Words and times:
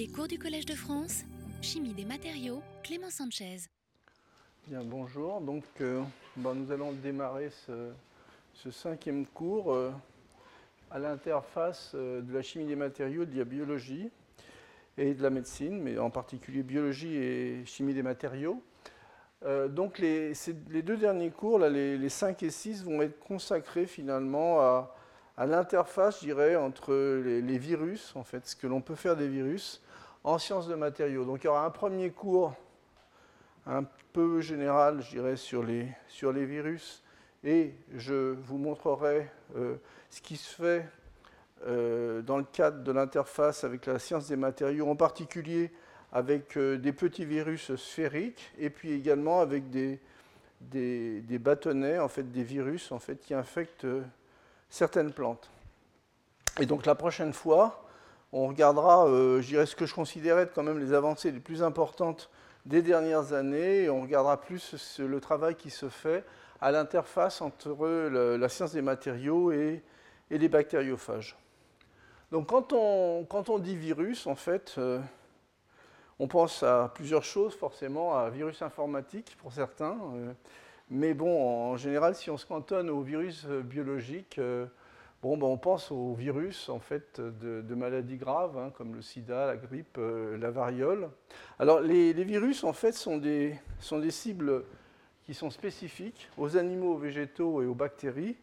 Les 0.00 0.08
cours 0.08 0.28
du 0.28 0.38
Collège 0.38 0.64
de 0.64 0.72
France, 0.74 1.24
Chimie 1.60 1.92
des 1.92 2.06
matériaux, 2.06 2.62
Clément 2.82 3.10
Sanchez. 3.10 3.58
Bien, 4.66 4.82
bonjour. 4.82 5.42
Donc, 5.42 5.62
euh, 5.82 6.00
ben, 6.36 6.54
nous 6.54 6.72
allons 6.72 6.92
démarrer 6.92 7.50
ce, 7.50 8.70
cinquième 8.70 9.26
cours 9.26 9.74
euh, 9.74 9.92
à 10.90 10.98
l'interface 10.98 11.92
euh, 11.94 12.22
de 12.22 12.32
la 12.32 12.40
chimie 12.40 12.64
des 12.64 12.76
matériaux, 12.76 13.26
de 13.26 13.36
la 13.36 13.44
biologie 13.44 14.08
et 14.96 15.12
de 15.12 15.22
la 15.22 15.28
médecine, 15.28 15.78
mais 15.82 15.98
en 15.98 16.08
particulier 16.08 16.62
biologie 16.62 17.16
et 17.16 17.66
chimie 17.66 17.92
des 17.92 18.02
matériaux. 18.02 18.62
Donc, 19.68 19.98
les, 19.98 20.32
deux 20.82 20.96
derniers 20.96 21.30
cours, 21.30 21.58
les, 21.58 21.98
les 21.98 22.08
5 22.08 22.42
et 22.42 22.48
6, 22.48 22.84
vont 22.84 23.02
être 23.02 23.20
consacrés 23.20 23.84
finalement 23.84 24.60
à, 24.60 24.96
à 25.36 25.44
l'interface, 25.44 26.20
je 26.20 26.26
dirais, 26.26 26.56
entre 26.56 26.94
les, 27.22 27.42
les 27.42 27.58
virus, 27.58 28.16
en 28.16 28.24
fait, 28.24 28.46
ce 28.46 28.56
que 28.56 28.66
l'on 28.66 28.80
peut 28.80 28.94
faire 28.94 29.14
des 29.14 29.28
virus 29.28 29.82
en 30.24 30.38
sciences 30.38 30.68
de 30.68 30.74
matériaux. 30.74 31.24
Donc, 31.24 31.44
il 31.44 31.46
y 31.46 31.48
aura 31.48 31.64
un 31.64 31.70
premier 31.70 32.10
cours 32.10 32.54
un 33.66 33.84
peu 34.12 34.40
général, 34.40 35.02
je 35.02 35.10
dirais, 35.10 35.36
sur 35.36 35.62
les, 35.62 35.88
sur 36.08 36.32
les 36.32 36.44
virus, 36.44 37.02
et 37.44 37.74
je 37.94 38.34
vous 38.34 38.58
montrerai 38.58 39.30
euh, 39.56 39.76
ce 40.10 40.20
qui 40.20 40.36
se 40.36 40.54
fait 40.54 40.86
euh, 41.66 42.22
dans 42.22 42.36
le 42.36 42.44
cadre 42.44 42.82
de 42.82 42.92
l'interface 42.92 43.64
avec 43.64 43.86
la 43.86 43.98
science 43.98 44.28
des 44.28 44.36
matériaux, 44.36 44.88
en 44.88 44.96
particulier 44.96 45.72
avec 46.12 46.56
euh, 46.56 46.76
des 46.76 46.92
petits 46.92 47.24
virus 47.24 47.74
sphériques, 47.76 48.50
et 48.58 48.70
puis 48.70 48.92
également 48.92 49.40
avec 49.40 49.70
des, 49.70 50.00
des, 50.60 51.20
des 51.20 51.38
bâtonnets, 51.38 51.98
en 51.98 52.08
fait, 52.08 52.24
des 52.24 52.42
virus 52.42 52.92
en 52.92 52.98
fait, 52.98 53.16
qui 53.20 53.34
infectent 53.34 53.86
certaines 54.68 55.12
plantes. 55.12 55.50
Et 56.58 56.66
donc 56.66 56.84
la 56.84 56.94
prochaine 56.94 57.32
fois, 57.32 57.88
on 58.32 58.46
regardera, 58.46 59.06
euh, 59.06 59.40
je 59.40 59.48
dirais, 59.48 59.66
ce 59.66 59.74
que 59.74 59.86
je 59.86 59.94
considérais 59.94 60.42
être 60.42 60.54
quand 60.54 60.62
même 60.62 60.78
les 60.78 60.92
avancées 60.92 61.30
les 61.30 61.40
plus 61.40 61.62
importantes 61.62 62.30
des 62.64 62.82
dernières 62.82 63.32
années, 63.32 63.88
on 63.88 64.02
regardera 64.02 64.40
plus 64.40 65.00
le 65.00 65.20
travail 65.20 65.54
qui 65.54 65.70
se 65.70 65.88
fait 65.88 66.24
à 66.60 66.70
l'interface 66.70 67.40
entre 67.40 67.70
la 68.10 68.48
science 68.48 68.72
des 68.72 68.82
matériaux 68.82 69.50
et, 69.50 69.82
les 70.30 70.48
bactériophages. 70.48 71.36
Donc 72.30 72.48
quand 72.48 72.72
on, 72.72 73.58
dit 73.58 73.76
virus, 73.76 74.28
en 74.28 74.36
fait, 74.36 74.76
euh, 74.78 75.00
on 76.20 76.28
pense 76.28 76.62
à 76.62 76.92
plusieurs 76.94 77.24
choses, 77.24 77.54
forcément, 77.54 78.16
à 78.16 78.30
virus 78.30 78.62
informatique 78.62 79.36
pour 79.40 79.52
certains, 79.52 79.98
euh, 80.14 80.32
mais 80.88 81.14
bon, 81.14 81.72
en 81.72 81.76
général, 81.76 82.14
si 82.14 82.30
on 82.30 82.36
se 82.36 82.46
cantonne 82.46 82.90
aux 82.90 83.00
virus 83.00 83.46
biologiques, 83.46 84.38
ben, 85.22 85.46
on 85.46 85.58
pense 85.58 85.90
aux 85.90 86.14
virus 86.14 86.70
en 86.70 86.78
fait, 86.78 87.20
de, 87.20 87.74
maladies 87.74 88.16
graves, 88.16 88.56
hein, 88.56 88.72
comme 88.76 88.94
le 88.94 89.02
sida, 89.02 89.46
la 89.46 89.56
grippe, 89.56 89.98
euh, 89.98 90.38
la 90.38 90.50
variole. 90.50 91.10
Alors, 91.58 91.80
les, 91.80 92.12
virus, 92.24 92.64
en 92.64 92.72
fait, 92.72 92.92
sont 92.92 93.18
des, 93.18 93.58
cibles 94.08 94.64
qui 95.24 95.34
sont 95.34 95.50
spécifiques 95.50 96.28
aux 96.38 96.56
animaux, 96.56 96.94
aux 96.94 96.98
végétaux 96.98 97.62
et 97.62 97.66
aux 97.66 97.74
bactéries. 97.74 98.36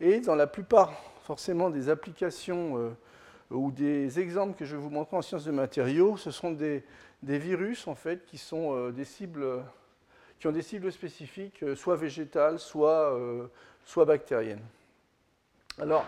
Et 0.00 0.20
dans 0.20 0.34
la 0.34 0.48
plupart, 0.48 0.92
forcément, 1.22 1.70
des 1.70 1.88
applications 1.88 2.76
euh, 2.76 2.90
ou 3.50 3.70
des 3.70 4.18
exemples 4.18 4.58
que 4.58 4.64
je 4.64 4.74
vais 4.74 4.82
vous 4.82 4.90
montrer 4.90 5.16
en 5.16 5.22
sciences 5.22 5.44
de 5.44 5.52
matériaux, 5.52 6.16
ce 6.16 6.32
sont 6.32 6.50
des, 6.50 6.82
virus, 7.22 7.86
en 7.86 7.94
fait, 7.94 8.26
qui 8.26 8.36
sont 8.36 8.74
euh, 8.74 8.90
des 8.90 9.04
cibles, 9.04 9.62
qui 10.40 10.48
ont 10.48 10.52
des 10.52 10.62
cibles 10.62 10.90
spécifiques, 10.90 11.64
soit 11.76 11.94
végétales, 11.94 12.58
soit 12.58 13.14
bactériennes. 14.04 14.62
Alors, 15.78 16.06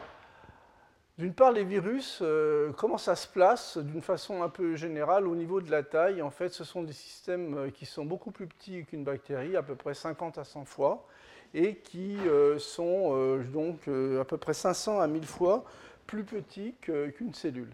d'une 1.19 1.35
part, 1.35 1.53
les 1.53 1.65
virus, 1.65 2.21
euh, 2.23 2.73
comment 2.73 2.97
ça 2.97 3.15
se 3.15 3.29
place 3.29 3.77
d'une 3.77 4.01
façon 4.01 4.43
un 4.43 4.49
peu 4.49 4.77
générale 4.77 5.29
au 5.29 5.37
niveau 5.37 5.61
de 5.61 5.71
la 5.71 5.83
taille? 5.83 6.23
En 6.23 6.31
fait, 6.31 6.49
ce 6.49 6.65
sont 6.65 6.83
des 6.83 6.95
systèmes 6.95 7.55
euh, 7.59 7.71
qui 7.71 7.85
sont 7.85 8.07
beaucoup 8.07 8.31
plus 8.31 8.47
petits 8.47 8.87
qu'une 8.87 9.05
bactérie, 9.05 9.57
à 9.57 9.63
peu 9.63 9.75
près 9.75 9.93
50 9.93 10.39
à 10.39 10.45
100 10.45 10.65
fois, 10.65 11.07
et 11.53 11.77
qui 11.77 12.17
euh, 12.29 12.59
sont 12.59 13.37
donc 13.53 13.89
à 13.89 14.25
peu 14.25 14.39
près 14.39 14.55
500 14.55 15.01
à 15.01 15.07
1000 15.07 15.27
fois 15.27 15.65
plus 16.07 16.25
petits 16.25 16.75
qu'une 16.81 17.35
cellule. 17.35 17.73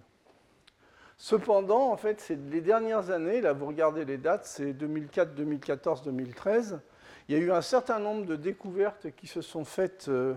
Cependant, 1.17 1.93
en 1.93 1.97
fait, 1.97 2.21
c'est 2.21 2.39
les 2.51 2.61
dernières 2.61 3.11
années, 3.11 3.41
là 3.41 3.53
vous 3.53 3.67
regardez 3.67 4.05
les 4.05 4.19
dates, 4.19 4.47
c'est 4.47 4.73
2004, 4.73 5.33
2014, 5.37 6.03
2013, 6.03 6.81
il 7.29 7.35
y 7.35 7.39
a 7.39 7.43
eu 7.43 7.51
un 7.51 7.63
certain 7.63 7.99
nombre 7.99 8.27
de 8.27 8.37
découvertes 8.37 9.07
qui 9.17 9.27
se 9.27 9.41
sont 9.41 9.65
faites 9.65 10.07
euh, 10.09 10.35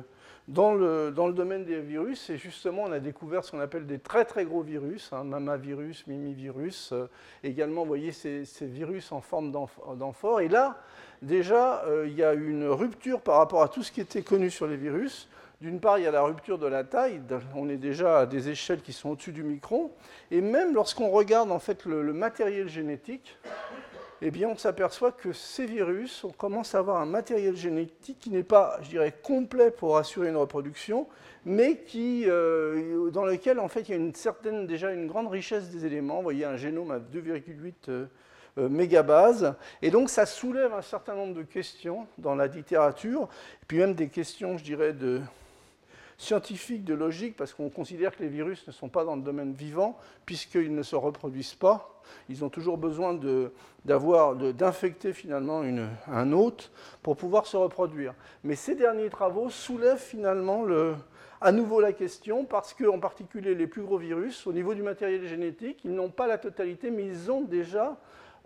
dans 0.48 0.74
le, 0.74 1.12
dans 1.12 1.28
le 1.28 1.34
domaine 1.34 1.66
des 1.66 1.81
virus, 1.81 2.30
et 2.30 2.38
justement, 2.38 2.84
on 2.84 2.92
a 2.94 3.00
découvert 3.00 3.44
ce 3.44 3.52
qu'on 3.52 3.59
appelle 3.59 3.86
des 3.86 4.00
très 4.00 4.24
très 4.24 4.46
gros 4.46 4.62
virus, 4.62 5.12
hein, 5.12 5.25
mamavirus, 5.25 6.08
mimivirus, 6.08 6.92
euh, 6.94 7.08
également, 7.44 7.81
vous 7.81 7.88
voyez, 7.88 8.14
ces, 8.14 8.46
virus 8.62 9.12
en 9.12 9.20
forme 9.20 9.52
d'amphore. 9.52 10.40
Et 10.40 10.48
là, 10.48 10.81
déjà, 11.22 11.84
euh, 11.86 12.08
il 12.08 12.14
y 12.14 12.24
a 12.24 12.34
une 12.34 12.66
rupture 12.66 13.19
par 13.19 13.40
rapport 13.40 13.62
à 13.62 13.68
tout 13.68 13.84
ce 13.84 13.92
qui 13.92 14.00
était 14.00 14.22
connu 14.22 14.50
sur 14.50 14.68
les 14.68 14.78
virus. 14.78 15.28
D'une 15.59 15.81
part, 15.81 15.98
il 15.98 16.04
y 16.04 16.08
a 16.08 16.12
la 16.12 16.22
rupture 16.22 16.59
de 16.59 16.68
la 16.68 16.86
taille, 16.86 17.19
on 17.56 17.68
est 17.68 17.78
déjà 17.78 18.19
à 18.19 18.25
des 18.25 18.48
échelles 18.48 18.81
qui 18.81 18.94
sont 18.94 19.09
au-dessus 19.09 19.34
du 19.34 19.44
micron, 19.44 19.92
et 20.30 20.40
même 20.40 20.74
lorsqu'on 20.74 21.09
regarde 21.09 21.52
en 21.52 21.59
fait 21.59 21.84
le 21.86 22.14
matériel 22.14 22.69
génétique, 22.69 23.36
eh 24.22 24.32
bien, 24.32 24.50
on 24.50 24.58
s'aperçoit 24.58 25.12
que 25.12 25.32
ces 25.32 25.66
virus, 25.66 26.24
on 26.24 26.32
commence 26.32 26.74
à 26.74 26.80
avoir 26.80 27.02
un 27.02 27.06
matériel 27.06 27.56
génétique 27.56 28.18
qui 28.20 28.30
n'est 28.32 28.44
pas, 28.44 28.80
je 28.82 28.90
dirais, 28.90 29.14
complet 29.22 29.70
pour 29.70 29.98
assurer 29.98 30.30
une 30.30 30.38
reproduction, 30.38 31.08
mais 31.46 31.78
qui, 31.78 32.24
euh, 32.26 33.12
dans 33.12 33.26
lequel, 33.26 33.60
en 33.60 33.68
fait, 33.68 33.82
il 33.82 33.90
y 33.90 33.94
a 33.94 33.98
une 33.98 34.16
certaine, 34.16 34.66
déjà 34.66 34.92
une 34.92 35.08
grande 35.08 35.28
richesse 35.28 35.70
des 35.70 35.86
éléments. 35.86 36.18
Vous 36.18 36.24
voyez, 36.24 36.46
un 36.46 36.58
génome 36.58 36.92
à 36.92 37.00
2,8 37.00 37.74
euh, 37.90 38.06
euh, 38.58 38.70
mégabases. 38.70 39.54
Et 39.84 39.92
donc, 39.92 40.10
ça 40.10 40.26
soulève 40.26 40.74
un 40.74 40.82
certain 40.82 41.14
nombre 41.14 41.36
de 41.36 41.44
questions 41.44 42.08
dans 42.18 42.34
la 42.34 42.48
littérature, 42.48 43.30
et 43.62 43.66
puis 43.68 43.78
même 43.78 43.94
des 43.94 44.10
questions, 44.10 44.58
je 44.58 44.64
dirais, 44.64 44.94
de 44.94 45.22
scientifiques, 46.18 46.84
de 46.84 46.96
logique, 46.96 47.36
parce 47.36 47.54
qu'on 47.54 47.70
considère 47.70 48.16
que 48.16 48.24
les 48.24 48.30
virus 48.30 48.66
ne 48.68 48.72
sont 48.72 48.90
pas 48.90 49.06
dans 49.06 49.16
le 49.16 49.22
domaine 49.22 49.54
vivant, 49.54 49.98
puisqu'ils 50.26 50.74
ne 50.74 50.82
se 50.84 50.96
reproduisent 50.96 51.54
pas. 51.54 52.02
Ils 52.28 52.44
ont 52.44 52.50
toujours 52.50 52.78
besoin 52.78 53.20
d'infecter 53.86 55.14
finalement 55.14 55.62
un 56.08 56.32
hôte 56.32 56.72
pour 57.04 57.18
pouvoir 57.18 57.46
se 57.46 57.56
reproduire. 57.58 58.14
Mais 58.44 58.56
ces 58.56 58.76
derniers 58.76 59.10
travaux 59.10 59.50
soulèvent 59.50 60.00
finalement 60.00 60.64
le- 60.64 60.96
à 61.40 61.52
nouveau 61.52 61.80
la 61.80 61.94
question, 61.94 62.46
parce 62.46 62.74
que, 62.74 62.86
en 62.86 63.00
particulier, 63.00 63.54
les 63.54 63.68
plus 63.68 63.84
gros 63.84 64.00
virus, 64.00 64.48
au 64.48 64.54
niveau 64.54 64.74
du 64.74 64.82
matériel 64.82 65.28
génétique, 65.28 65.80
ils 65.86 65.94
n'ont 65.94 66.10
pas 66.10 66.26
la 66.26 66.40
totalité, 66.40 66.90
mais 66.90 67.06
ils 67.06 67.32
ont 67.32 67.42
déjà 67.42 67.96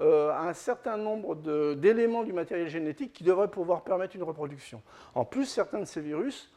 euh, 0.01 0.33
un 0.33 0.53
certain 0.53 0.97
nombre 0.97 1.35
d'éléments 1.75 2.23
du 2.23 2.33
matériel 2.33 2.67
génétique 2.67 3.13
qui 3.13 3.23
devraient 3.23 3.49
pouvoir 3.51 3.83
permettre 3.83 4.15
une 4.15 4.23
reproduction. 4.23 4.81
En 5.13 5.23
plus, 5.23 5.45
certains 5.45 5.79
de 5.79 5.85
ces 5.85 6.01
virus 6.01 6.51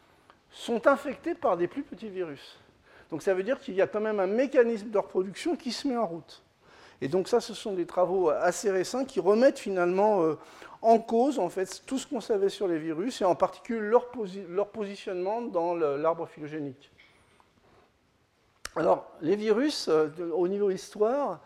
sont 0.55 0.87
infectés 0.87 1.35
par 1.35 1.57
des 1.57 1.67
plus 1.67 1.83
petits 1.83 2.09
virus. 2.09 2.59
Donc 3.11 3.23
ça 3.23 3.35
veut 3.35 3.43
dire 3.43 3.61
qu'il 3.61 3.75
y 3.75 3.83
a 3.83 3.87
quand 3.87 4.01
même 4.01 4.21
un 4.21 4.27
mécanisme 4.27 4.89
de 4.89 4.99
reproduction 4.99 5.57
qui 5.57 5.73
se 5.73 5.87
met 5.87 5.97
en 5.97 6.07
route. 6.07 6.43
Et 7.01 7.09
donc 7.09 7.29
ça, 7.29 7.41
ce 7.41 7.53
sont 7.53 7.75
des 7.75 7.87
travaux 7.87 8.31
assez 8.31 8.71
récents 8.71 9.05
qui 9.05 9.21
remettent 9.21 9.59
finalement 9.59 10.23
euh, 10.23 10.39
en 10.81 10.99
cause 10.99 11.39
en 11.39 11.49
fait 11.49 11.83
tout 11.87 11.99
ce 11.99 12.07
qu'on 12.07 12.21
savait 12.21 12.49
sur 12.49 12.69
les 12.69 12.79
virus 12.79 13.21
et 13.21 13.25
en 13.25 13.35
particulier 13.35 13.81
leur, 13.81 14.11
posi- 14.11 14.47
leur 14.49 14.69
positionnement 14.69 15.43
dans 15.43 15.75
l'arbre 15.75 16.27
phylogénique. 16.27 16.91
Alors 18.77 19.11
les 19.21 19.37
virus, 19.37 19.89
euh, 19.89 20.09
au 20.33 20.47
niveau 20.47 20.71
histoire, 20.71 21.41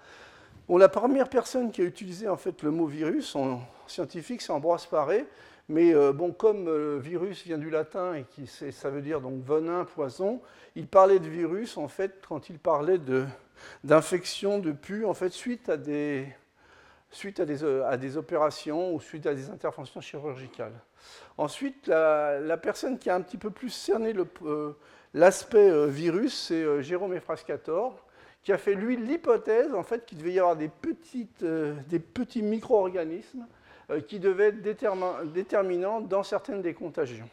bon, 0.68 0.76
la 0.76 0.88
première 0.88 1.28
personne 1.28 1.72
qui 1.72 1.80
a 1.80 1.84
utilisé 1.84 2.28
en 2.28 2.36
fait 2.36 2.62
le 2.62 2.70
mot 2.70 2.86
virus 2.86 3.34
en 3.34 3.60
scientifique, 3.86 4.42
c'est 4.42 4.52
Ambroise 4.52 4.84
Paré. 4.86 5.26
Mais 5.68 5.94
euh, 5.94 6.12
bon, 6.12 6.32
comme 6.32 6.66
euh, 6.66 6.98
virus 6.98 7.44
vient 7.44 7.58
du 7.58 7.68
latin 7.68 8.14
et 8.14 8.46
ça 8.72 8.88
veut 8.88 9.02
dire 9.02 9.20
donc 9.20 9.44
venin, 9.44 9.84
poison, 9.84 10.40
il 10.76 10.86
parlait 10.86 11.18
de 11.18 11.28
virus 11.28 11.76
en 11.76 11.88
fait 11.88 12.22
quand 12.26 12.48
il 12.48 12.58
parlait 12.58 12.98
de 12.98 13.26
d'infection 13.84 14.60
de 14.60 14.72
pus 14.72 15.04
en 15.04 15.14
fait 15.14 15.30
suite 15.30 15.68
à 15.68 15.76
des 15.76 16.26
suite 17.10 17.40
à 17.40 17.44
des, 17.44 17.64
euh, 17.64 17.86
à 17.86 17.98
des 17.98 18.16
opérations 18.16 18.94
ou 18.94 19.00
suite 19.00 19.26
à 19.26 19.34
des 19.34 19.50
interventions 19.50 20.00
chirurgicales. 20.00 20.72
Ensuite, 21.36 21.86
la, 21.86 22.56
personne 22.56 22.98
qui 22.98 23.10
a 23.10 23.14
un 23.14 23.20
petit 23.20 23.38
peu 23.38 23.50
plus 23.50 23.70
cerné 23.70 24.14
euh, 24.44 24.72
l'aspect 25.12 25.88
virus, 25.88 26.46
c'est 26.48 26.82
Jérôme 26.82 27.14
Efrascator, 27.14 28.06
qui 28.42 28.52
a 28.52 28.58
fait 28.58 28.74
lui 28.74 28.96
l'hypothèse 28.96 29.74
en 29.74 29.82
fait 29.82 30.06
qu'il 30.06 30.18
devait 30.18 30.32
y 30.32 30.38
avoir 30.38 30.56
des 30.56 30.68
petites 30.68 31.44
des 31.44 31.98
petits 31.98 32.42
micro-organismes 32.42 33.46
qui 34.06 34.18
devaient 34.18 34.48
être 34.48 34.62
détermin- 34.62 36.06
dans 36.06 36.22
certaines 36.22 36.62
des 36.62 36.74
contagions. 36.74 37.28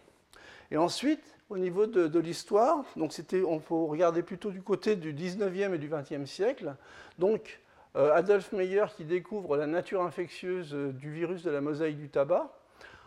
Et 0.72 0.78
ensuite, 0.78 1.24
au 1.50 1.58
niveau 1.58 1.86
de, 1.86 2.20
l'histoire, 2.20 2.84
donc 2.96 3.14
c'était, 3.14 3.44
on 3.44 3.60
peut 3.60 3.74
regarder 3.76 4.24
plutôt 4.24 4.52
du 4.52 4.62
côté 4.62 4.96
du 4.96 5.14
19e 5.14 5.74
et 5.74 5.78
du 5.78 5.90
20e 5.90 6.26
siècle. 6.26 6.76
Donc, 7.20 7.60
euh, 7.96 8.14
Adolf 8.14 8.52
Meyer 8.52 8.86
qui 8.96 9.06
découvre 9.06 9.56
la 9.56 9.68
nature 9.68 10.02
infectieuse 10.02 10.74
euh, 10.74 10.92
du 10.92 11.12
virus 11.12 11.44
de 11.44 11.52
la 11.52 11.62
mosaïque 11.62 11.98
du 11.98 12.10
tabac. 12.10 12.50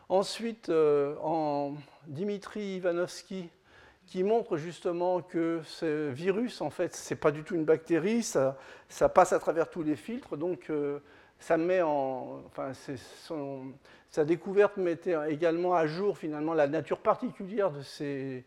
Ensuite, 0.08 0.70
euh, 0.70 1.16
en 1.22 1.74
Dimitri 2.06 2.76
Ivanovski 2.76 3.50
qui 4.06 4.24
montre 4.24 4.56
justement 4.56 5.20
que 5.20 5.60
ce 5.64 6.08
virus, 6.08 6.62
en 6.62 6.70
fait, 6.70 6.96
ce 6.96 7.12
n'est 7.12 7.20
pas 7.20 7.30
du 7.30 7.42
tout 7.42 7.54
une 7.54 7.66
bactérie, 7.66 8.22
ça, 8.22 8.56
passe 9.14 9.34
à 9.34 9.38
travers 9.38 9.68
tous 9.68 9.82
les 9.82 9.96
filtres, 9.96 10.38
donc 10.38 10.70
euh, 10.70 11.00
sa 11.40 11.56
découverte 14.24 14.76
mettait 14.76 15.16
également 15.28 15.74
à 15.74 15.86
jour 15.86 16.18
finalement 16.18 16.54
la 16.54 16.66
nature 16.66 16.98
particulière 17.00 17.70
de 17.70 17.82
ces, 17.82 18.44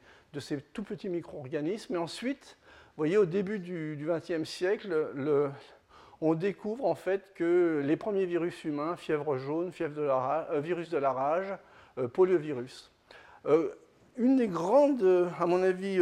tout 0.74 0.84
petits 0.84 1.10
micro-organismes. 1.10 1.96
Et 1.96 1.98
ensuite, 1.98 2.58
voyez, 2.98 3.18
au 3.18 3.26
début 3.26 3.60
du 3.60 4.08
XXe 4.08 4.48
siècle, 4.48 5.12
le, 5.16 5.50
on 6.22 6.36
découvre 6.36 6.86
en 6.86 6.96
fait 6.96 7.34
que 7.34 7.82
les 7.84 7.98
premiers 7.98 8.26
virus 8.26 8.64
humains, 8.64 8.96
fièvre 8.96 9.38
jaune, 9.38 9.72
euh, 9.82 10.60
virus 10.62 10.90
de 10.90 10.98
la 10.98 11.12
rage, 11.12 11.58
euh, 11.98 12.08
poliovirus. 12.08 12.92
une 14.18 14.36
des 14.38 14.48
grandes, 14.48 15.30
à 15.40 15.46
mon 15.46 15.64
avis, 15.64 16.00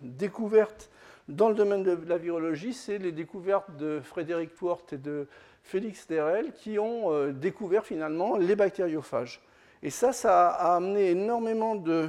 découvertes 0.00 0.90
dans 1.28 1.50
le 1.50 1.54
domaine 1.54 1.82
de 1.82 1.98
la 2.06 2.16
virologie, 2.16 2.72
c'est 2.72 2.96
les 2.96 3.12
découvertes 3.12 3.76
de 3.76 4.00
Frédéric 4.00 4.54
Twort 4.54 4.86
et 4.92 4.96
de 4.96 5.28
Félix 5.68 6.06
Derel 6.06 6.52
qui 6.54 6.78
ont 6.78 7.12
euh, 7.12 7.30
découvert 7.30 7.84
finalement 7.84 8.38
les 8.38 8.56
bactériophages. 8.56 9.42
Et 9.82 9.90
ça, 9.90 10.14
ça 10.14 10.48
a 10.48 10.76
amené 10.76 11.10
énormément 11.10 11.76
de, 11.76 12.08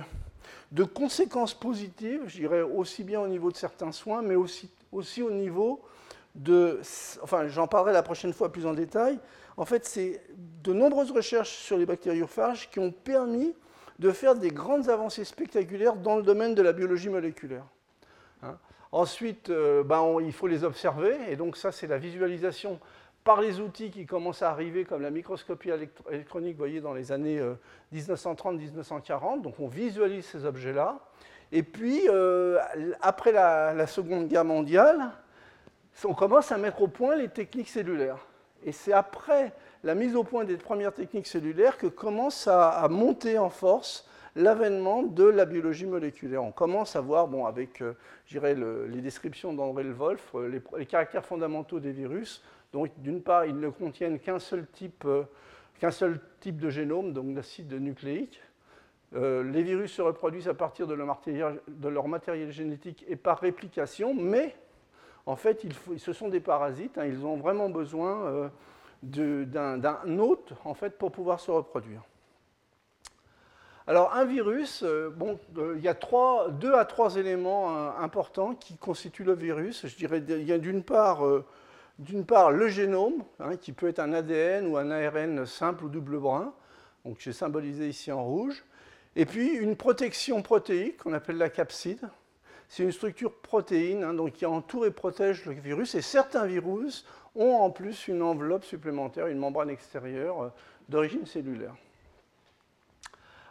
conséquences 0.93 1.53
positives, 1.53 2.21
je 2.27 2.37
dirais 2.37 2.61
aussi 2.61 3.03
bien 3.03 3.19
au 3.19 3.27
niveau 3.27 3.51
de 3.51 3.57
certains 3.57 3.91
soins, 3.91 4.21
mais 4.21 4.35
aussi, 4.35 4.71
aussi 4.93 5.21
au 5.21 5.29
niveau 5.29 5.81
de... 6.35 6.79
Enfin, 7.21 7.49
j'en 7.49 7.67
parlerai 7.67 7.91
la 7.91 8.01
prochaine 8.01 8.31
fois 8.31 8.49
plus 8.49 8.65
en 8.65 8.73
détail. 8.73 9.19
En 9.57 9.65
fait, 9.65 9.85
c'est 9.85 10.21
de 10.63 10.71
nombreuses 10.71 11.11
recherches 11.11 11.57
sur 11.57 11.77
les 11.77 11.85
bactériophages 11.85 12.69
qui 12.69 12.79
ont 12.79 12.91
permis 12.91 13.53
de 13.99 14.11
faire 14.11 14.35
des 14.35 14.51
grandes 14.51 14.89
avancées 14.89 15.25
spectaculaires 15.25 15.97
dans 15.97 16.15
le 16.15 16.23
domaine 16.23 16.55
de 16.55 16.61
la 16.61 16.71
biologie 16.71 17.09
moléculaire. 17.09 17.65
Hein. 18.41 18.57
Ensuite, 18.93 19.49
euh, 19.49 19.83
ben, 19.83 20.15
il 20.21 20.31
faut 20.31 20.47
les 20.47 20.63
observer, 20.63 21.17
et 21.27 21.35
donc 21.35 21.57
ça, 21.57 21.73
c'est 21.73 21.87
la 21.87 21.97
visualisation 21.97 22.79
par 23.23 23.41
les 23.41 23.59
outils 23.59 23.91
qui 23.91 24.05
commencent 24.05 24.41
à 24.41 24.49
arriver, 24.49 24.85
comme 24.85 25.01
la 25.01 25.11
microscopie 25.11 25.69
électronique, 26.09 26.53
vous 26.53 26.59
voyez, 26.59 26.81
dans 26.81 26.93
les 26.93 27.11
années 27.11 27.41
1930-1940. 27.93 29.37
Euh, 29.37 29.41
donc 29.41 29.59
on 29.59 29.67
visualise 29.67 30.25
ces 30.25 30.45
objets-là. 30.45 30.99
Et 31.51 31.63
puis, 31.63 32.03
euh, 32.07 32.59
après 33.01 33.31
la, 33.31 33.87
Seconde 33.87 34.27
Guerre 34.27 34.45
mondiale, 34.45 35.11
on 36.05 36.13
commence 36.13 36.51
à 36.51 36.57
mettre 36.57 36.81
au 36.81 36.87
point 36.87 37.15
les 37.15 37.29
techniques 37.29 37.69
cellulaires. 37.69 38.19
Et 38.63 38.71
c'est 38.71 38.93
après 38.93 39.53
la 39.83 39.95
mise 39.95 40.15
au 40.15 40.23
point 40.23 40.43
des 40.43 40.57
premières 40.57 40.93
techniques 40.93 41.27
cellulaires 41.27 41.77
que 41.77 41.87
commence 41.87 42.47
à, 42.47 42.87
monter 42.89 43.39
en 43.39 43.49
force 43.49 44.07
l'avènement 44.35 45.01
de 45.01 45.23
la 45.23 45.45
biologie 45.45 45.87
moléculaire. 45.87 46.43
On 46.43 46.51
commence 46.51 46.95
à 46.95 47.01
voir, 47.01 47.27
bon, 47.27 47.45
avec 47.45 47.81
euh, 47.81 47.95
les 48.31 49.01
descriptions 49.01 49.53
d'André 49.53 49.83
Le 49.83 49.93
Wolf, 49.93 50.35
les, 50.77 50.85
caractères 50.85 51.25
fondamentaux 51.25 51.79
des 51.79 51.91
virus, 51.91 52.43
donc, 52.71 52.91
d'une 52.97 53.21
part, 53.21 53.45
ils 53.45 53.59
ne 53.59 53.69
contiennent 53.69 54.19
qu'un 54.19 54.39
seul 54.39 54.67
type, 54.67 55.05
euh, 55.05 55.23
de 55.81 56.69
génome, 56.69 57.13
donc 57.13 57.33
d'acide 57.33 57.73
nucléique. 57.73 58.41
Euh, 59.15 59.43
les 59.43 59.63
virus 59.63 59.93
se 59.93 60.03
reproduisent 60.03 60.47
à 60.47 60.53
partir 60.53 60.85
de 60.85 60.93
leur, 60.93 62.07
matériel, 62.07 62.51
génétique 62.51 63.03
et 63.07 63.15
par 63.15 63.39
réplication, 63.39 64.13
mais 64.13 64.55
en 65.25 65.35
fait, 65.35 65.65
ce 65.97 66.13
sont 66.13 66.29
des 66.29 66.39
parasites. 66.39 66.97
Hein, 66.99 67.05
ils 67.05 67.25
ont 67.25 67.37
vraiment 67.37 67.69
besoin 67.69 68.49
euh, 69.03 69.45
d'un 69.45 70.19
hôte 70.19 70.53
en 70.63 70.75
fait, 70.75 70.91
pour 70.91 71.11
pouvoir 71.11 71.39
se 71.39 71.49
reproduire. 71.49 72.01
Alors, 73.87 74.13
un 74.13 74.25
virus, 74.25 74.85
il 74.85 75.81
y 75.81 75.87
a 75.87 75.97
deux 76.51 76.75
à 76.75 76.85
trois 76.85 77.15
éléments 77.15 77.97
importants 77.97 78.53
qui 78.53 78.77
constituent 78.77 79.23
le 79.23 79.33
virus. 79.33 79.87
Je 79.87 79.95
dirais, 79.95 80.23
il 80.27 80.43
y 80.43 80.53
a 80.53 80.59
d'une 80.59 80.83
part 80.83 81.23
d'une 81.99 82.25
part 82.25 82.51
le 82.51 82.69
génome, 82.69 83.23
hein, 83.39 83.57
qui 83.57 83.73
peut 83.73 83.89
être 83.89 83.99
un 83.99 84.13
ADN 84.13 84.67
ou 84.67 84.77
un 84.77 84.89
ARN 84.89 85.45
simple 85.45 85.83
ou 85.83 85.89
double 85.89 86.17
brun, 86.17 86.53
donc 87.05 87.17
j'ai 87.19 87.33
symbolisé 87.33 87.89
ici 87.89 88.11
en 88.11 88.23
rouge, 88.23 88.63
et 89.15 89.25
puis 89.25 89.49
une 89.49 89.75
protection 89.75 90.41
protéique 90.41 90.97
qu'on 90.97 91.13
appelle 91.13 91.37
la 91.37 91.49
capside. 91.49 92.09
C'est 92.69 92.83
une 92.83 92.91
structure 92.91 93.33
protéine 93.33 94.03
hein, 94.03 94.15
qui 94.33 94.45
entoure 94.45 94.85
et 94.85 94.91
protège 94.91 95.45
le 95.45 95.53
virus, 95.53 95.93
et 95.95 96.01
certains 96.01 96.45
virus 96.45 97.05
ont 97.35 97.55
en 97.55 97.69
plus 97.69 98.07
une 98.07 98.21
enveloppe 98.21 98.63
supplémentaire, 98.63 99.27
une 99.27 99.37
membrane 99.37 99.69
extérieure 99.69 100.43
euh, 100.43 100.49
d'origine 100.87 101.25
cellulaire. 101.25 101.75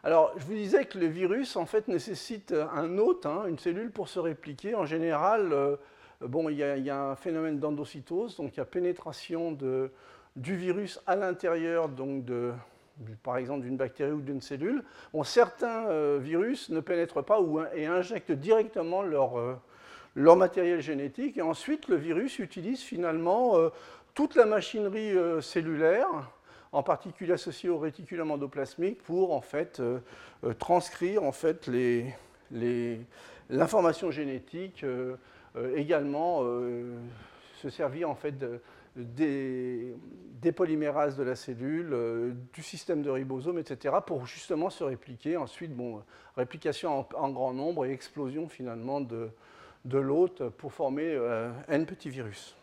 Alors, 0.05 0.33
je 0.39 0.45
vous 0.45 0.55
disais 0.55 0.87
que 0.87 0.97
le 0.97 1.07
virus, 1.07 1.57
en 1.57 1.67
fait, 1.67 1.89
nécessite 1.89 2.55
un 2.73 2.97
hôte, 2.99 3.27
hein, 3.27 3.43
une 3.49 3.59
cellule 3.59 3.91
pour 3.91 4.09
se 4.09 4.21
répliquer. 4.21 4.75
En 4.75 4.87
général, 4.87 5.53
euh, 5.53 5.77
Bon, 6.21 6.49
il 6.49 6.57
y, 6.57 6.91
a, 6.91 7.01
un 7.01 7.15
phénomène 7.15 7.61
d'endocytose, 7.61 8.37
donc 8.37 8.55
il 8.55 8.57
y 8.57 8.61
a 8.61 8.65
pénétration 8.65 9.57
du 10.35 10.57
virus 10.57 11.01
à 11.07 11.15
l'intérieur, 11.15 11.89
donc 11.89 12.25
par 13.23 13.37
exemple 13.37 13.63
d'une 13.63 13.77
bactérie 13.77 14.11
ou 14.11 14.21
d'une 14.21 14.41
cellule. 14.41 14.83
Bon, 15.13 15.23
certains 15.23 15.87
euh, 15.87 16.19
virus 16.21 16.71
ne 16.71 16.81
pénètrent 16.81 17.23
pas 17.23 17.41
ou, 17.41 17.61
et 17.73 17.87
injectent 17.87 18.33
directement 18.33 19.03
leur, 19.03 19.39
euh, 19.39 19.55
leur, 20.17 20.35
matériel 20.35 20.81
génétique, 20.81 21.39
et 21.39 21.43
ensuite 21.43 21.87
le 21.87 21.95
virus 21.95 22.41
utilise 22.41 22.81
finalement 22.81 23.57
euh, 23.57 23.69
toute 24.15 24.35
la 24.35 24.45
machinerie 24.45 25.15
cellulaire, 25.41 26.09
en 26.73 26.83
particulier 26.83 27.35
associée 27.35 27.69
au 27.69 27.79
réticulum 27.79 28.33
endoplasmique, 28.33 29.01
pour 29.05 29.33
en 29.33 29.41
fait 29.41 29.81
transcrire 30.59 31.23
en 31.23 31.31
fait 31.31 31.71
l'information 33.49 34.11
génétique 34.11 34.85
également 35.75 36.41
euh, 36.43 36.99
se 37.57 37.71
servir 37.71 38.11
en 38.11 38.15
fait 38.15 38.35
des, 38.97 39.95
polymérases 40.55 41.17
de 41.17 41.23
la 41.23 41.37
cellule, 41.37 41.91
euh, 41.93 42.33
du 42.53 42.63
système 42.63 43.03
de 43.03 43.11
ribosome, 43.11 43.59
etc., 43.59 43.97
pour 44.07 44.27
justement 44.27 44.71
se 44.71 44.85
répliquer. 44.85 45.37
Ensuite, 45.37 45.75
bon, 45.75 46.03
réplication 46.37 47.07
en, 47.15 47.31
grand 47.31 47.53
nombre 47.53 47.87
et 47.87 47.93
explosion 47.93 48.49
finalement 48.49 49.01
de, 49.01 49.31
de 49.85 49.99
l'hôte 49.99 50.49
pour 50.51 50.73
former 50.73 51.17
un 51.69 51.85
petit 51.85 52.11
virus. 52.11 52.58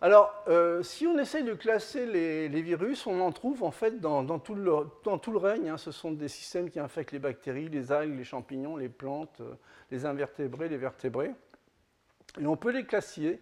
Alors, 0.00 0.32
si 0.82 1.06
on 1.08 1.18
essaye 1.18 1.42
de 1.42 1.54
classer 1.54 2.06
les, 2.06 2.62
virus, 2.62 3.06
on 3.06 3.20
en 3.20 3.32
trouve 3.32 3.64
en 3.64 3.72
fait 3.72 4.00
dans, 4.00 4.38
tout, 4.38 4.54
le, 4.54 5.36
règne. 5.36 5.70
Hein. 5.70 5.76
Ce 5.76 5.90
sont 5.90 6.12
des 6.12 6.28
systèmes 6.28 6.70
qui 6.70 6.78
infectent 6.78 7.12
les 7.12 7.18
bactéries, 7.18 7.68
les 7.68 7.90
algues, 7.90 8.16
les 8.16 8.24
champignons, 8.24 8.76
les 8.76 8.88
plantes, 8.88 9.42
les 9.90 10.06
invertébrés, 10.06 10.68
les 10.68 10.76
vertébrés. 10.76 11.32
Et 12.40 12.46
on 12.46 12.56
peut 12.56 12.70
les 12.70 12.84
classer. 12.84 13.40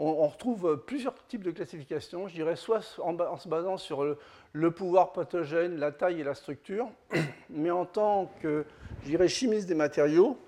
On, 0.00 0.28
retrouve 0.28 0.84
plusieurs 0.86 1.26
types 1.26 1.42
de 1.42 1.50
classifications, 1.50 2.28
je 2.28 2.34
dirais 2.34 2.54
soit 2.54 3.00
en, 3.00 3.36
se 3.36 3.48
basant 3.48 3.76
sur 3.76 4.16
le, 4.52 4.70
pouvoir 4.70 5.12
pathogène, 5.12 5.76
la 5.76 5.90
taille 5.90 6.20
et 6.20 6.24
la 6.24 6.36
structure, 6.36 6.88
mais 7.50 7.72
en 7.72 7.84
tant 7.84 8.32
que, 8.40 8.64
chimiste 9.26 9.66
des 9.66 9.74
matériaux, 9.74 10.38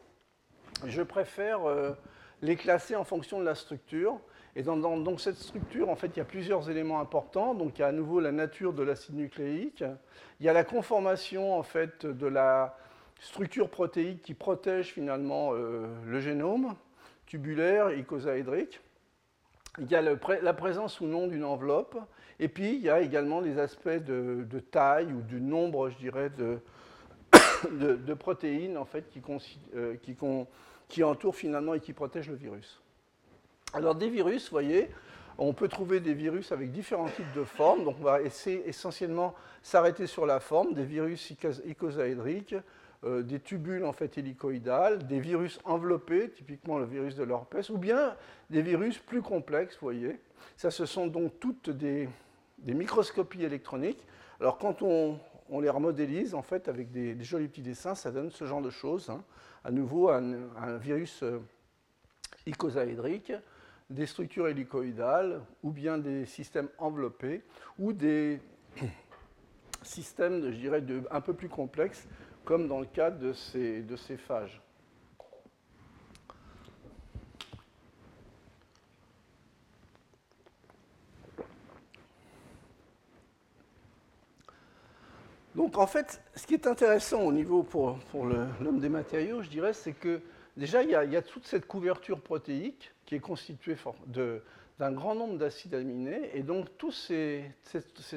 je 0.86 1.02
préfère 1.02 1.68
euh, 1.68 1.90
les 2.42 2.54
classer 2.54 2.94
en 2.94 3.02
fonction 3.02 3.40
de 3.40 3.44
la 3.44 3.56
structure. 3.56 4.20
Et 4.56 4.62
dans, 4.62 5.18
cette 5.18 5.36
structure, 5.36 5.88
en 5.88 5.96
fait, 5.96 6.08
il 6.08 6.16
y 6.18 6.20
a 6.20 6.24
plusieurs 6.24 6.68
éléments 6.68 7.00
importants. 7.00 7.54
Donc, 7.54 7.78
il 7.78 7.82
y 7.82 7.84
a 7.84 7.88
à 7.88 7.92
nouveau 7.92 8.20
la 8.20 8.32
nature 8.32 8.72
de 8.72 8.82
l'acide 8.82 9.14
nucléique. 9.14 9.84
Il 10.40 10.46
y 10.46 10.48
a 10.48 10.52
la 10.52 10.64
conformation, 10.64 11.56
en 11.56 11.62
fait, 11.62 12.04
de 12.04 12.26
la, 12.26 12.76
structure 13.20 13.68
protéique 13.68 14.22
qui 14.22 14.34
protège 14.34 14.86
finalement 14.86 15.50
euh, 15.52 15.86
le 16.06 16.20
génome, 16.20 16.74
tubulaire, 17.26 17.92
icosaédrique. 17.92 18.80
Il 19.78 19.90
y 19.90 19.94
a 19.94 20.02
la 20.02 20.54
présence 20.54 21.00
ou 21.00 21.06
non 21.06 21.28
d'une 21.28 21.44
enveloppe, 21.44 21.96
et 22.40 22.48
puis 22.48 22.74
il 22.74 22.80
y 22.80 22.90
a 22.90 23.00
également 23.00 23.40
les 23.40 23.58
aspects 23.58 23.88
de, 23.88 24.44
taille 24.70 25.12
ou 25.12 25.22
du 25.22 25.40
nombre, 25.40 25.90
je 25.90 25.96
dirais, 25.96 26.30
de, 26.30 28.14
protéines 28.14 28.76
en 28.76 28.84
fait, 28.84 29.08
qui, 29.10 29.22
euh, 29.76 29.94
qui, 30.88 31.04
entourent 31.04 31.36
finalement 31.36 31.74
et 31.74 31.80
qui 31.80 31.92
protègent 31.92 32.30
le 32.30 32.34
virus. 32.34 32.82
Alors 33.72 33.94
des 33.94 34.08
virus, 34.08 34.44
vous 34.44 34.50
voyez, 34.50 34.90
on 35.38 35.52
peut 35.52 35.68
trouver 35.68 36.00
des 36.00 36.12
virus 36.12 36.50
avec 36.50 36.72
différents 36.72 37.08
types 37.08 37.32
de 37.34 37.44
formes, 37.44 37.84
donc 37.84 37.96
on 38.00 38.04
va 38.04 38.20
essayer 38.20 38.68
essentiellement 38.68 39.34
s'arrêter 39.62 40.06
sur 40.06 40.26
la 40.26 40.40
forme, 40.40 40.74
des 40.74 40.84
virus 40.84 41.32
icosaédriques, 41.64 42.56
euh, 43.04 43.22
des 43.22 43.38
tubules 43.40 43.84
en 43.84 43.92
fait 43.92 44.18
hélicoïdales, 44.18 45.06
des 45.06 45.20
virus 45.20 45.60
enveloppés, 45.64 46.30
typiquement 46.30 46.78
le 46.78 46.84
virus 46.84 47.14
de 47.14 47.22
l'herpès, 47.22 47.70
ou 47.70 47.78
bien 47.78 48.16
des 48.50 48.60
virus 48.60 48.98
plus 48.98 49.22
complexes, 49.22 49.76
vous 49.80 49.86
voyez. 49.86 50.18
Ça, 50.56 50.70
ce 50.70 50.84
sont 50.84 51.06
donc 51.06 51.32
toutes 51.38 51.70
des, 51.70 52.08
microscopies 52.66 53.44
électroniques. 53.44 54.04
Alors 54.40 54.58
quand 54.58 54.82
on, 54.82 55.18
les 55.60 55.70
remodélise 55.70 56.34
en 56.34 56.42
fait 56.42 56.68
avec 56.68 56.90
des, 56.90 57.16
jolis 57.22 57.48
petits 57.48 57.62
dessins, 57.62 57.94
ça 57.94 58.10
donne 58.10 58.30
ce 58.30 58.44
genre 58.44 58.62
de 58.62 58.70
choses. 58.70 59.08
Hein. 59.10 59.22
À 59.64 59.70
nouveau, 59.70 60.10
un, 60.10 60.76
virus 60.76 61.22
euh, 61.22 61.38
icosaédrique, 62.46 63.32
des 63.90 64.06
structures 64.06 64.46
hélicoïdales, 64.48 65.42
ou 65.62 65.72
bien 65.72 65.98
des 65.98 66.24
systèmes 66.24 66.68
enveloppés, 66.78 67.42
ou 67.78 67.92
des 67.92 68.40
systèmes, 69.82 70.50
je 70.52 70.56
dirais, 70.56 70.82
un 71.10 71.20
peu 71.20 71.34
plus 71.34 71.48
complexes, 71.48 72.06
comme 72.44 72.68
dans 72.68 72.80
le 72.80 72.86
cas 72.86 73.10
de 73.10 73.32
ces, 73.32 73.84
phages. 74.16 74.60
Donc 85.56 85.76
en 85.76 85.86
fait, 85.86 86.22
ce 86.36 86.46
qui 86.46 86.54
est 86.54 86.66
intéressant 86.68 87.22
au 87.22 87.32
niveau 87.32 87.64
pour, 87.64 87.98
pour 88.10 88.24
l'homme 88.24 88.78
des 88.78 88.88
matériaux, 88.88 89.42
je 89.42 89.48
dirais, 89.48 89.72
c'est 89.72 89.92
que 89.92 90.22
déjà, 90.60 90.82
il 90.82 90.90
y, 90.90 90.94
a, 90.94 91.22
toute 91.22 91.46
cette 91.46 91.66
couverture 91.66 92.20
protéique 92.20 92.92
qui 93.06 93.14
est 93.14 93.20
constituée 93.20 93.76
d'un 94.78 94.92
grand 94.92 95.14
nombre 95.14 95.38
d'acides 95.38 95.74
aminés, 95.74 96.30
et 96.34 96.42
donc 96.42 96.66
toutes 96.76 96.92
ces, 96.92 97.50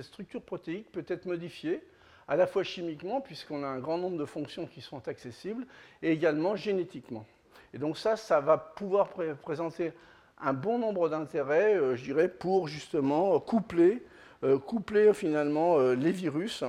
structures 0.02 0.42
protéiques 0.42 0.92
peuvent 0.92 1.06
être 1.08 1.26
modifiées, 1.26 1.82
à 2.28 2.36
la 2.36 2.46
fois 2.46 2.64
chimiquement, 2.64 3.22
puisqu'on 3.22 3.64
a 3.64 3.68
un 3.68 3.80
grand 3.80 3.98
nombre 3.98 4.18
de 4.18 4.26
fonctions 4.26 4.68
qui 4.68 4.82
sont 4.82 5.08
accessibles, 5.08 5.66
et 6.02 6.12
également 6.12 6.56
génétiquement. 6.58 7.26
Et 7.74 7.78
donc 7.78 7.98
ça, 7.98 8.18
ça 8.18 8.42
va 8.42 8.58
pouvoir 8.58 9.10
présenter 9.42 9.94
un 10.42 10.54
bon 10.54 10.78
nombre 10.80 11.08
d'intérêts, 11.08 11.76
euh, 11.76 11.96
je 11.96 12.04
dirais, 12.04 12.28
pour 12.28 12.68
justement 12.68 13.40
coupler, 13.40 14.04
euh, 14.44 15.14
finalement 15.14 15.80
euh, 15.80 15.96
les 15.96 16.12
virus 16.12 16.66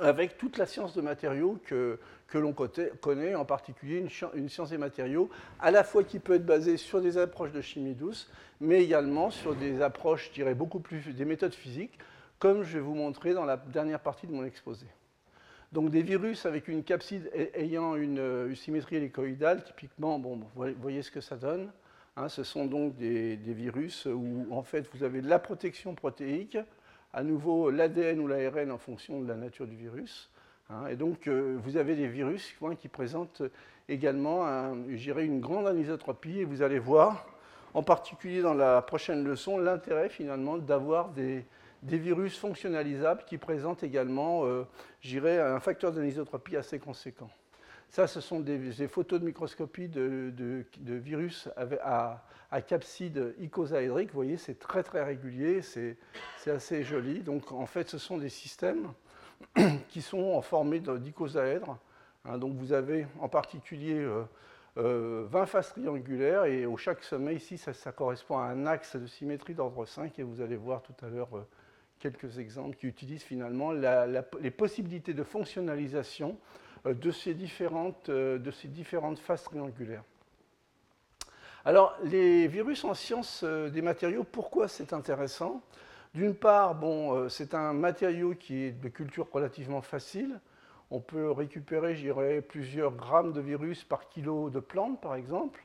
avec 0.00 0.38
toute 0.38 0.58
la 0.58 0.66
science 0.66 0.94
de 0.94 1.00
matériaux 1.00 1.58
que, 1.64 1.98
que 2.28 2.38
l'on 2.38 2.52
connaît, 2.52 3.34
en 3.34 3.44
particulier 3.44 4.04
une, 4.34 4.48
science 4.48 4.70
des 4.70 4.78
matériaux, 4.78 5.30
à 5.60 5.70
la 5.70 5.84
fois 5.84 6.04
qui 6.04 6.18
peut 6.18 6.34
être 6.34 6.46
basée 6.46 6.76
sur 6.76 7.00
des 7.00 7.18
approches 7.18 7.52
de 7.52 7.60
chimie 7.60 7.94
douce, 7.94 8.30
mais 8.60 8.82
également 8.82 9.30
sur 9.30 9.54
des 9.54 9.82
approches, 9.82 10.28
je 10.28 10.34
dirais, 10.34 10.54
beaucoup 10.54 10.80
plus 10.80 11.00
des 11.14 11.24
méthodes 11.24 11.54
physiques, 11.54 11.98
comme 12.38 12.62
je 12.62 12.74
vais 12.74 12.80
vous 12.80 12.94
montrer 12.94 13.34
dans 13.34 13.44
la 13.44 13.56
dernière 13.56 14.00
partie 14.00 14.26
de 14.26 14.32
mon 14.32 14.44
exposé. 14.44 14.86
Donc 15.72 15.90
des 15.90 16.02
virus 16.02 16.46
avec 16.46 16.66
une 16.66 16.82
capside 16.82 17.30
ayant 17.54 17.94
une, 17.94 18.54
symétrie 18.56 18.96
hélicoïdale, 18.96 19.62
typiquement, 19.62 20.18
bon, 20.18 20.40
vous 20.56 20.66
voyez 20.80 21.02
ce 21.02 21.10
que 21.10 21.20
ça 21.20 21.36
donne. 21.36 21.70
Hein, 22.16 22.28
ce 22.28 22.42
sont 22.42 22.66
donc 22.66 22.96
des, 22.96 23.36
des, 23.36 23.54
virus 23.54 24.06
où 24.06 24.46
en 24.50 24.64
fait 24.64 24.88
vous 24.92 25.04
avez 25.04 25.22
de 25.22 25.28
la 25.28 25.38
protection 25.38 25.94
protéique, 25.94 26.58
à 27.12 27.22
nouveau 27.22 27.70
l'ADN 27.70 28.20
ou 28.20 28.26
l'ARN 28.26 28.70
en 28.70 28.78
fonction 28.78 29.20
de 29.20 29.28
la 29.28 29.34
nature 29.34 29.66
du 29.66 29.76
virus. 29.76 30.30
Hein. 30.68 30.86
et 30.88 30.96
donc, 30.96 31.26
euh, 31.26 31.58
vous 31.62 31.76
avez 31.76 31.96
des 31.96 32.06
virus 32.06 32.54
qui 32.78 32.88
présentent 32.88 33.42
également 33.88 34.46
une 34.46 35.40
grande 35.40 35.66
anisotropie. 35.66 36.38
Et 36.40 36.44
vous 36.44 36.62
allez 36.62 36.78
voir, 36.78 37.26
en 37.74 37.82
particulier 37.82 38.42
dans 38.42 38.54
la 38.54 38.82
prochaine 38.82 39.24
leçon, 39.24 39.58
l'intérêt 39.58 40.08
finalement 40.08 40.58
d'avoir 40.58 41.10
des, 41.10 41.44
virus 41.82 42.38
fonctionnalisables 42.38 43.24
qui 43.24 43.38
présentent 43.38 43.82
également, 43.82 44.44
euh, 44.44 44.64
un 45.04 45.60
facteur 45.60 45.92
d'anisotropie 45.92 46.56
assez 46.56 46.78
conséquent. 46.78 47.30
Ça, 47.90 48.06
ce 48.06 48.20
sont 48.20 48.38
des, 48.38 48.86
photos 48.86 49.18
de 49.18 49.24
microscopie 49.24 49.88
de, 49.88 50.64
virus 50.78 51.48
à, 51.82 52.22
capside 52.68 53.34
icosaédrique. 53.40 54.10
Vous 54.10 54.14
voyez, 54.14 54.36
c'est 54.36 54.60
très 54.60 54.84
très 54.84 55.02
régulier, 55.02 55.60
c'est 55.60 55.96
assez 56.46 56.84
joli. 56.84 57.18
Donc 57.20 57.50
en 57.50 57.66
fait, 57.66 57.88
ce 57.88 57.98
sont 57.98 58.16
des 58.16 58.28
systèmes 58.28 58.92
qui 59.88 60.02
sont 60.02 60.40
formés 60.40 60.78
d'icosaèdres. 60.78 61.78
Hein, 62.26 62.38
donc 62.38 62.54
vous 62.54 62.72
avez 62.72 63.08
en 63.18 63.28
particulier 63.28 64.04
20 64.04 64.10
euh, 64.76 65.26
euh, 65.34 65.46
faces 65.46 65.70
triangulaires 65.70 66.44
et 66.44 66.66
au 66.66 66.76
chaque 66.76 67.02
sommet 67.02 67.34
ici, 67.34 67.58
ça, 67.58 67.72
correspond 67.90 68.38
à 68.38 68.44
un 68.44 68.66
axe 68.66 68.94
de 68.94 69.06
symétrie 69.06 69.54
d'ordre 69.54 69.84
5 69.84 70.16
et 70.16 70.22
vous 70.22 70.40
allez 70.40 70.56
voir 70.56 70.82
tout 70.82 70.94
à 71.04 71.08
l'heure 71.08 71.36
euh, 71.36 71.46
quelques 71.98 72.38
exemples 72.38 72.76
qui 72.76 72.86
utilisent 72.86 73.24
finalement 73.24 73.72
les 73.72 74.50
possibilités 74.50 75.12
de 75.12 75.24
fonctionnalisation 75.24 76.38
euh, 76.38 76.60
de 76.84 77.10
ces 77.10 77.34
différentes, 77.34 78.08
euh, 78.08 78.38
de 78.38 78.50
ces 78.50 78.68
différentes 78.68 79.18
faces 79.18 79.44
triangulaires. 79.44 80.04
Alors, 81.64 81.94
les 82.04 82.46
virus 82.48 82.84
en 82.84 82.94
sciences 82.94 83.42
euh, 83.44 83.68
des 83.68 83.82
matériaux, 83.82 84.24
pourquoi 84.24 84.66
c'est 84.66 84.92
intéressant? 84.92 85.60
D'une 86.14 86.34
part, 86.34 86.74
bon, 86.74 87.28
c'est 87.28 87.54
un 87.54 87.72
matériau 87.72 88.34
qui 88.34 88.64
est 88.64 88.72
de 88.72 88.88
culture 88.88 89.28
relativement 89.30 89.80
facile. 89.80 90.40
On 90.90 90.98
peut 90.98 91.30
récupérer, 91.30 91.94
je 91.94 92.40
plusieurs 92.40 92.92
grammes 92.96 93.32
de 93.32 93.40
virus 93.40 93.84
par 93.84 94.08
kilo 94.08 94.50
de 94.50 94.58
plantes, 94.58 95.00
par 95.00 95.14
exemple. 95.14 95.64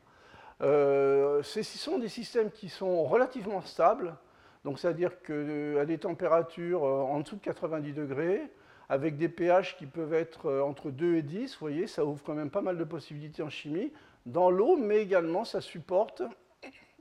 ce 0.59 1.41
sont 1.63 1.97
des 1.97 2.09
systèmes 2.09 2.51
qui 2.51 2.69
sont 2.69 3.05
relativement 3.05 3.61
stables, 3.61 4.15
donc 4.63 4.77
c'est-à-dire 4.77 5.19
qu'à 5.23 5.85
des 5.85 5.97
températures 5.97 6.83
en 6.83 7.21
dessous 7.21 7.37
de 7.37 7.41
90 7.41 7.93
degrés, 7.93 8.43
avec 8.89 9.17
des 9.17 9.29
pH 9.29 9.77
qui 9.77 9.85
peuvent 9.85 10.13
être 10.13 10.47
euh, 10.47 10.61
entre 10.61 10.91
2 10.91 11.15
et 11.15 11.21
10. 11.21 11.53
Vous 11.53 11.59
voyez, 11.59 11.87
ça 11.87 12.05
ouvre 12.05 12.21
quand 12.23 12.33
même 12.33 12.49
pas 12.49 12.61
mal 12.61 12.77
de 12.77 12.83
possibilités 12.83 13.43
en 13.43 13.49
chimie. 13.49 13.91
Dans 14.25 14.49
l'eau, 14.49 14.77
mais 14.77 15.01
également, 15.01 15.45
ça 15.45 15.61
supporte, 15.61 16.23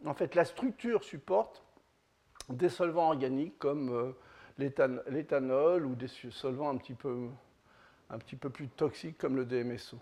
en 0.05 0.14
fait, 0.14 0.35
la 0.35 0.45
structure 0.45 1.05
supporte 1.05 1.62
des 2.49 2.69
solvants 2.69 3.09
organiques 3.09 3.59
comme 3.59 3.91
euh, 3.91 4.12
l'éthanol 5.09 5.87
ou 5.87 5.95
des 5.95 6.09
solvants 6.09 6.69
un 6.69 6.76
petit, 6.76 6.95
peu, 6.95 7.29
un 8.11 8.19
petit 8.19 8.37
peu 8.37 8.50
plus 8.50 8.69
toxiques 8.69 9.19
comme 9.19 9.37
le 9.37 9.45
DMSO. 9.45 9.99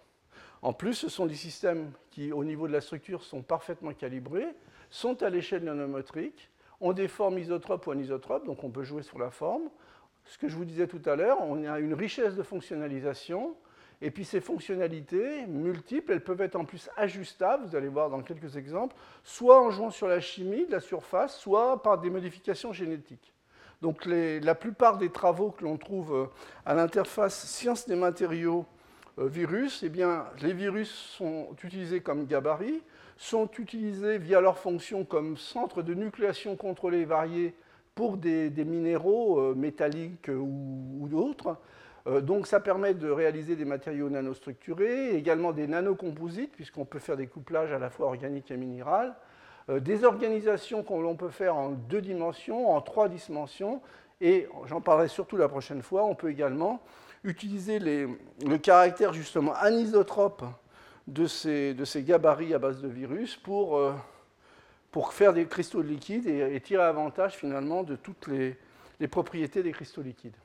En 0.62 0.72
plus, 0.72 0.94
ce 0.94 1.08
sont 1.08 1.26
des 1.26 1.34
systèmes 1.34 1.92
qui, 2.10 2.32
au 2.32 2.44
niveau 2.44 2.68
de 2.68 2.72
la 2.72 2.80
structure, 2.80 3.24
sont 3.24 3.42
parfaitement 3.42 3.92
calibrés, 3.92 4.48
sont 4.90 5.22
à 5.22 5.30
l'échelle 5.30 5.64
nanométrique, 5.64 6.50
ont 6.80 6.92
des 6.92 7.08
formes 7.08 7.38
isotropes 7.38 7.86
ou 7.86 7.92
anisotropes, 7.92 8.46
donc 8.46 8.62
on 8.62 8.70
peut 8.70 8.84
jouer 8.84 9.02
sur 9.02 9.18
la 9.18 9.30
forme, 9.30 9.70
ce 10.24 10.38
que 10.38 10.48
je 10.48 10.56
vous 10.56 10.64
disais 10.64 10.86
tout 10.86 11.02
à 11.06 11.16
l'heure, 11.16 11.38
on 11.42 11.64
a 11.64 11.78
une 11.78 11.94
richesse 11.94 12.34
de 12.34 12.42
fonctionnalisation, 12.42 13.54
et 14.00 14.10
puis 14.10 14.24
ces 14.24 14.40
fonctionnalités 14.40 15.46
multiples, 15.46 16.12
elles 16.12 16.24
peuvent 16.24 16.40
être 16.40 16.56
en 16.56 16.64
plus 16.64 16.90
ajustables, 16.96 17.66
vous 17.66 17.76
allez 17.76 17.88
voir 17.88 18.10
dans 18.10 18.22
quelques 18.22 18.56
exemples, 18.56 18.96
soit 19.22 19.60
en 19.60 19.70
jouant 19.70 19.90
sur 19.90 20.08
la 20.08 20.20
chimie 20.20 20.66
de 20.66 20.72
la 20.72 20.80
surface, 20.80 21.38
soit 21.38 21.82
par 21.82 21.98
des 21.98 22.10
modifications 22.10 22.72
génétiques. 22.72 23.32
Donc 23.80 24.04
la 24.06 24.54
plupart 24.54 24.98
des 24.98 25.10
travaux 25.10 25.50
que 25.50 25.64
l'on 25.64 25.76
trouve 25.76 26.14
euh, 26.14 26.26
à 26.64 26.74
l'interface 26.74 27.46
sciences 27.46 27.86
des 27.86 27.96
matériaux 27.96 28.64
euh, 29.18 29.26
virus, 29.26 29.82
eh 29.82 29.88
bien, 29.88 30.26
les 30.40 30.52
virus 30.52 30.88
sont 30.90 31.48
utilisés 31.62 32.00
comme 32.00 32.26
gabarit, 32.26 32.80
sont 33.16 33.50
utilisés 33.58 34.18
via 34.18 34.40
leur 34.40 34.58
fonction 34.58 35.04
comme 35.04 35.36
centre 35.36 35.82
de 35.82 35.94
nucléation 35.94 36.56
contrôlée 36.56 37.04
variée 37.04 37.54
pour 37.94 38.16
des, 38.16 38.50
minéraux 38.64 39.38
euh, 39.38 39.54
métalliques 39.54 40.28
ou, 40.28 41.06
d'autres. 41.08 41.56
Euh, 42.06 42.20
donc 42.20 42.46
ça 42.46 42.60
permet 42.60 42.94
de 42.94 43.10
réaliser 43.10 43.54
des 43.54 43.64
matériaux 43.64 44.08
nanostructurés, 44.08 45.14
également 45.14 45.52
des 45.52 45.66
nanocomposites, 45.66 46.52
puisqu'on 46.52 46.84
peut 46.84 46.98
faire 46.98 47.16
des 47.16 47.26
couplages 47.26 47.72
à 47.72 47.78
la 47.78 47.90
fois 47.90 48.06
organiques 48.06 48.50
et 48.50 48.56
minérales, 48.56 49.14
euh, 49.68 49.78
des 49.78 50.04
organisations 50.04 50.82
qu'on 50.82 51.16
peut 51.16 51.28
faire 51.28 51.56
en 51.56 51.70
deux 51.70 52.00
dimensions, 52.00 52.70
en 52.74 52.80
trois 52.80 53.08
dimensions, 53.08 53.80
et 54.20 54.48
j'en 54.66 54.80
parlerai 54.80 55.08
surtout 55.08 55.36
la 55.36 55.48
prochaine 55.48 55.82
fois, 55.82 56.04
on 56.04 56.14
peut 56.14 56.30
également 56.30 56.80
utiliser 57.24 57.78
le 57.78 58.56
caractère 58.56 59.12
justement 59.12 59.52
anisotrope 59.54 60.44
de 61.08 61.26
ces, 61.26 61.74
gabarits 61.96 62.54
à 62.54 62.58
base 62.58 62.80
de 62.80 62.88
virus 62.88 63.36
pour 63.36 63.80
pour 64.92 65.14
faire 65.14 65.32
des 65.32 65.46
cristaux 65.46 65.82
liquides 65.82 66.28
et, 66.28 66.60
tirer 66.60 66.84
avantage 66.84 67.34
finalement 67.34 67.82
de 67.82 67.96
toutes 67.96 68.28
les, 68.28 68.56
propriétés 69.08 69.64
des 69.64 69.72
cristaux 69.72 70.02
liquides. 70.02 70.36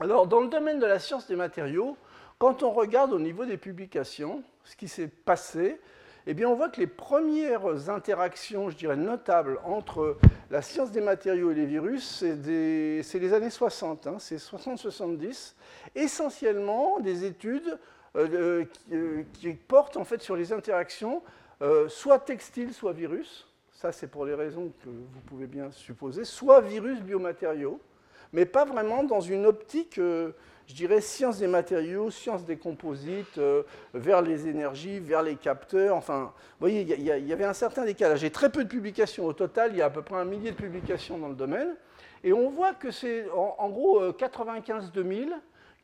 Alors, 0.00 0.26
dans 0.26 0.40
le 0.40 0.48
domaine 0.48 0.78
de 0.78 0.86
la 0.86 0.98
science 0.98 1.26
des 1.26 1.36
matériaux, 1.36 1.98
quand 2.38 2.62
on 2.62 2.70
regarde 2.70 3.12
au 3.12 3.18
niveau 3.18 3.44
des 3.44 3.58
publications 3.58 4.42
ce 4.64 4.76
qui 4.76 4.88
s'est 4.88 5.08
passé, 5.08 5.80
eh 6.26 6.34
bien, 6.34 6.48
on 6.48 6.54
voit 6.54 6.68
que 6.68 6.80
les 6.80 6.86
premières 6.86 7.90
interactions, 7.90 8.70
je 8.70 8.76
dirais, 8.76 8.96
notables 8.96 9.58
entre 9.64 10.18
la 10.50 10.62
science 10.62 10.90
des 10.92 11.00
matériaux 11.00 11.50
et 11.50 11.54
les 11.54 11.66
virus, 11.66 12.24
c'est 12.24 13.18
les 13.18 13.32
années 13.32 13.50
60, 13.50 14.06
hein, 14.06 14.16
c'est 14.18 14.36
60-70, 14.36 15.54
essentiellement 15.94 17.00
des 17.00 17.24
études 17.24 17.78
euh, 18.16 18.64
euh, 18.92 19.22
qui, 19.34 19.52
portent 19.52 19.96
en 19.96 20.04
fait 20.04 20.22
sur 20.22 20.36
les 20.36 20.52
interactions 20.52 21.22
euh, 21.60 21.88
soit 21.88 22.20
textiles, 22.20 22.72
soit 22.72 22.92
virus, 22.92 23.47
ça 23.78 23.92
c'est 23.92 24.08
pour 24.08 24.26
les 24.26 24.34
raisons 24.34 24.72
que 24.82 24.88
vous 24.88 25.20
pouvez 25.26 25.46
bien 25.46 25.70
supposer, 25.70 26.24
soit 26.24 26.60
virus 26.60 27.00
biomatériaux, 27.00 27.80
mais 28.32 28.44
pas 28.44 28.64
vraiment 28.64 29.04
dans 29.04 29.20
une 29.20 29.46
optique, 29.46 29.98
euh, 29.98 30.32
je 30.66 30.74
dirais, 30.74 31.00
science 31.00 31.38
des 31.38 31.46
matériaux, 31.46 32.10
science 32.10 32.44
des 32.44 32.56
composites, 32.56 33.38
euh, 33.38 33.62
vers 33.94 34.20
les 34.20 34.48
énergies, 34.48 34.98
vers 34.98 35.22
les 35.22 35.36
capteurs. 35.36 35.94
Enfin, 35.94 36.32
vous 36.34 36.68
voyez, 36.68 36.80
il 36.80 37.04
y, 37.04 37.32
avait 37.32 37.44
un 37.44 37.52
certain 37.52 37.84
décalage. 37.84 38.18
J'ai 38.18 38.32
très 38.32 38.50
peu 38.50 38.64
de 38.64 38.68
publications 38.68 39.24
au 39.26 39.32
total, 39.32 39.70
il 39.72 39.78
y 39.78 39.82
a 39.82 39.86
à 39.86 39.90
peu 39.90 40.02
près 40.02 40.16
un 40.16 40.24
millier 40.24 40.50
de 40.50 40.56
publications 40.56 41.16
dans 41.16 41.28
le 41.28 41.36
domaine. 41.36 41.76
Et 42.24 42.32
on 42.32 42.50
voit 42.50 42.74
que 42.74 42.90
c'est 42.90 43.30
en, 43.30 43.68
gros 43.70 44.10
95-2000 44.10 45.28
euh, 45.28 45.34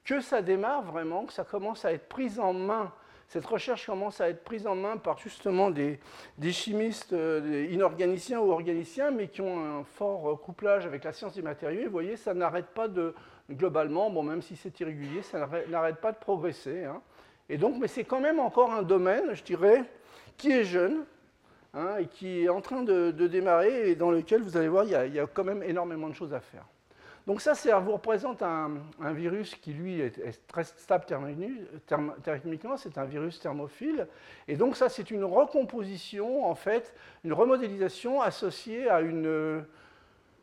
que 0.04 0.20
ça 0.20 0.42
démarre 0.42 0.82
vraiment, 0.82 1.26
que 1.26 1.32
ça 1.32 1.44
commence 1.44 1.84
à 1.84 1.92
être 1.92 2.08
pris 2.08 2.40
en 2.40 2.52
main 2.52 2.92
cette 3.28 3.46
recherche 3.46 3.86
commence 3.86 4.20
à 4.20 4.28
être 4.28 4.44
prise 4.44 4.66
en 4.66 4.74
main 4.74 4.96
par 4.96 5.18
justement 5.18 5.70
des, 5.70 5.98
chimistes 6.50 7.14
des 7.14 7.68
inorganiciens 7.72 8.40
ou 8.40 8.50
organiciens, 8.52 9.10
mais 9.10 9.28
qui 9.28 9.40
ont 9.40 9.80
un 9.80 9.84
fort 9.84 10.40
couplage 10.40 10.86
avec 10.86 11.04
la 11.04 11.12
science 11.12 11.34
des 11.34 11.42
matériaux. 11.42 11.80
Et 11.80 11.84
vous 11.86 11.90
voyez, 11.90 12.16
ça 12.16 12.34
n'arrête 12.34 12.66
pas 12.66 12.88
de, 12.88 13.14
globalement, 13.50 14.10
bon, 14.10 14.22
même 14.22 14.42
si 14.42 14.56
c'est 14.56 14.78
irrégulier, 14.80 15.22
ça 15.22 15.48
n'arrête 15.68 16.00
pas 16.00 16.12
de 16.12 16.18
progresser. 16.18 16.84
Hein. 16.84 17.00
Donc, 17.58 17.76
mais 17.78 17.88
c'est 17.88 18.04
quand 18.04 18.20
même 18.20 18.40
encore 18.40 18.72
un 18.72 18.82
domaine, 18.82 19.34
je 19.34 19.42
dirais, 19.42 19.84
qui 20.36 20.50
est 20.50 20.64
jeune, 20.64 21.04
hein, 21.74 21.96
et 21.98 22.06
qui 22.06 22.44
est 22.44 22.48
en 22.48 22.60
train 22.60 22.82
de, 22.82 23.10
démarrer, 23.10 23.90
et 23.90 23.94
dans 23.94 24.10
lequel, 24.10 24.42
vous 24.42 24.56
allez 24.56 24.68
voir, 24.68 24.84
il 24.84 24.90
y, 24.90 25.18
a, 25.18 25.26
quand 25.26 25.44
même 25.44 25.62
énormément 25.62 26.08
de 26.08 26.14
choses 26.14 26.32
à 26.32 26.40
faire. 26.40 26.64
Donc 27.26 27.40
ça, 27.40 27.54
ça 27.54 27.78
vous 27.78 27.92
représente 27.92 28.42
un, 28.42 28.70
virus 29.12 29.54
qui, 29.54 29.72
lui, 29.72 30.00
est, 30.00 30.46
très 30.46 30.64
stable 30.64 31.06
thermiquement, 31.06 32.76
c'est 32.76 32.98
un 32.98 33.04
virus 33.04 33.40
thermophile. 33.40 34.06
Et 34.46 34.56
donc 34.56 34.76
ça, 34.76 34.90
c'est 34.90 35.10
une 35.10 35.24
recomposition, 35.24 36.44
en 36.44 36.54
fait, 36.54 36.94
une 37.24 37.32
remodélisation 37.32 38.20
associée 38.20 38.90
à 38.90 39.00
une, 39.00 39.64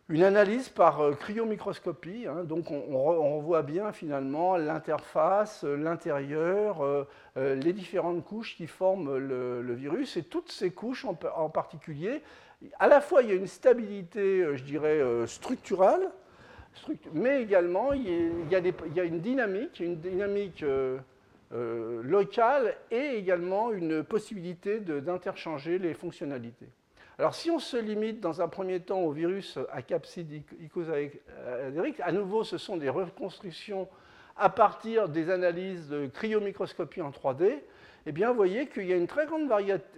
analyse 0.10 0.70
par 0.70 1.02
euh, 1.02 1.14
cryomicroscopie. 1.14 2.26
Hein, 2.28 2.46
donc 2.46 2.72
on, 2.72 3.40
voit 3.40 3.62
bien 3.62 3.92
finalement 3.94 4.58
l'interface, 4.58 5.64
euh, 5.64 5.76
l'intérieur, 5.76 6.82
euh, 6.82 7.06
les 7.36 7.74
différentes 7.74 8.26
couches 8.26 8.56
qui 8.58 8.66
forment 8.66 9.18
le, 9.18 9.74
virus. 9.76 10.18
Et 10.18 10.24
toutes 10.24 10.52
ces 10.52 10.72
couches 10.72 11.06
en, 11.06 11.50
particulier, 11.50 12.24
à 12.80 12.88
la 12.88 13.02
fois 13.02 13.22
il 13.22 13.30
y 13.30 13.32
a 13.32 13.36
une 13.36 13.48
stabilité, 13.48 14.58
je 14.58 14.64
dirais, 14.64 15.00
structurale, 15.28 16.12
mais 17.14 17.42
également 17.42 17.94
il 17.94 18.50
y, 18.50 18.56
a, 18.56 19.04
une 19.04 19.20
dynamique, 19.20 19.80
une 19.80 19.98
dynamique 19.98 20.64
locale 21.52 22.76
et 22.90 23.18
également 23.18 23.72
une 23.72 24.04
possibilité 24.04 24.80
d'interchanger 24.80 25.80
les 25.80 25.94
fonctionnalités. 25.94 26.68
Alors 27.20 27.36
si 27.36 27.52
on 27.52 27.60
se 27.60 27.78
limite 27.78 28.20
dans 28.20 28.42
un 28.42 28.48
premier 28.48 28.80
temps 28.80 29.02
au 29.02 29.12
virus 29.12 29.60
à 29.72 29.82
capside 29.82 30.44
icosaédrique, 30.60 32.00
à 32.00 32.12
nouveau 32.12 32.44
ce 32.44 32.58
sont 32.58 32.78
des 32.78 32.90
reconstructions 32.90 33.88
à 34.38 34.50
partir 34.50 35.10
des 35.10 35.30
analyses 35.30 35.90
de 35.90 36.08
cryomicroscopie 36.08 37.02
en 37.02 37.12
3D, 37.12 37.60
eh 38.08 38.12
bien 38.12 38.30
vous 38.30 38.36
voyez 38.36 38.68
qu'il 38.68 38.86
y 38.86 38.94
a 38.94 38.96
une 38.96 39.08
très 39.08 39.28
grande 39.28 39.48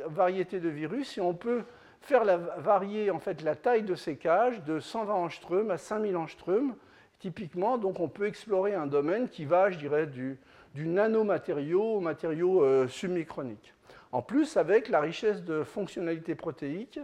variété 0.07 0.59
de 0.59 0.69
virus 0.69 1.17
et 1.17 1.21
on 1.21 1.33
peut 1.33 1.63
faire 2.03 2.25
varier 2.57 3.11
en 3.11 3.19
fait 3.19 3.41
la 3.41 3.55
taille 3.55 3.83
de 3.83 3.95
ces 3.95 4.17
cages 4.17 4.61
de 4.63 4.79
120 4.79 5.13
angstroms 5.13 5.71
à 5.71 5.77
5000 5.77 6.15
angstroms. 6.17 6.75
Typiquement, 7.19 7.77
donc 7.77 8.01
on 8.01 8.09
peut 8.09 8.27
explorer 8.27 8.75
un 8.75 8.85
domaine 8.85 9.29
qui 9.29 9.45
va, 9.45 9.71
je 9.71 9.77
dirais, 9.77 10.07
du, 10.07 10.37
nanomatériau 10.75 11.81
au 11.81 11.99
matériau 12.01 12.63
euh, 12.63 12.87
submicronique. 12.87 13.73
En 14.11 14.21
plus, 14.21 14.57
avec 14.57 14.89
la 14.89 14.99
richesse 14.99 15.43
de 15.43 15.63
fonctionnalités 15.63 16.35
protéiques 16.35 16.99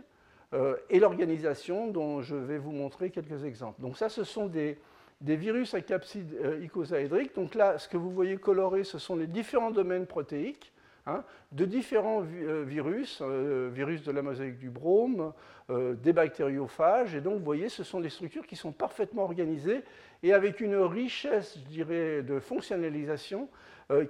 euh, 0.54 0.76
et 0.90 1.00
l'organisation 1.00 1.88
dont 1.88 2.22
je 2.22 2.36
vais 2.36 2.58
vous 2.58 2.72
montrer 2.72 3.10
quelques 3.10 3.46
exemples. 3.46 3.82
Donc 3.82 3.98
ça, 3.98 4.10
ce 4.10 4.26
sont 4.26 4.48
des, 4.48 4.78
virus 5.22 5.74
à 5.74 5.82
capside 5.82 6.34
euh. 6.44 7.26
Donc 7.36 7.56
là, 7.56 7.78
ce 7.78 7.88
que 7.88 7.96
vous 7.96 8.12
voyez 8.12 8.36
coloré, 8.36 8.84
ce 8.84 9.00
sont 9.00 9.16
les 9.16 9.28
différents 9.28 9.72
domaines 9.72 10.06
protéiques 10.06 10.74
hein, 11.10 11.24
de 11.52 11.66
différents 11.66 12.24
euh, 12.24 12.64
virus, 12.66 13.22
virus 13.22 14.04
de 14.04 14.12
la 14.12 14.22
mosaïque 14.22 14.58
du 14.58 14.70
brome, 14.70 15.34
des 15.70 16.14
bactériophages. 16.14 17.14
Et 17.16 17.22
donc, 17.22 17.38
vous 17.38 17.46
voyez, 17.46 17.70
ce 17.70 17.84
sont 17.84 18.00
des 18.00 18.10
structures 18.10 18.48
qui 18.48 18.56
sont 18.56 18.72
parfaitement 18.72 19.24
organisées 19.24 19.84
et 20.24 20.34
avec 20.34 20.62
une 20.62 20.76
richesse, 20.76 21.58
je 21.58 21.70
dirais, 21.70 22.24
de 22.24 22.40
fonctionnalisation 22.40 23.50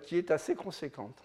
qui 0.03 0.18
est 0.18 0.32
assez 0.32 0.56
conséquente. 0.56 1.22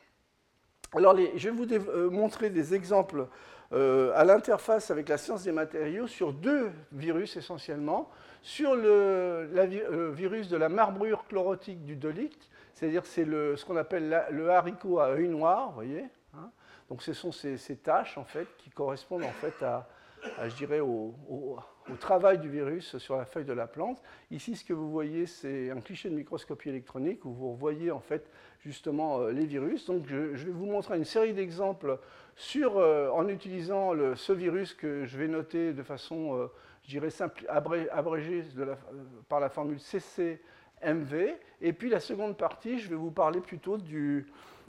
Alors, 0.96 1.16
je 1.16 1.48
vais 1.48 1.54
vous 1.54 1.72
euh, 1.72 2.08
montrer 2.08 2.50
des 2.50 2.74
exemples 2.74 3.26
euh, 3.72 4.12
à 4.14 4.24
l'interface 4.24 4.92
avec 4.92 5.08
la 5.08 5.18
science 5.18 5.42
des 5.42 5.50
matériaux 5.50 6.06
sur 6.06 6.32
deux 6.32 6.70
virus 6.92 7.36
essentiellement. 7.36 8.08
Sur 8.42 8.76
le 8.76 8.84
euh, 8.86 10.12
virus 10.14 10.48
de 10.48 10.56
la 10.56 10.68
marbrure 10.68 11.24
chlorotique 11.28 11.84
du 11.84 11.96
dolique, 11.96 12.48
c'est-à-dire 12.84 13.06
c'est 13.06 13.24
ce 13.24 13.64
qu'on 13.64 13.76
appelle 13.76 14.26
le 14.30 14.50
haricot 14.50 14.98
à 14.98 15.08
œil 15.08 15.28
noir, 15.28 15.72
voyez. 15.72 16.04
Hein. 16.34 16.50
Donc 16.90 17.00
ce 17.00 17.14
sont 17.14 17.32
ces, 17.32 17.56
ces, 17.56 17.76
tâches 17.76 18.18
en 18.18 18.24
fait 18.24 18.46
qui 18.58 18.68
correspondent 18.68 19.24
en 19.24 19.32
fait 19.32 19.62
à, 19.62 19.88
je 20.46 20.54
dirais, 20.54 20.80
au, 20.80 21.14
travail 21.98 22.38
du 22.38 22.50
virus 22.50 22.98
sur 22.98 23.16
la 23.16 23.24
feuille 23.24 23.46
de 23.46 23.54
la 23.54 23.66
plante. 23.66 24.02
Ici, 24.30 24.54
ce 24.54 24.64
que 24.64 24.74
vous 24.74 24.90
voyez, 24.90 25.24
c'est 25.24 25.70
un 25.70 25.80
cliché 25.80 26.10
de 26.10 26.14
microscopie 26.14 26.68
électronique 26.68 27.24
où 27.24 27.32
vous 27.32 27.56
voyez 27.56 27.90
en 27.90 28.00
fait 28.00 28.28
justement 28.60 29.20
euh, 29.20 29.30
les 29.30 29.46
virus. 29.46 29.86
Donc, 29.86 30.04
je, 30.06 30.16
vais 30.16 30.50
vous 30.50 30.66
montrer 30.66 30.98
une 30.98 31.04
série 31.06 31.32
d'exemples 31.32 31.98
sur, 32.36 32.76
euh, 32.76 33.08
en 33.10 33.28
utilisant 33.28 33.92
ce 34.14 34.32
virus 34.34 34.74
que 34.74 35.06
je 35.06 35.16
vais 35.16 35.28
noter 35.28 35.72
de 35.72 35.82
façon, 35.82 36.34
euh, 36.34 36.46
je 36.82 36.90
dirais, 36.90 37.10
simple, 37.10 37.46
abrégée 37.48 38.44
par 39.30 39.40
la 39.40 39.48
formule 39.48 39.80
CCMV. 40.84 41.36
Et 41.60 41.72
puis, 41.72 41.88
la 41.88 42.00
seconde 42.00 42.36
partie, 42.36 42.78
je 42.78 42.88
vais 42.88 42.96
vous 42.96 43.10
parler 43.10 43.40
plutôt 43.40 43.78
du, 43.78 44.26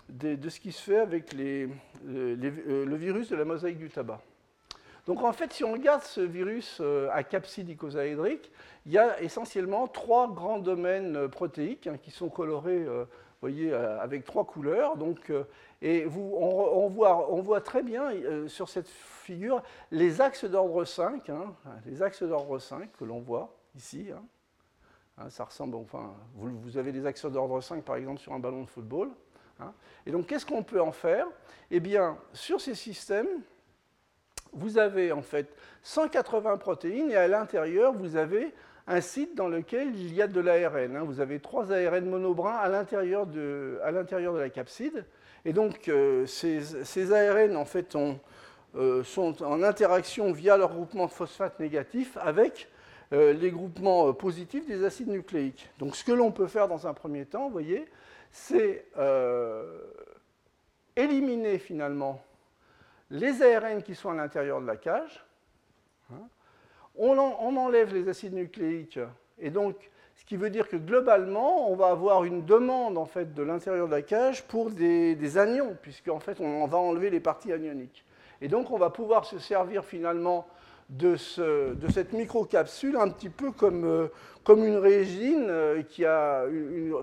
de, 0.09 0.49
ce 0.49 0.59
qui 0.59 0.71
se 0.71 0.81
fait 0.81 0.99
avec 0.99 1.33
les, 1.33 1.69
le 2.05 2.95
virus 2.95 3.29
de 3.29 3.35
la 3.35 3.45
mosaïque 3.45 3.77
du 3.77 3.89
tabac. 3.89 4.21
Donc 5.05 5.21
en 5.21 5.33
fait, 5.33 5.53
si 5.53 5.63
on 5.63 5.73
regarde 5.73 6.01
ce 6.01 6.21
virus 6.21 6.81
à 7.11 7.23
capside 7.23 7.69
icosaédrique, 7.69 8.51
il 8.87 8.91
y 8.91 8.97
a 8.97 9.21
essentiellement 9.21 9.87
trois 9.87 10.33
grands 10.33 10.57
domaines 10.57 11.27
protéiques 11.27 11.85
hein, 11.85 11.97
qui 12.01 12.09
sont 12.09 12.27
colorés 12.27 12.87
voyez, 13.45 13.71
euh, 13.71 13.99
avec 13.99 14.25
trois 14.25 14.45
couleurs. 14.45 14.97
Donc, 14.97 15.29
euh, 15.29 15.43
et 15.81 16.05
on, 16.07 16.89
voit, 16.89 17.61
très 17.61 17.83
bien 17.83 18.11
euh, 18.11 18.47
sur 18.47 18.69
cette 18.69 18.87
figure 18.87 19.61
les 19.91 20.21
axes 20.21 20.45
d'ordre 20.45 20.85
5, 20.85 21.29
hein, 21.29 21.53
les 21.85 22.01
axes 22.01 22.23
d'ordre 22.23 22.59
5 22.59 22.91
que 22.97 23.05
l'on 23.05 23.19
voit 23.19 23.55
ici. 23.75 24.07
Hein. 24.11 24.23
Hein, 25.17 25.29
ça 25.29 25.45
ressemble, 25.45 25.75
enfin, 25.75 26.13
vous, 26.35 26.77
avez 26.77 26.91
des 26.91 27.05
axes 27.05 27.25
d'ordre 27.25 27.61
5 27.61 27.83
par 27.83 27.95
exemple 27.95 28.19
sur 28.19 28.33
un 28.33 28.39
ballon 28.39 28.63
de 28.63 28.69
football. 28.69 29.09
Et 30.05 30.11
donc, 30.11 30.27
qu'est-ce 30.27 30.45
qu'on 30.45 30.63
peut 30.63 30.81
en 30.81 30.91
faire? 30.91 31.27
Eh 31.71 31.79
bien, 31.79 32.17
sur 32.33 32.59
ces 32.59 32.75
systèmes, 32.75 33.41
vous 34.51 34.77
avez 34.77 35.13
en 35.13 35.21
fait 35.21 35.47
180 35.83 36.57
protéines 36.57 37.09
et 37.09 37.15
à 37.15 37.27
l'intérieur, 37.27 37.93
vous 37.93 38.17
avez 38.17 38.53
un 38.87 39.01
site 39.01 39.35
dans 39.35 39.47
lequel 39.47 39.95
il 39.95 40.13
y 40.13 40.21
a 40.21 40.27
de 40.27 40.39
l'ARN. 40.39 40.95
Hein. 40.95 41.03
Vous 41.03 41.21
avez 41.21 41.39
trois 41.39 41.71
ARN 41.71 42.05
monobrins 42.05 42.55
à 42.55 42.67
l'intérieur 42.67 43.25
de, 43.25 43.79
de, 43.81 44.37
la 44.37 44.49
capside. 44.49 45.05
Et 45.45 45.53
donc, 45.53 45.87
euh, 45.87 46.25
ces, 46.25 47.13
ARN, 47.13 47.55
en 47.55 47.65
fait, 47.65 47.95
euh, 48.75 49.03
sont 49.03 49.41
en 49.41 49.63
interaction 49.63 50.31
via 50.31 50.57
leur 50.57 50.73
groupement 50.73 51.05
de 51.05 51.11
phosphate 51.11 51.59
négatif 51.59 52.17
avec 52.17 52.67
euh, 53.15 53.33
les 53.33 53.51
groupements 53.51 54.13
positifs 54.13 54.67
des 54.67 54.83
acides 54.83 55.07
nucléiques. 55.07 55.69
Donc, 55.79 55.95
ce 55.95 56.03
que 56.03 56.11
l'on 56.11 56.31
peut 56.31 56.47
faire 56.47 56.67
dans 56.67 56.85
un 56.85 56.93
premier 56.93 57.25
temps, 57.25 57.45
vous 57.45 57.51
voyez, 57.51 57.85
c'est 58.31 58.85
éliminer 60.95 61.57
finalement 61.57 62.21
les 63.09 63.41
ARN 63.41 63.81
qui 63.81 63.95
sont 63.95 64.09
à 64.09 64.15
l'intérieur 64.15 64.61
de 64.61 64.67
la 64.67 64.77
cage. 64.77 65.25
Hein, 66.11 66.27
on, 66.95 67.17
enlève 67.17 67.93
les 67.93 68.07
acides 68.07 68.33
nucléiques, 68.33 68.99
et 69.39 69.49
donc, 69.49 69.75
ce 70.15 70.23
qui 70.23 70.37
veut 70.37 70.49
dire 70.49 70.69
que 70.69 70.77
globalement, 70.77 71.69
on 71.69 71.75
va 71.75 71.87
avoir 71.87 72.23
une 72.23 72.45
demande 72.45 72.97
en 72.97 73.05
fait 73.05 73.33
de 73.33 73.43
l'intérieur 73.43 73.87
de 73.87 73.91
la 73.91 74.01
cage 74.01 74.43
pour 74.43 74.71
des, 74.71 75.37
anions, 75.37 75.75
puisqu'en 75.81 76.19
fait, 76.19 76.39
on 76.39 76.65
va 76.67 76.77
enlever 76.77 77.09
les 77.09 77.19
parties 77.19 77.51
anioniques. 77.51 78.05
Et 78.41 78.47
donc, 78.47 78.71
on 78.71 78.77
va 78.77 78.89
pouvoir 78.89 79.25
se 79.25 79.39
servir 79.39 79.83
finalement 79.83 80.47
de, 80.89 81.15
cette 81.15 82.13
microcapsule 82.13 82.97
un 82.97 83.09
petit 83.09 83.29
peu 83.29 83.51
comme, 83.51 83.85
euh, 83.85 84.07
une 84.47 84.77
résine 84.77 85.47
euh, 85.49 85.81
qui 85.83 86.05
a 86.05 86.45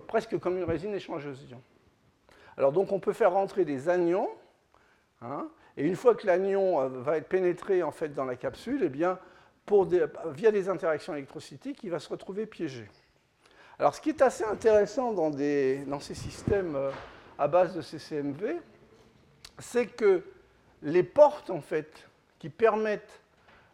presque 0.06 0.38
comme 0.38 0.56
une 0.56 0.64
résine 0.64 0.94
échangeuse 0.94 1.44
d'ions. 1.46 1.62
Alors 2.56 2.72
donc 2.72 2.92
on 2.92 3.00
peut 3.00 3.12
faire 3.12 3.32
rentrer 3.32 3.64
des 3.64 3.88
anions, 3.88 4.28
hein, 5.20 5.48
et 5.76 5.86
une 5.86 5.96
fois 5.96 6.14
que 6.14 6.26
l'anion 6.26 6.80
euh, 6.80 6.88
va 6.88 7.16
être 7.16 7.28
pénétré 7.28 7.82
en 7.82 7.90
fait 7.90 8.10
dans 8.10 8.24
la 8.24 8.36
capsule, 8.36 8.82
eh 8.84 8.88
bien 8.88 9.18
via 10.26 10.50
des 10.50 10.68
interactions 10.68 11.14
électrocytiques, 11.14 11.82
il 11.82 11.90
va 11.90 11.98
se 11.98 12.08
retrouver 12.08 12.46
piégé. 12.46 12.88
Alors, 13.78 13.94
ce 13.94 14.00
qui 14.00 14.10
est 14.10 14.20
assez 14.20 14.44
intéressant 14.44 15.12
dans, 15.12 15.32
ces 15.32 16.14
systèmes 16.14 16.76
à 17.38 17.48
base 17.48 17.74
de 17.74 17.80
CCMV, 17.80 18.56
c'est 19.60 19.86
que 19.86 20.24
les 20.82 21.04
portes, 21.04 21.48
en 21.48 21.60
fait, 21.60 22.08
qui 22.38 22.50
permettent 22.50 23.21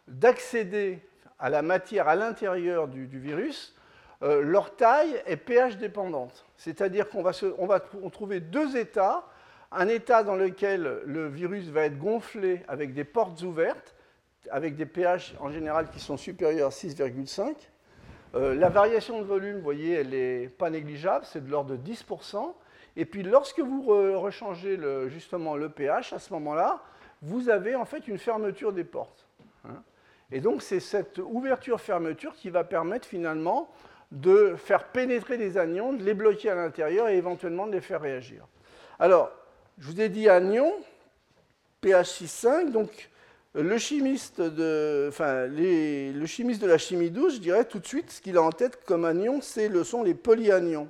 d'accéder 0.09 0.99
à 1.39 1.49
la 1.49 1.61
matière 1.61 2.07
à 2.07 2.15
l'intérieur 2.15 2.87
du, 2.87 3.05
virus, 3.05 3.75
euh, 4.21 4.41
leur 4.41 4.75
taille 4.75 5.21
est 5.25 5.37
pH 5.37 5.77
dépendante. 5.77 6.45
C'est-à-dire 6.57 7.09
qu'on 7.09 7.21
va, 7.21 7.31
on 7.57 7.65
va 7.65 7.79
trouver 7.79 8.41
deux 8.41 8.75
états. 8.75 9.23
Un 9.71 9.87
état 9.87 10.23
dans 10.23 10.35
lequel 10.35 11.01
le 11.05 11.27
virus 11.27 11.67
va 11.67 11.85
être 11.85 11.97
gonflé 11.97 12.63
avec 12.67 12.93
des 12.93 13.03
portes 13.03 13.41
ouvertes, 13.43 13.95
avec 14.49 14.75
des 14.75 14.85
pH 14.85 15.35
en 15.39 15.51
général 15.51 15.89
qui 15.89 15.99
sont 15.99 16.17
supérieurs 16.17 16.67
à 16.67 16.71
6,5. 16.71 17.55
Euh, 18.35 18.55
la 18.55 18.69
variation 18.69 19.19
de 19.19 19.25
volume, 19.25 19.57
vous 19.57 19.63
voyez, 19.63 19.93
elle 19.93 20.09
n'est 20.09 20.47
pas 20.49 20.69
négligeable, 20.69 21.25
c'est 21.25 21.45
de 21.45 21.51
l'ordre 21.51 21.75
de 21.75 21.77
10%. 21.77 22.53
Et 22.97 23.05
puis 23.05 23.23
lorsque 23.23 23.59
vous 23.59 23.83
rechangez 24.19 24.77
justement 25.07 25.55
le 25.55 25.69
pH, 25.69 26.11
à 26.11 26.19
ce 26.19 26.33
moment-là, 26.33 26.81
vous 27.21 27.49
avez 27.49 27.75
en 27.75 27.85
fait 27.85 28.07
une 28.07 28.17
fermeture 28.17 28.73
des 28.73 28.83
portes. 28.83 29.28
Et 30.31 30.41
donc 30.41 30.61
c'est 30.61 30.79
cette 30.79 31.17
ouverture-fermeture 31.17 32.33
qui 32.35 32.49
va 32.49 32.63
permettre 32.63 33.07
finalement 33.07 33.69
de 34.11 34.55
faire 34.55 34.85
pénétrer 34.85 35.37
des 35.37 35.57
anions, 35.57 35.93
de 35.93 36.03
les 36.03 36.13
bloquer 36.13 36.49
à 36.49 36.55
l'intérieur 36.55 37.09
et 37.09 37.17
éventuellement 37.17 37.67
de 37.67 37.73
les 37.73 37.81
faire 37.81 38.01
réagir. 38.01 38.47
Alors, 38.99 39.31
je 39.77 39.87
vous 39.87 40.01
ai 40.01 40.09
dit 40.09 40.27
anion, 40.27 40.73
pH 41.81 42.21
6,5, 42.21 42.71
donc 42.71 43.09
le 43.53 43.77
chimiste, 43.77 44.41
de, 44.41 45.07
enfin, 45.09 45.47
le 45.47 46.25
chimiste 46.25 46.61
de 46.61 46.67
la 46.67 46.77
chimie 46.77 47.09
douce, 47.09 47.35
je 47.35 47.39
dirais 47.39 47.65
tout 47.65 47.79
de 47.79 47.85
suite, 47.85 48.11
ce 48.11 48.21
qu'il 48.21 48.37
a 48.37 48.41
en 48.41 48.51
tête 48.51 48.83
comme 48.85 49.05
anion, 49.05 49.41
ce 49.41 49.83
sont 49.83 50.03
les 50.03 50.13
polyanions. 50.13 50.89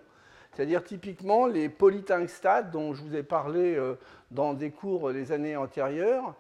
C'est-à-dire 0.54 0.84
typiquement 0.84 1.45
les 1.45 1.69
polytungstats 1.69 2.63
dont 2.63 2.93
je 2.93 3.02
vous 3.02 3.15
ai 3.15 3.23
parlé 3.23 3.75
euh, 3.75 3.95
dans 4.32 4.54
des 4.54 4.71
cours 4.71 5.10
les 5.10 5.32
années 5.32 5.56
antérieures. 5.56 6.36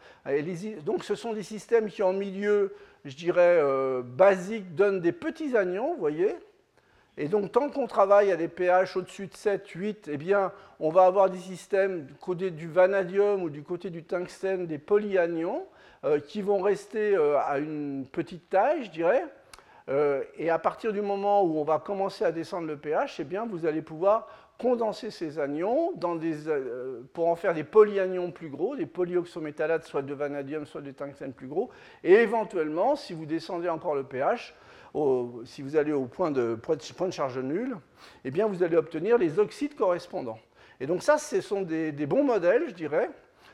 donc 0.83 1.05
ce 1.05 1.15
sont 1.15 1.31
des 1.31 1.43
systèmes 1.43 1.89
qui 1.89 2.03
en 2.03 2.11
milieu, 2.11 2.73
je 3.05 3.15
dirais, 3.15 3.59
euh, 3.61 4.01
basique, 4.01 4.75
donnent 4.75 5.01
des 5.01 5.11
petits 5.11 5.55
anions, 5.55 5.93
vous 5.93 5.99
voyez, 5.99 6.35
et 7.21 7.27
donc, 7.27 7.51
tant 7.51 7.69
qu'on 7.69 7.85
travaille 7.85 8.31
à 8.31 8.37
des 8.37 8.47
pH 8.47 8.95
au-dessus 8.95 9.27
de 9.27 9.35
7, 9.35 9.67
8, 9.67 10.09
eh 10.09 10.15
bien, 10.15 10.53
on 10.79 10.89
va 10.89 11.05
avoir 11.05 11.29
des 11.29 11.37
systèmes 11.37 12.05
du 12.05 12.13
côté 12.13 12.49
du 12.49 12.69
vanadium 12.69 13.43
ou 13.43 13.49
du 13.49 13.61
côté 13.61 13.89
du 13.89 14.05
tungstène, 14.05 14.67
des 14.67 14.77
polyanions, 14.77 15.65
euh, 16.05 16.21
qui 16.21 16.41
vont 16.41 16.61
rester 16.61 17.17
euh, 17.17 17.37
à 17.37 17.59
une 17.59 18.07
petite 18.09 18.49
taille, 18.49 18.85
je 18.85 18.91
dirais. 18.91 19.25
Euh, 19.89 20.23
et 20.37 20.49
à 20.49 20.59
partir 20.59 20.93
du 20.93 21.01
moment 21.01 21.43
où 21.43 21.59
on 21.59 21.65
va 21.65 21.79
commencer 21.79 22.23
à 22.23 22.31
descendre 22.31 22.67
le 22.67 22.77
pH, 22.77 23.19
eh 23.19 23.25
bien, 23.25 23.45
vous 23.45 23.65
allez 23.65 23.81
pouvoir 23.81 24.29
condenser 24.59 25.09
ces 25.09 25.39
anions 25.39 25.93
pour 27.13 27.29
en 27.29 27.35
faire 27.35 27.53
des 27.53 27.63
polyanions 27.63 28.29
plus 28.31 28.49
gros, 28.49 28.75
des 28.75 28.85
polyoxométallates, 28.85 29.85
soit 29.85 30.01
de 30.01 30.13
vanadium, 30.13 30.65
soit 30.65 30.81
de 30.81 30.91
tungstène 30.91 31.33
plus 31.33 31.47
gros. 31.47 31.71
Et 32.03 32.13
éventuellement, 32.13 32.95
si 32.95 33.13
vous 33.13 33.25
descendez 33.25 33.69
encore 33.69 33.95
le 33.95 34.03
pH, 34.03 34.53
si 35.45 35.61
vous 35.61 35.75
allez 35.77 35.93
au 35.93 36.05
point 36.05 36.29
de, 36.29 36.55
point 36.55 37.07
de 37.07 37.13
charge 37.13 37.39
nulle, 37.39 37.77
eh 38.25 38.31
bien 38.31 38.47
vous 38.47 38.61
allez 38.61 38.75
obtenir 38.75 39.17
les 39.17 39.39
oxydes 39.39 39.75
correspondants. 39.75 40.39
Et 40.81 40.87
donc 40.87 41.03
ça, 41.03 41.17
ce 41.17 41.39
sont 41.41 41.61
des, 41.61 41.91
bons 42.05 42.23
modèles, 42.23 42.65
je 42.67 42.73
dirais. 42.73 43.09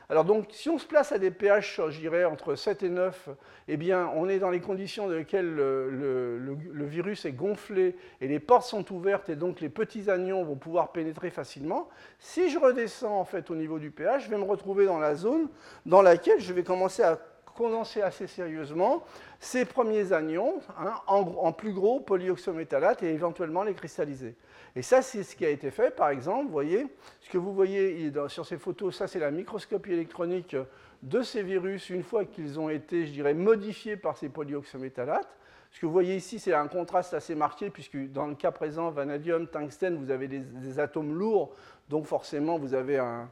Alors 0.08 0.24
donc, 0.24 0.46
si 0.50 0.68
on 0.68 0.78
se 0.78 0.86
place 0.86 1.10
à 1.10 1.18
des 1.18 1.32
pH, 1.32 1.80
je 1.88 1.98
dirais, 1.98 2.24
entre 2.24 2.54
7 2.54 2.84
et 2.84 2.88
9, 2.88 3.28
eh 3.66 3.76
bien, 3.76 4.08
on 4.14 4.28
est 4.28 4.38
dans 4.38 4.50
les 4.50 4.60
conditions 4.60 5.08
dans 5.08 5.14
lesquelles 5.14 5.52
le, 5.52 6.84
virus 6.86 7.24
est 7.24 7.32
gonflé 7.32 7.96
et 8.20 8.28
les 8.28 8.38
portes 8.38 8.66
sont 8.66 8.92
ouvertes 8.92 9.28
et 9.28 9.34
donc 9.34 9.60
les 9.60 9.68
petits 9.68 10.08
anions 10.08 10.44
vont 10.44 10.54
pouvoir 10.54 10.92
pénétrer 10.92 11.30
facilement. 11.30 11.88
Si 12.20 12.50
je 12.50 12.58
redescends 12.58 13.18
en 13.18 13.24
fait 13.24 13.50
au 13.50 13.56
niveau 13.56 13.80
du 13.80 13.90
pH, 13.90 14.26
je 14.26 14.30
vais 14.30 14.38
me 14.38 14.44
retrouver 14.44 14.86
dans 14.86 15.00
la 15.00 15.16
zone 15.16 15.48
dans 15.84 16.02
laquelle 16.02 16.40
je 16.40 16.52
vais 16.52 16.62
commencer 16.62 17.02
à 17.02 17.18
condenser 17.56 18.02
assez 18.02 18.26
sérieusement 18.26 19.02
ces 19.40 19.64
premiers 19.64 20.12
anions 20.12 20.60
hein, 20.78 20.94
en, 21.06 21.52
plus 21.52 21.72
gros 21.72 22.00
polyoxométallates 22.00 23.02
et 23.02 23.12
éventuellement 23.12 23.64
les 23.64 23.74
cristalliser. 23.74 24.36
Et 24.76 24.82
ça, 24.82 25.00
c'est 25.00 25.22
ce 25.22 25.34
qui 25.34 25.46
a 25.46 25.48
été 25.48 25.70
fait, 25.70 25.90
par 25.90 26.10
exemple, 26.10 26.44
vous 26.44 26.52
voyez, 26.52 26.86
ce 27.22 27.30
que 27.30 27.38
vous 27.38 27.54
voyez 27.54 28.12
sur 28.28 28.44
ces 28.44 28.58
photos, 28.58 28.94
ça 28.94 29.06
c'est 29.06 29.18
la 29.18 29.30
microscopie 29.30 29.92
électronique 29.92 30.54
de 31.02 31.22
ces 31.22 31.42
virus 31.42 31.88
une 31.88 32.02
fois 32.02 32.26
qu'ils 32.26 32.60
ont 32.60 32.68
été, 32.68 33.06
je 33.06 33.12
dirais, 33.12 33.32
modifiés 33.32 33.96
par 33.96 34.18
ces 34.18 34.28
polyoxométallates. 34.28 35.34
Ce 35.72 35.80
que 35.80 35.86
vous 35.86 35.92
voyez 35.92 36.16
ici, 36.16 36.38
c'est 36.38 36.52
un 36.52 36.68
contraste 36.68 37.14
assez 37.14 37.34
marqué, 37.34 37.70
puisque 37.70 37.96
dans 38.12 38.26
le 38.26 38.34
cas 38.34 38.50
présent, 38.50 38.90
vanadium, 38.90 39.48
tungstène, 39.48 39.96
vous 39.96 40.10
avez 40.10 40.28
des, 40.28 40.78
atomes 40.78 41.14
lourds, 41.14 41.54
donc 41.88 42.04
forcément, 42.04 42.58
vous 42.58 42.74
avez 42.74 42.98
un, 42.98 43.28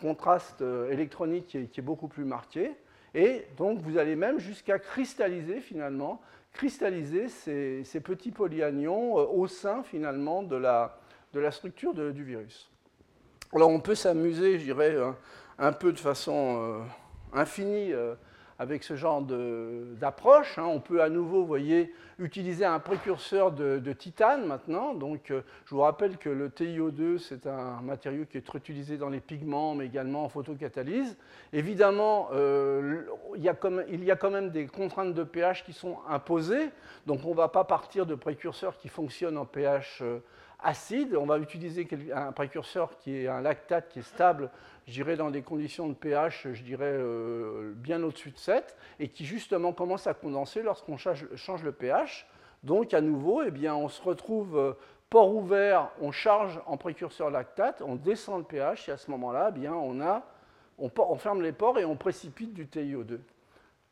contraste 0.00 0.60
euh, 0.60 0.90
électronique 0.90 1.70
qui 1.70 1.80
est 1.80 1.82
beaucoup 1.82 2.08
plus 2.08 2.24
marqué. 2.24 2.72
Et 3.14 3.46
donc, 3.56 3.80
vous 3.80 3.96
allez 3.96 4.16
même 4.16 4.38
jusqu'à 4.38 4.78
cristalliser 4.78 5.60
finalement, 5.60 6.20
cristalliser 6.52 7.28
ces, 7.28 8.00
petits 8.00 8.30
polyanions 8.30 9.18
euh, 9.18 9.24
au 9.24 9.46
sein 9.46 9.82
finalement 9.82 10.42
de 10.42 10.56
la, 10.56 10.98
de 11.32 11.40
la 11.40 11.50
structure 11.50 11.94
du 11.94 12.24
virus. 12.24 12.70
Alors, 13.54 13.70
on 13.70 13.80
peut 13.80 13.94
s'amuser, 13.94 14.58
je 14.58 14.64
dirais, 14.64 14.96
un, 15.58 15.72
peu 15.72 15.92
de 15.92 15.98
façon 15.98 16.58
euh, 16.58 17.38
infinie 17.38 17.92
euh, 17.92 18.14
avec 18.58 18.84
ce 18.84 18.96
genre 18.96 19.22
d'approche. 19.22 20.58
Hein. 20.58 20.64
On 20.66 20.80
peut 20.80 21.02
à 21.02 21.08
nouveau, 21.08 21.44
voyez, 21.44 21.92
utiliser 22.18 22.64
un 22.64 22.78
précurseur 22.78 23.52
de, 23.52 23.92
titane 23.92 24.46
maintenant. 24.46 24.94
Donc, 24.94 25.30
euh, 25.30 25.42
je 25.66 25.74
vous 25.74 25.80
rappelle 25.80 26.16
que 26.16 26.28
le 26.28 26.48
TiO2, 26.48 27.18
c'est 27.18 27.46
un 27.46 27.80
matériau 27.82 28.24
qui 28.24 28.38
est 28.38 28.54
utilisé 28.54 28.96
dans 28.96 29.08
les 29.08 29.20
pigments, 29.20 29.74
mais 29.74 29.86
également 29.86 30.24
en 30.24 30.28
photocatalyse. 30.28 31.16
Évidemment, 31.52 32.28
euh, 32.32 33.02
il, 33.36 33.42
y 33.42 33.48
a 33.48 33.56
il, 33.88 34.04
y 34.04 34.10
a 34.10 34.16
quand 34.16 34.30
même 34.30 34.50
des 34.50 34.66
contraintes 34.66 35.14
de 35.14 35.24
pH 35.24 35.64
qui 35.64 35.72
sont 35.72 35.98
imposées. 36.08 36.70
Donc, 37.06 37.20
on 37.24 37.30
ne 37.30 37.36
va 37.36 37.48
pas 37.48 37.64
partir 37.64 38.06
de 38.06 38.14
précurseurs 38.14 38.76
qui 38.76 38.88
fonctionnent 38.88 39.38
en 39.38 39.44
pH 39.44 40.00
euh, 40.02 40.18
acide. 40.62 41.16
On 41.16 41.26
va 41.26 41.38
utiliser 41.38 41.88
un 42.14 42.32
précurseur 42.32 42.96
qui 42.98 43.16
est 43.16 43.28
un 43.28 43.40
lactate 43.40 43.88
qui 43.88 44.00
est 44.00 44.02
stable 44.02 44.50
je 44.86 44.92
dirais 44.92 45.16
dans 45.16 45.30
des 45.30 45.42
conditions 45.42 45.88
de 45.88 45.94
pH, 45.94 46.48
je 46.52 46.62
dirais 46.62 46.92
euh, 46.92 47.72
bien 47.76 48.02
au-dessus 48.02 48.30
de 48.30 48.38
7, 48.38 48.76
et 48.98 49.08
qui 49.08 49.24
justement 49.24 49.72
commence 49.72 50.06
à 50.06 50.14
condenser 50.14 50.62
lorsqu'on 50.62 50.96
change, 50.96 51.62
le 51.62 51.72
pH. 51.72 52.26
Donc 52.62 52.94
à 52.94 53.00
nouveau, 53.00 53.42
eh 53.42 53.50
bien, 53.50 53.74
on 53.74 53.88
se 53.88 54.02
retrouve 54.02 54.56
euh, 54.56 54.72
port 55.08 55.34
ouvert, 55.34 55.90
on 56.00 56.10
charge 56.10 56.60
en 56.66 56.76
précurseur 56.76 57.30
lactate, 57.30 57.82
on 57.82 57.96
descend 57.96 58.38
le 58.40 58.44
pH, 58.44 58.88
et 58.88 58.92
à 58.92 58.96
ce 58.96 59.10
moment-là, 59.12 59.52
eh 59.56 59.68
on, 59.68 60.00
a, 60.00 60.26
on, 60.78 61.16
ferme 61.16 61.42
les 61.42 61.52
pores 61.52 61.78
et 61.78 61.84
on 61.84 61.96
précipite 61.96 62.52
du 62.52 62.66
TiO2. 62.66 63.18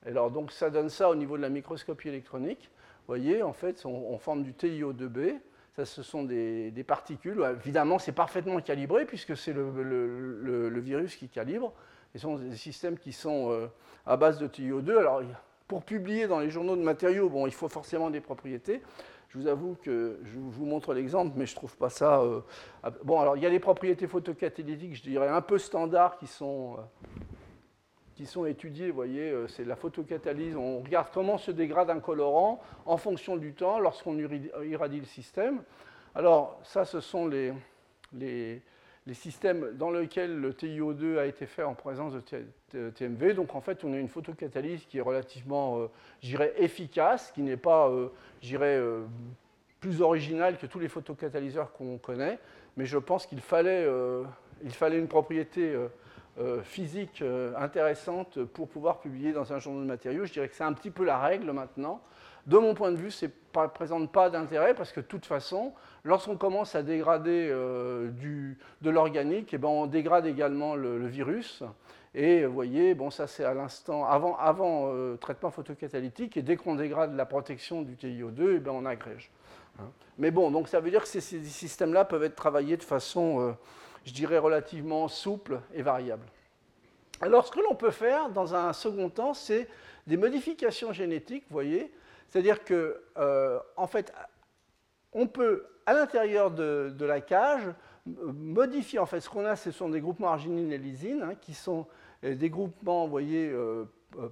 Alors 0.07 0.31
donc 0.31 0.51
ça 0.51 0.71
donne 0.71 0.89
ça 0.89 1.11
au 1.11 1.15
niveau 1.15 1.37
de 1.37 1.43
la 1.43 1.51
microscopie 1.51 2.09
électronique. 2.09 2.71
Vous 3.01 3.17
voyez, 3.17 3.43
en 3.43 3.53
fait, 3.53 3.85
on 3.85 4.19
forme 4.19 4.45
du 4.45 4.53
TiO2b, 4.53 5.41
ce 5.85 6.03
sont 6.03 6.25
des, 6.25 6.85
particules. 6.87 7.43
Évidemment, 7.61 7.99
c'est 7.99 8.13
parfaitement 8.13 8.61
calibré 8.61 9.05
puisque 9.05 9.37
c'est 9.37 9.53
le, 9.53 10.81
virus 10.81 11.17
qui 11.17 11.29
calibre. 11.29 11.73
Ce 12.15 12.21
sont 12.21 12.37
des 12.37 12.57
systèmes 12.57 12.99
qui 12.99 13.13
sont 13.13 13.53
euh, 13.53 13.67
à 14.07 14.17
base 14.17 14.39
de 14.39 14.49
TiO2. 14.49 14.99
Alors, 14.99 15.23
pour 15.69 15.85
publier 15.85 16.27
dans 16.27 16.41
les 16.41 16.51
journaux 16.51 16.75
de 16.75 16.83
matériaux, 16.83 17.29
bon, 17.29 17.47
il 17.47 17.53
faut 17.53 17.69
forcément 17.69 18.11
des 18.11 18.21
propriétés. 18.21 18.83
Je 19.29 19.39
vous 19.39 19.47
avoue 19.47 19.77
que 19.81 20.19
je 20.25 20.39
vous 20.39 20.67
montre 20.67 20.93
l'exemple, 20.93 21.33
mais 21.37 21.47
je 21.47 21.53
ne 21.53 21.57
trouve 21.57 21.77
pas 21.77 21.89
ça. 21.89 22.21
Euh, 22.21 22.41
bon, 23.05 23.21
alors 23.21 23.37
il 23.37 23.43
y 23.45 23.47
a 23.47 23.51
des 23.51 23.61
propriétés 23.61 24.09
photocatalytiques, 24.09 24.97
je 24.97 25.03
dirais, 25.03 25.29
un 25.29 25.41
peu 25.41 25.59
standards 25.59 26.19
qui 26.19 26.27
sont. 26.27 26.77
Euh, 26.79 27.35
sont 28.27 28.47
étudiés, 28.47 28.89
vous 28.89 28.97
voyez, 28.97 29.31
euh, 29.31 29.47
c'est 29.49 29.65
la 29.65 29.77
photocatalyse. 29.77 30.57
On 30.57 30.81
regarde 30.81 31.09
comment 31.13 31.39
se 31.39 31.51
dégrade 31.51 31.91
un 31.91 32.01
colorant 32.01 32.61
en 32.87 32.97
fonction 32.97 33.37
du 33.37 33.53
temps 33.53 33.79
lorsqu'on 33.79 34.19
irradie 34.19 35.01
le 35.01 35.07
système. 35.07 35.63
Alors, 36.15 36.61
ça, 36.65 36.85
ce 36.85 37.01
sont 37.01 37.27
les, 37.27 37.53
les, 38.13 38.63
systèmes 39.13 39.73
dans 39.77 39.91
lesquels 39.91 40.37
le 40.37 40.53
TiO2 40.53 41.19
a 41.19 41.27
été 41.27 41.47
fait 41.47 41.65
en 41.65 41.75
présence 41.75 42.15
de 42.15 42.91
TMV. 42.91 43.35
Donc, 43.35 43.55
en 43.55 43.61
fait, 43.61 43.85
on 43.85 43.93
a 43.93 43.97
une 43.99 44.09
photocatalyse 44.09 44.85
qui 44.87 44.99
est 44.99 45.03
relativement, 45.03 45.81
euh, 45.81 45.87
j'irais, 46.23 46.55
efficace, 46.59 47.33
qui 47.33 47.43
n'est 47.43 47.57
pas, 47.57 47.89
euh, 47.89 48.09
j'irais, 48.41 48.81
plus 49.81 50.03
originale 50.03 50.59
que 50.59 50.67
tous 50.67 50.79
les 50.79 50.89
photocatalyseurs 50.89 51.73
qu'on 51.73 51.99
connaît. 51.99 52.39
Mais 52.77 52.87
je 52.87 52.99
pense 52.99 53.27
qu'il 53.27 53.41
fallait, 53.41 53.87
il 54.63 54.73
fallait 54.73 54.99
une 54.99 55.09
propriété 55.09 55.73
euh, 55.73 55.89
physique 56.63 57.23
euh, 57.23 57.53
intéressante 57.57 58.43
pour 58.45 58.69
pouvoir 58.69 59.01
publier 59.01 59.33
dans 59.33 59.53
un 59.53 59.59
journal 59.59 59.83
de 59.83 59.89
matériaux. 59.89 60.25
Je 60.25 60.33
dirais 60.33 60.49
que 60.49 60.55
c'est 60.55 60.65
un 60.65 60.73
petit 60.73 60.91
peu 60.91 61.05
la 61.05 61.19
règle 61.19 61.51
maintenant. 61.53 62.01
De 62.47 62.57
mon 62.57 62.75
point 62.75 62.91
de 62.91 62.97
vue, 62.97 63.11
ça 63.11 63.27
ne 63.27 63.67
présente 63.67 64.11
pas 64.11 64.31
d'intérêt 64.31 64.75
parce 64.75 64.93
que 64.93 65.01
de 65.01 65.07
toute 65.07 65.27
façon, 65.27 65.75
lorsqu'on 66.05 66.37
commence 66.37 66.75
à 66.75 66.83
dégrader 66.83 67.49
euh, 67.51 68.09
du, 68.09 68.59
de 68.81 68.91
l'organique, 68.91 69.53
eh 69.53 69.59
ben, 69.59 69.69
on 69.69 69.87
dégrade 69.87 70.25
également 70.25 70.75
le, 70.75 71.07
virus. 71.07 71.63
Et 72.15 72.47
vous 72.47 72.55
voyez, 72.55 72.95
bon, 72.95 73.11
ça 73.11 73.27
c'est 73.27 73.45
à 73.45 73.53
l'instant, 73.53 74.07
avant, 74.07 74.37
avant 74.37 74.93
traitement 75.19 75.51
photocatalytique, 75.51 76.37
et 76.37 76.43
dès 76.43 76.57
qu'on 76.57 76.75
dégrade 76.75 77.15
la 77.15 77.27
protection 77.27 77.83
du 77.83 77.95
TiO2, 77.95 78.55
eh 78.57 78.59
ben, 78.59 78.73
on 78.73 78.87
agrège. 78.87 79.31
Hein. 79.79 79.85
Mais 80.19 80.31
bon, 80.31 80.51
donc 80.51 80.69
ça 80.69 80.81
veut 80.81 80.91
dire 80.91 81.03
que 81.03 81.09
ces 81.09 81.21
systèmes-là 81.21 82.05
peuvent 82.05 82.25
être 82.25 82.35
travaillés 82.35 82.77
de 82.77 82.83
façon 82.83 83.55
je 84.05 84.13
dirais, 84.13 84.39
relativement 84.39 85.09
souple 85.09 85.61
et 85.75 85.83
variable. 85.83 86.27
Alors, 87.21 87.47
ce 87.47 87.53
que 87.53 87.61
l'on 87.61 87.75
peut 87.75 87.91
faire 87.91 88.31
dans 88.31 88.55
un 88.55 88.73
second 88.73 89.11
temps, 89.11 89.35
c'est 89.35 89.69
des 90.07 90.17
modifications 90.17 90.93
génétiques, 90.93 91.45
vous 91.49 91.55
voyez, 91.55 91.93
c'est-à-dire 92.29 92.65
que, 92.65 93.03
euh, 93.19 93.59
en 93.77 93.87
fait, 93.87 94.13
on 95.13 95.27
peut, 95.27 95.67
à 95.85 95.93
l'intérieur 95.93 96.51
de, 96.51 96.95
la 97.05 97.21
cage, 97.21 97.69
modifier, 98.07 98.99
en 98.99 99.07
fait, 99.07 99.21
ce 99.21 99.29
qu'on 99.29 99.45
a, 99.45 99.57
ce 99.57 99.71
sont 99.71 99.89
des 99.91 100.01
groupements 100.01 100.29
arginine 100.29 100.73
et 100.73 100.79
lysine, 100.79 101.23
hein, 101.23 101.35
qui 101.41 101.53
sont 101.53 101.87
euh, 102.25 102.35
des 102.35 102.49
groupements, 102.49 103.05
vous 103.05 103.11
voyez, 103.11 103.51
euh, 103.51 103.85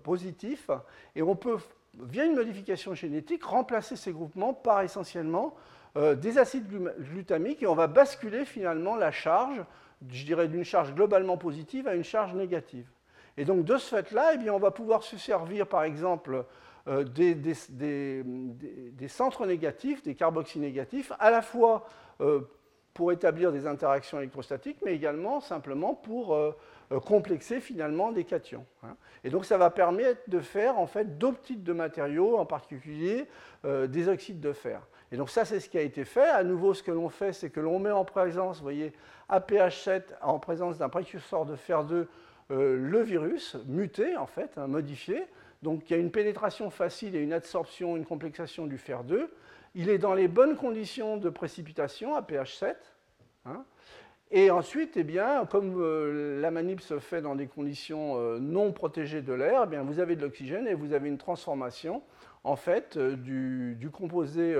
positifs, 0.02 0.70
et 1.14 1.22
on 1.22 1.36
peut, 1.36 1.58
via 1.94 2.24
une 2.24 2.34
modification 2.34 2.94
génétique, 2.94 3.44
remplacer 3.44 3.96
ces 3.96 4.12
groupements 4.12 4.54
par 4.54 4.82
essentiellement 4.82 5.54
euh, 5.98 6.14
des 6.14 6.38
acides 6.38 6.68
glutamiques 7.00 7.64
et 7.64 7.66
on 7.66 7.74
va 7.74 7.88
basculer 7.88 8.44
finalement 8.44 8.94
la 8.94 9.10
charge 9.10 9.64
je 10.08 10.24
dirais, 10.24 10.46
d'une 10.46 10.62
charge 10.62 10.94
globalement 10.94 11.36
positive 11.36 11.88
à 11.88 11.96
une 11.96 12.04
charge 12.04 12.32
négative. 12.32 12.86
Et 13.36 13.44
donc 13.44 13.64
de 13.64 13.76
ce 13.76 13.96
fait-là, 13.96 14.34
eh 14.40 14.50
on 14.50 14.60
va 14.60 14.70
pouvoir 14.70 15.02
se 15.02 15.18
servir 15.18 15.66
par 15.66 15.82
exemple 15.82 16.44
euh, 16.86 17.02
des, 17.02 17.34
centres 19.08 19.44
négatifs, 19.44 20.04
des 20.04 20.14
carboxyles 20.14 20.60
négatifs, 20.60 21.10
à 21.18 21.32
la 21.32 21.42
fois 21.42 21.88
euh, 22.20 22.42
pour 22.94 23.10
établir 23.10 23.50
des 23.50 23.66
interactions 23.66 24.18
électrostatiques, 24.18 24.78
mais 24.84 24.94
également 24.94 25.40
simplement 25.40 25.94
pour 25.94 26.38
complexer 27.04 27.60
finalement 27.60 28.12
des 28.12 28.24
cations. 28.24 28.64
Hein. 28.84 28.96
Et 29.24 29.30
donc 29.30 29.44
ça 29.44 29.58
va 29.58 29.70
permettre 29.70 30.20
de 30.28 30.38
faire 30.38 30.78
en 30.78 30.86
fait 30.86 31.18
d'autres 31.18 31.40
types 31.40 31.64
de 31.64 31.72
matériaux, 31.72 32.38
en 32.38 32.46
particulier 32.46 33.26
des 33.64 34.08
oxydes 34.08 34.40
de 34.40 34.52
fer. 34.52 34.80
Et 35.10 35.16
donc 35.16 35.30
ça, 35.30 35.44
c'est 35.44 35.60
ce 35.60 35.68
qui 35.68 35.78
a 35.78 35.82
été 35.82 36.04
fait. 36.04 36.28
À 36.28 36.44
nouveau, 36.44 36.74
ce 36.74 36.82
que 36.82 36.90
l'on 36.90 37.08
fait, 37.08 37.32
c'est 37.32 37.50
que 37.50 37.60
l'on 37.60 37.78
met 37.78 37.90
en 37.90 38.04
présence, 38.04 38.58
vous 38.58 38.62
voyez, 38.62 38.92
APH7 39.30 40.02
en 40.22 40.38
présence 40.38 40.78
d'un 40.78 40.88
précurseur 40.88 41.46
de 41.46 41.56
fer 41.56 41.84
2 41.84 42.08
euh, 42.50 42.76
le 42.78 43.02
virus 43.02 43.56
muté, 43.66 44.16
en 44.16 44.26
fait, 44.26 44.56
hein, 44.56 44.66
modifié. 44.66 45.26
Donc 45.62 45.88
il 45.88 45.92
y 45.92 45.96
a 45.96 45.98
une 45.98 46.10
pénétration 46.10 46.70
facile 46.70 47.14
et 47.14 47.20
une 47.20 47.32
absorption, 47.32 47.96
une 47.96 48.06
complexation 48.06 48.66
du 48.66 48.78
fer 48.78 49.04
2. 49.04 49.30
Il 49.74 49.90
est 49.90 49.98
dans 49.98 50.14
les 50.14 50.28
bonnes 50.28 50.56
conditions 50.56 51.18
de 51.18 51.28
précipitation 51.28 52.14
à 52.14 52.22
pH 52.22 52.56
7. 52.56 52.76
Hein. 53.44 53.64
Et 54.30 54.50
ensuite, 54.50 54.96
eh 54.96 55.04
bien, 55.04 55.44
comme 55.46 55.74
euh, 55.78 56.40
la 56.40 56.50
manip 56.50 56.80
se 56.80 56.98
fait 56.98 57.20
dans 57.20 57.34
des 57.34 57.46
conditions 57.46 58.18
euh, 58.18 58.38
non 58.38 58.72
protégées 58.72 59.22
de 59.22 59.32
l'air, 59.32 59.66
eh 59.70 59.76
vous 59.78 60.00
avez 60.00 60.16
de 60.16 60.22
l'oxygène 60.22 60.66
et 60.66 60.74
vous 60.74 60.92
avez 60.92 61.08
une 61.08 61.18
transformation 61.18 62.02
en 62.44 62.56
fait, 62.56 62.96
du, 62.96 63.90
composé 63.92 64.54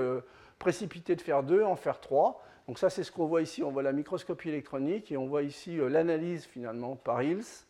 précipité 0.59 1.15
de 1.15 1.21
fer 1.21 1.41
2 1.41 1.63
en 1.63 1.75
fer 1.75 1.99
3. 1.99 2.43
Donc 2.67 2.77
ça, 2.77 2.91
c'est 2.91 3.03
ce 3.03 3.11
qu'on 3.11 3.25
voit 3.25 3.41
ici. 3.41 3.63
On 3.63 3.71
voit 3.71 3.81
la 3.81 3.93
microscopie 3.93 4.49
électronique 4.49 5.11
et 5.11 5.17
on 5.17 5.27
voit 5.27 5.41
ici 5.41 5.77
l'analyse 5.77 6.45
finalement 6.45 6.95
par 6.95 7.23
Hills 7.23 7.65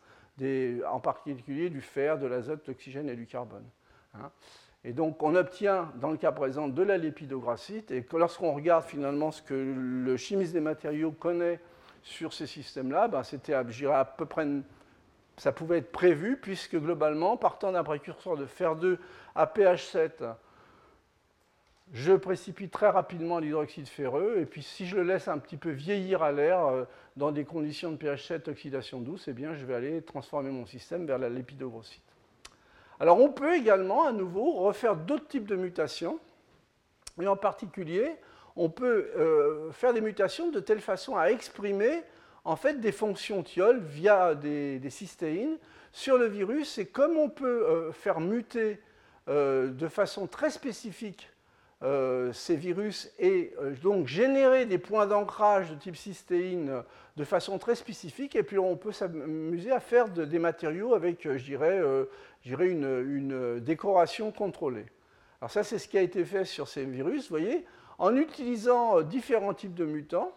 en 0.87 0.99
particulier 0.99 1.69
du 1.69 1.81
fer, 1.81 2.17
de 2.17 2.27
l'azote, 2.27 2.65
de 2.65 2.71
l'oxygène 2.71 3.09
et 3.09 3.15
du 3.15 3.25
carbone. 3.25 3.65
Hein. 4.15 4.31
Et 4.83 4.93
donc 4.93 5.21
on 5.21 5.35
obtient 5.35 5.91
dans 5.95 6.11
le 6.11 6.17
cas 6.17 6.31
présent 6.31 6.67
de 6.67 6.83
la 6.83 6.97
lépidographite, 6.97 7.91
et 7.91 8.05
lorsqu'on 8.13 8.53
regarde 8.53 8.85
finalement 8.85 9.31
ce 9.31 9.41
que 9.41 9.53
le 9.53 10.17
chimiste 10.17 10.53
des 10.53 10.61
matériaux 10.61 11.11
connaît 11.11 11.59
sur 12.01 12.33
ces 12.33 12.47
systèmes-là, 12.47 13.09
ben 13.09 13.23
c'était 13.23 13.53
à 13.53 14.05
peu 14.05 14.25
près, 14.25 14.47
ça 15.35 15.51
pouvait 15.51 15.79
être 15.79 15.91
prévu, 15.91 16.37
puisque 16.37 16.77
globalement, 16.77 17.35
partant 17.35 17.73
d'un 17.73 17.83
précurseur 17.83 18.37
de 18.37 18.45
fer 18.45 18.77
2 18.77 18.97
à 19.35 19.47
pH 19.47 19.85
7, 19.87 20.23
je 21.93 22.13
précipite 22.13 22.71
très 22.71 22.89
rapidement 22.89 23.39
l'hydroxyde 23.39 23.87
ferreux, 23.87 24.37
et 24.39 24.45
puis 24.45 24.61
si 24.61 24.85
je 24.85 24.95
le 24.95 25.03
laisse 25.03 25.27
un 25.27 25.39
petit 25.39 25.57
peu 25.57 25.71
vieillir 25.71 26.21
à 26.21 26.31
l'air, 26.31 26.65
euh, 26.65 26.83
dans 27.17 27.31
des 27.31 27.45
conditions 27.45 27.91
de 27.91 27.97
pH 27.97 28.27
7, 28.27 28.47
oxydation 28.47 29.01
douce, 29.01 29.27
eh 29.27 29.33
bien, 29.33 29.55
je 29.55 29.65
vais 29.65 29.73
aller 29.73 30.01
transformer 30.03 30.51
mon 30.51 30.65
système 30.65 31.05
vers 31.05 31.17
la 31.17 31.29
lépidogrossite. 31.29 32.03
Alors 32.99 33.19
on 33.19 33.29
peut 33.29 33.55
également, 33.55 34.05
à 34.05 34.11
nouveau, 34.11 34.51
refaire 34.53 34.95
d'autres 34.95 35.27
types 35.27 35.47
de 35.47 35.55
mutations, 35.55 36.19
et 37.19 37.27
en 37.27 37.35
particulier, 37.35 38.15
on 38.55 38.69
peut 38.69 39.09
euh, 39.17 39.71
faire 39.71 39.93
des 39.93 40.01
mutations 40.01 40.51
de 40.51 40.59
telle 40.59 40.81
façon 40.81 41.15
à 41.17 41.31
exprimer 41.31 42.03
en 42.45 42.55
fait 42.55 42.79
des 42.79 42.91
fonctions 42.91 43.41
thiol 43.41 43.79
via 43.79 44.35
des, 44.35 44.89
cystéines 44.89 45.57
sur 45.91 46.17
le 46.17 46.27
virus, 46.27 46.77
et 46.77 46.85
comme 46.85 47.17
on 47.17 47.29
peut 47.29 47.65
euh, 47.67 47.91
faire 47.91 48.19
muter 48.19 48.79
de 49.27 49.87
façon 49.87 50.25
très 50.25 50.49
spécifique 50.49 51.29
euh, 51.81 52.33
ces 52.33 52.57
virus 52.57 53.09
et 53.19 53.53
euh, 53.61 53.73
donc 53.81 54.05
générer 54.05 54.65
des 54.65 54.77
points 54.77 55.07
d'ancrage 55.07 55.69
de 55.69 55.75
type 55.75 55.95
cystéine 55.95 56.69
euh, 56.69 56.81
de 57.15 57.23
façon 57.23 57.57
très 57.57 57.75
spécifique. 57.75 58.35
Et 58.35 58.43
puis 58.43 58.59
on 58.59 58.75
peut 58.75 58.91
s'amuser 58.91 59.71
à 59.71 59.79
faire 59.79 60.09
des 60.09 60.39
matériaux 60.39 60.93
avec, 60.93 61.23
je 61.23 61.41
dirais, 61.43 61.81
une, 62.45 63.59
décoration 63.61 64.33
contrôlée. 64.33 64.87
Alors 65.39 65.51
ça, 65.51 65.63
c'est 65.63 65.77
ce 65.77 65.87
qui 65.87 65.97
a 65.97 66.01
été 66.01 66.25
fait 66.25 66.43
sur 66.43 66.67
ces 66.67 66.83
virus, 66.83 67.23
vous 67.23 67.37
voyez, 67.37 67.65
en 67.97 68.13
utilisant 68.17 69.01
différents 69.01 69.53
types 69.53 69.73
de 69.73 69.85
mutants. 69.85 70.33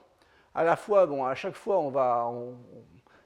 À 0.55 0.63
la 0.63 0.77
fois, 0.77 1.07
bon, 1.07 1.25
à 1.25 1.35
chaque 1.35 1.57
fois, 1.57 1.81
on 1.81 1.91
va, 1.91 2.33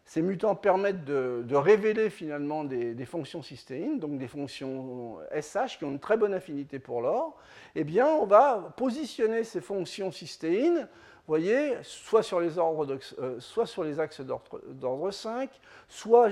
ces 0.06 0.22
mutants 0.22 0.54
permettent 0.54 1.04
de, 1.04 1.54
révéler 1.54 2.10
finalement 2.10 2.62
des, 2.62 3.04
fonctions 3.04 3.42
cystéines, 3.42 3.98
donc 3.98 4.18
des 4.18 4.28
fonctions 4.28 5.18
SH 5.32 5.78
qui 5.78 5.84
ont 5.84 5.90
une 5.90 5.98
très 5.98 6.16
bonne 6.16 6.32
affinité 6.32 6.78
pour 6.78 7.02
l'or. 7.02 7.36
Eh 7.74 7.82
bien, 7.82 8.06
on 8.06 8.24
va 8.24 8.72
positionner 8.76 9.42
ces 9.42 9.60
fonctions 9.60 10.12
cystéines, 10.12 10.88
voyez, 11.26 11.74
soit 11.82 12.22
sur 12.22 12.38
les, 12.38 12.56
ordres 12.56 12.98
euh, 13.18 13.40
soit 13.40 13.66
sur 13.66 13.82
les 13.82 13.98
axes 13.98 14.20
d'ordre 14.20 15.10
5, 15.10 15.50
soit 15.88 16.30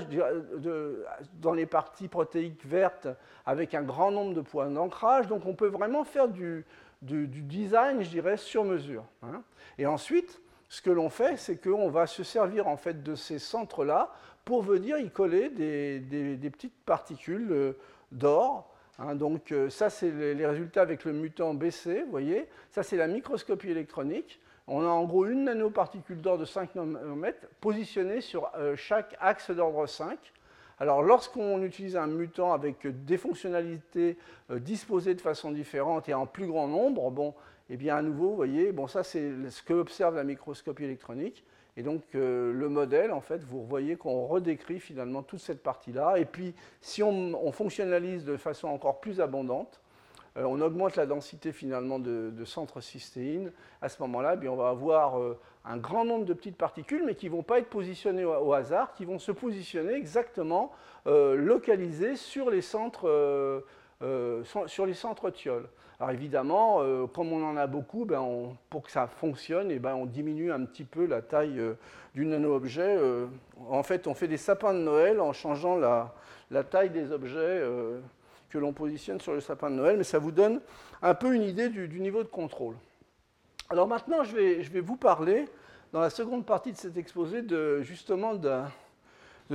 dans 1.40 1.52
les 1.52 1.66
parties 1.66 2.06
protéiques 2.06 2.64
vertes 2.64 3.08
avec 3.44 3.74
un 3.74 3.82
grand 3.82 4.12
nombre 4.12 4.34
de 4.34 4.40
points 4.40 4.70
d'ancrage. 4.70 5.26
Donc, 5.26 5.46
on 5.46 5.54
peut 5.54 5.66
vraiment 5.66 6.04
faire 6.04 6.28
du, 6.28 6.64
design, 7.02 8.02
je 8.02 8.08
dirais, 8.08 8.37
sur 8.37 8.64
mesure. 8.64 9.04
Hein. 9.24 9.42
Et 9.78 9.87
ensuite, 9.87 10.40
ce 10.74 10.82
que 10.82 10.90
l'on 10.90 11.08
fait, 11.08 11.37
c'est 11.37 11.56
qu'on 11.56 11.88
va 11.88 12.08
se 12.08 12.24
servir 12.24 12.66
en 12.66 12.76
fait 12.76 13.04
de 13.04 13.14
ces 13.14 13.38
centres-là 13.38 14.12
pour 14.44 14.60
venir 14.60 14.98
y 14.98 15.08
coller 15.08 15.48
des, 15.48 16.50
petites 16.50 16.74
particules 16.84 17.52
euh, 17.52 17.72
d'or. 18.10 18.68
Hein. 18.98 19.14
donc 19.14 19.52
euh, 19.52 19.70
ça, 19.70 19.88
c'est 19.88 20.10
les 20.10 20.44
résultats 20.44 20.82
avec 20.82 21.04
le 21.04 21.12
mutant 21.12 21.54
BC, 21.54 22.02
vous 22.02 22.10
voyez. 22.10 22.48
Ça, 22.72 22.82
c'est 22.82 22.96
la 22.96 23.06
microscopie 23.06 23.70
électronique. 23.70 24.40
On 24.66 24.82
a 24.82 24.88
en 24.88 25.04
gros 25.04 25.26
une 25.26 25.44
nanoparticule 25.44 26.20
d'or 26.20 26.38
de 26.38 26.44
5 26.44 26.74
nanomètres 26.74 27.46
positionnée 27.60 28.20
sur 28.20 28.50
euh, 28.56 28.74
chaque 28.74 29.14
axe 29.20 29.52
d'ordre 29.52 29.87
5. 29.87 30.18
Alors 30.80 31.04
lorsqu'on 31.04 31.62
utilise 31.62 31.96
un 31.96 32.08
mutant 32.08 32.52
avec 32.52 32.84
des 33.04 33.16
fonctionnalités 33.16 34.18
disposées 34.50 35.14
de 35.14 35.20
façon 35.20 35.52
différente 35.52 36.08
et 36.08 36.14
en 36.14 36.26
plus 36.26 36.48
grand 36.48 36.66
nombre, 36.66 37.12
bon, 37.12 37.32
eh 37.70 37.77
bien 37.77 37.96
à 37.96 38.03
nouveau, 38.03 38.31
vous 38.31 38.37
voyez, 38.37 38.72
bon, 38.72 38.87
ça 38.87 39.03
c'est 39.03 39.33
ce 39.50 39.62
que 39.62 39.72
observe 39.72 40.16
la 40.16 40.24
microscopie 40.24 40.85
électronique. 40.85 41.44
Et 41.77 41.83
donc 41.83 42.03
euh, 42.14 42.53
le 42.53 42.68
modèle, 42.68 43.11
en 43.11 43.20
fait, 43.20 43.42
vous 43.42 43.64
voyez 43.64 43.96
qu'on 43.96 44.27
redécrit 44.27 44.79
finalement 44.79 45.22
toute 45.22 45.40
cette 45.40 45.62
partie-là. 45.62 46.18
Et 46.18 46.24
puis 46.24 46.55
si 46.81 47.03
on, 47.03 47.53
fonctionnalise 47.53 48.24
de 48.24 48.37
façon 48.37 48.68
encore 48.68 49.00
plus 49.00 49.20
abondante, 49.20 49.81
euh, 50.37 50.44
on 50.44 50.61
augmente 50.61 50.96
la 50.96 51.07
densité 51.07 51.53
finalement 51.53 51.98
de, 51.98 52.44
centres 52.44 52.81
cystéines. 52.81 53.50
À 53.81 53.88
ce 53.88 54.00
moment-là, 54.03 54.37
eh 54.40 54.48
on 54.48 54.57
va 54.57 54.68
avoir 54.68 55.18
euh, 55.18 55.38
un 55.64 55.79
grand 55.79 56.05
nombre 56.05 56.27
de 56.27 56.35
petites 56.35 56.57
particules, 56.57 57.03
mais 57.05 57.14
qui 57.14 57.27
ne 57.27 57.33
vont 57.33 57.42
pas 57.42 57.59
être 57.59 57.70
positionnées 57.70 58.24
au, 58.24 58.53
hasard, 58.53 58.94
qui 58.94 59.05
vont 59.05 59.18
se 59.18 59.33
positionner 59.33 59.94
exactement 59.94 60.72
localisées 61.07 62.16
sur 62.16 62.50
les 62.50 62.62
centres, 62.62 63.64
sur 64.66 64.87
les 64.87 64.94
centres 64.94 65.31
thiols. 65.31 65.68
Alors 66.00 66.11
évidemment, 66.11 66.83
euh, 66.83 67.07
comme 67.07 67.33
on 67.33 67.44
en 67.44 67.57
a 67.57 67.66
beaucoup, 67.68 68.04
ben, 68.04 68.24
pour 68.68 68.83
que 68.83 68.90
ça 68.90 69.07
fonctionne, 69.07 69.70
eh 69.70 69.78
ben, 69.78 69.94
on 69.94 70.07
diminue 70.07 70.50
un 70.50 70.64
petit 70.64 70.85
peu 70.85 71.07
la 71.07 71.22
taille 71.22 71.59
euh, 71.61 71.74
du 72.14 72.26
nano-objet. 72.26 72.96
Euh, 72.98 73.26
en 73.68 73.83
fait, 73.85 74.09
on 74.09 74.14
fait 74.14 74.26
des 74.26 74.37
sapins 74.37 74.74
de 74.74 74.80
Noël 74.80 75.20
en 75.20 75.33
changeant 75.33 75.76
la, 75.76 76.12
taille 76.64 76.90
des 76.90 77.12
objets 77.12 77.62
que 78.48 78.59
l'on 78.59 78.72
positionne 78.72 79.20
sur 79.20 79.33
le 79.33 79.40
sapin 79.40 79.70
de 79.70 79.76
Noël, 79.76 79.96
mais 79.96 80.04
ça 80.04 80.18
vous 80.18 80.30
donne 80.30 80.61
un 81.02 81.14
peu 81.14 81.35
une 81.35 81.42
idée 81.42 81.68
du, 81.68 82.00
niveau 82.00 82.22
de 82.22 82.28
contrôle. 82.28 82.76
Alors 83.70 83.88
maintenant, 83.88 84.22
je 84.22 84.37
vais, 84.37 84.62
je 84.62 84.70
vais, 84.70 84.80
vous 84.80 84.96
parler, 84.96 85.46
dans 85.92 86.00
la 86.00 86.11
seconde 86.11 86.44
partie 86.46 86.70
de 86.70 86.76
cet 86.76 86.96
exposé, 86.96 87.42
de, 87.42 87.83
justement 87.83 88.35
de, 88.35 88.62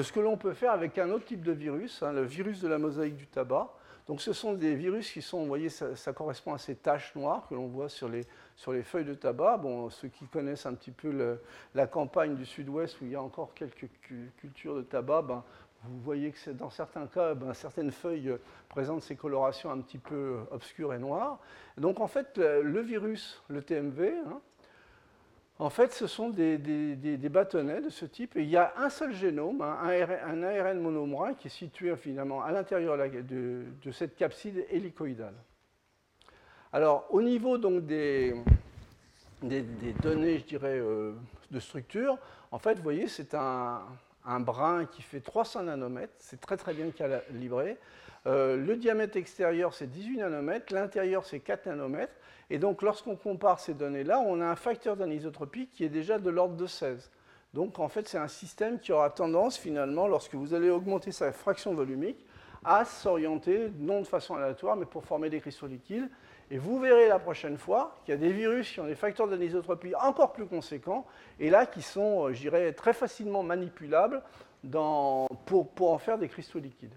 ce 0.01 0.11
que 0.11 0.19
l'on 0.19 0.35
peut 0.35 0.53
faire 0.53 0.71
avec 0.71 0.97
un 0.97 1.09
autre 1.11 1.25
type 1.25 1.43
de 1.43 1.53
virus, 1.53 2.03
hein, 2.03 2.11
le 2.11 2.23
virus 2.23 2.59
de 2.61 2.67
la 2.67 2.77
mosaïque 2.77 3.15
du 3.15 3.27
tabac. 3.27 3.73
Donc 4.09 4.21
ce 4.21 4.33
sont 4.33 4.53
des 4.53 4.73
virus 4.73 5.11
qui 5.11 5.21
sont, 5.21 5.41
vous 5.41 5.47
voyez, 5.47 5.69
ça, 5.69 6.13
correspond 6.13 6.55
à 6.55 6.57
ces 6.57 6.73
taches 6.73 7.13
noires 7.13 7.45
que 7.47 7.53
l'on 7.53 7.67
voit 7.67 7.89
sur 7.89 8.09
les, 8.09 8.25
sur 8.55 8.73
les 8.73 8.81
feuilles 8.81 9.05
de 9.05 9.13
tabac. 9.13 9.57
Bon, 9.57 9.87
ceux 9.91 10.07
qui 10.07 10.25
connaissent 10.25 10.65
un 10.65 10.73
petit 10.73 10.89
peu 10.89 11.37
la 11.75 11.85
campagne 11.85 12.35
du 12.35 12.43
sud-ouest 12.43 12.99
où 13.01 13.05
il 13.05 13.11
y 13.11 13.15
a 13.15 13.21
encore 13.21 13.53
quelques 13.53 13.87
cultures 14.37 14.75
de 14.77 14.81
tabac, 14.81 15.21
ben, 15.21 15.43
vous 15.83 15.99
voyez 15.99 16.31
que 16.31 16.49
dans 16.49 16.71
certains 16.71 17.05
cas, 17.05 17.35
ben, 17.35 17.53
certaines 17.53 17.91
feuilles 17.91 18.35
présentent 18.67 19.03
ces 19.03 19.15
colorations 19.15 19.69
un 19.69 19.79
petit 19.79 19.99
peu 19.99 20.39
obscures 20.49 20.95
et 20.95 20.99
noires. 20.99 21.37
Donc 21.77 21.99
en 21.99 22.07
fait, 22.07 22.39
le 22.39 22.81
virus, 22.81 23.43
le 23.47 23.61
TMV, 23.61 24.11
hein, 24.25 24.41
en 25.61 25.69
fait, 25.69 25.91
ce 25.91 26.07
sont 26.07 26.29
des, 26.29 26.57
bâtonnets 27.29 27.81
de 27.81 27.89
ce 27.89 28.05
type. 28.05 28.33
Il 28.37 28.49
y 28.49 28.55
a 28.55 28.73
un 28.77 28.89
seul 28.89 29.13
génome, 29.13 29.61
un, 29.61 30.43
ARN 30.43 30.79
monomérin, 30.79 31.33
qui 31.33 31.47
est 31.47 31.51
situé 31.51 31.93
finalement 31.97 32.41
à 32.41 32.51
l'intérieur 32.53 32.97
de, 32.97 33.65
cette 33.91 34.15
capside 34.15 34.65
hélicoïdale. 34.69 35.35
Alors, 36.71 37.07
au 37.09 37.21
niveau 37.21 37.57
donc 37.57 37.85
des, 37.85 38.33
données, 39.41 40.39
je 40.39 40.45
dirais, 40.45 40.79
euh, 40.79 41.13
de 41.51 41.59
structure, 41.59 42.17
en 42.51 42.59
fait, 42.59 42.79
voyez, 42.79 43.09
c'est 43.09 43.33
un, 43.33 43.81
brin 44.39 44.85
qui 44.85 45.01
fait 45.01 45.19
300 45.19 45.63
nanomètres, 45.63 46.13
c'est 46.19 46.39
très 46.39 46.55
très 46.55 46.73
bien 46.73 46.89
calibré. 46.91 47.77
Euh, 48.27 48.55
le 48.55 48.77
diamètre 48.77 49.17
extérieur, 49.17 49.73
c'est 49.73 49.87
18 49.87 50.19
nanomètres, 50.19 50.73
l'intérieur, 50.73 51.25
c'est 51.25 51.39
4 51.39 51.65
nanomètres. 51.65 52.13
Et 52.49 52.57
donc, 52.57 52.81
lorsqu'on 52.81 53.15
compare 53.15 53.59
ces 53.59 53.73
données-là, 53.73 54.19
on 54.19 54.41
a 54.41 54.45
un 54.45 54.55
facteur 54.55 54.97
d'anisotropie 54.97 55.67
qui 55.67 55.83
est 55.83 55.89
déjà 55.89 56.17
de 56.17 56.29
l'ordre 56.29 56.55
de 56.55 56.65
16. 56.65 57.11
Donc 57.53 57.79
en 57.79 57.89
fait, 57.89 58.07
c'est 58.07 58.17
un 58.17 58.27
système 58.27 58.79
qui 58.79 58.91
aura 58.91 59.09
tendance 59.09 59.57
finalement, 59.57 60.07
lorsque 60.07 60.35
vous 60.35 60.53
allez 60.53 60.69
augmenter 60.69 61.11
sa 61.11 61.31
fraction 61.31 61.73
volumique, 61.73 62.25
à 62.63 62.85
s'orienter, 62.85 63.71
non 63.79 64.01
de 64.01 64.07
façon 64.07 64.35
aléatoire, 64.35 64.75
mais 64.75 64.85
pour 64.85 65.05
former 65.05 65.29
des 65.29 65.39
cristaux 65.39 65.67
liquides. 65.67 66.09
Et 66.51 66.57
vous 66.57 66.79
verrez 66.79 67.07
la 67.07 67.19
prochaine 67.19 67.57
fois 67.57 67.95
qu'il 68.03 68.13
y 68.13 68.17
a 68.17 68.19
des 68.19 68.33
virus 68.33 68.71
qui 68.71 68.79
ont 68.79 68.85
des 68.85 68.95
facteurs 68.95 69.27
d'anisotropie 69.27 69.93
encore 69.95 70.33
plus 70.33 70.47
conséquents, 70.47 71.05
et 71.39 71.49
là 71.49 71.65
qui 71.65 71.81
sont, 71.81 72.27
euh, 72.27 72.33
je 72.33 72.41
dirais, 72.41 72.73
très 72.73 72.93
facilement 72.93 73.43
manipulables 73.43 74.21
pour 75.45 75.91
en 75.91 75.97
faire 75.97 76.17
des 76.17 76.27
cristaux 76.27 76.59
liquides. 76.59 76.95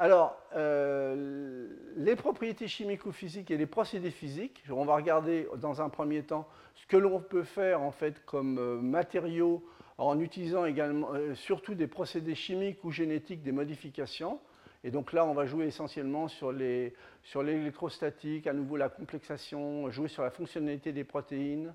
Alors, 0.00 0.40
euh, 0.54 1.66
les 1.96 2.14
propriétés 2.14 2.68
chimiques 2.68 3.04
ou 3.04 3.10
physiques 3.10 3.50
et 3.50 3.56
les 3.56 3.66
procédés 3.66 4.12
physiques, 4.12 4.62
on 4.70 4.84
va 4.84 4.94
regarder 4.94 5.48
dans 5.56 5.82
un 5.82 5.88
premier 5.88 6.22
temps 6.22 6.46
ce 6.76 6.86
que 6.86 6.96
l'on 6.96 7.18
peut 7.18 7.42
faire 7.42 7.82
en 7.82 7.90
fait 7.90 8.24
comme 8.24 8.58
euh, 8.58 8.80
matériaux 8.80 9.64
en 9.98 10.20
utilisant 10.20 10.64
également 10.64 11.08
euh, 11.14 11.34
surtout 11.34 11.74
des 11.74 11.88
procédés 11.88 12.36
chimiques 12.36 12.84
ou 12.84 12.92
génétiques, 12.92 13.42
des 13.42 13.50
modifications. 13.50 14.38
Et 14.84 14.92
donc 14.92 15.12
là, 15.12 15.26
on 15.26 15.34
va 15.34 15.46
jouer 15.46 15.66
essentiellement 15.66 16.28
sur 16.28 16.52
l'électrostatique, 16.52 18.46
à 18.46 18.52
nouveau 18.52 18.76
la 18.76 18.88
complexation, 18.88 19.90
jouer 19.90 20.06
sur 20.06 20.22
la 20.22 20.30
fonctionnalité 20.30 20.92
des 20.92 21.02
protéines. 21.02 21.74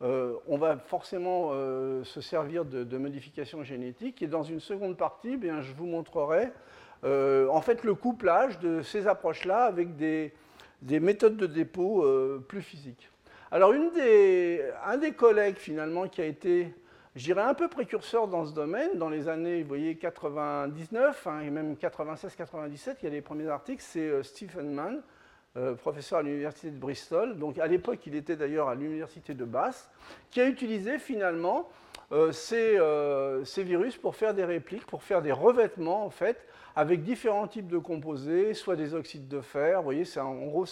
on 0.00 0.58
va 0.58 0.78
forcément 0.78 1.52
se 2.02 2.20
servir 2.20 2.64
de, 2.64 2.98
modifications 2.98 3.62
génétiques. 3.62 4.20
Et 4.20 4.26
dans 4.26 4.42
une 4.42 4.58
seconde 4.58 4.96
partie, 4.96 5.36
bien, 5.36 5.60
je 5.60 5.72
vous 5.74 5.86
montrerai 5.86 6.50
en 7.04 7.60
fait 7.60 7.84
le 7.84 7.94
couplage 7.94 8.58
de 8.58 8.82
ces 8.82 9.06
approches-là 9.06 9.64
avec 9.64 9.96
des, 9.96 10.32
méthodes 10.82 11.36
de 11.36 11.46
dépôt 11.46 12.04
euh, 12.04 12.44
plus 12.46 12.62
physiques. 12.62 13.10
Alors 13.50 13.72
un 13.72 14.96
des 14.98 15.12
collègues 15.12 15.56
finalement 15.56 16.06
qui 16.08 16.20
a 16.20 16.26
été, 16.26 16.74
je 17.16 17.24
dirais, 17.24 17.42
un 17.42 17.54
peu 17.54 17.68
précurseur 17.68 18.28
dans 18.28 18.44
ce 18.44 18.52
domaine, 18.52 18.90
dans 18.96 19.08
les 19.08 19.28
années, 19.28 19.62
vous 19.62 19.68
voyez, 19.68 19.96
99 19.96 21.26
hein, 21.26 21.40
et 21.40 21.50
même 21.50 21.74
96-97, 21.74 22.96
il 23.00 23.04
y 23.04 23.06
a 23.06 23.10
les 23.10 23.22
premiers 23.22 23.48
articles, 23.48 23.82
c'est 23.82 24.00
euh, 24.00 24.22
Stephen 24.22 24.72
Mann, 24.72 25.02
professeur 25.80 26.20
à 26.20 26.22
l'université 26.22 26.70
de 26.70 26.78
Bristol. 26.78 27.36
Donc 27.36 27.58
à 27.58 27.66
l'époque, 27.66 27.98
il 28.06 28.14
était 28.14 28.36
d'ailleurs 28.36 28.68
à 28.68 28.76
l'université 28.76 29.34
de 29.34 29.44
Bath, 29.44 29.90
qui 30.30 30.40
a 30.40 30.46
utilisé 30.46 30.98
finalement 30.98 31.68
ces, 32.30 32.78
virus 33.64 33.96
pour 33.96 34.14
faire 34.14 34.34
des 34.34 34.44
répliques, 34.44 34.86
pour 34.86 35.02
faire 35.02 35.20
des 35.20 35.32
revêtements 35.32 36.04
en 36.04 36.10
fait 36.10 36.46
avec 36.76 37.02
différents 37.02 37.48
types 37.48 37.68
de 37.68 37.78
composés, 37.78 38.54
soit 38.54 38.76
des 38.76 38.94
oxydes 38.94 39.28
de 39.28 39.40
fer. 39.40 39.78
Vous 39.78 39.84
voyez, 39.84 40.04
en 40.18 40.46
gros, 40.46 40.66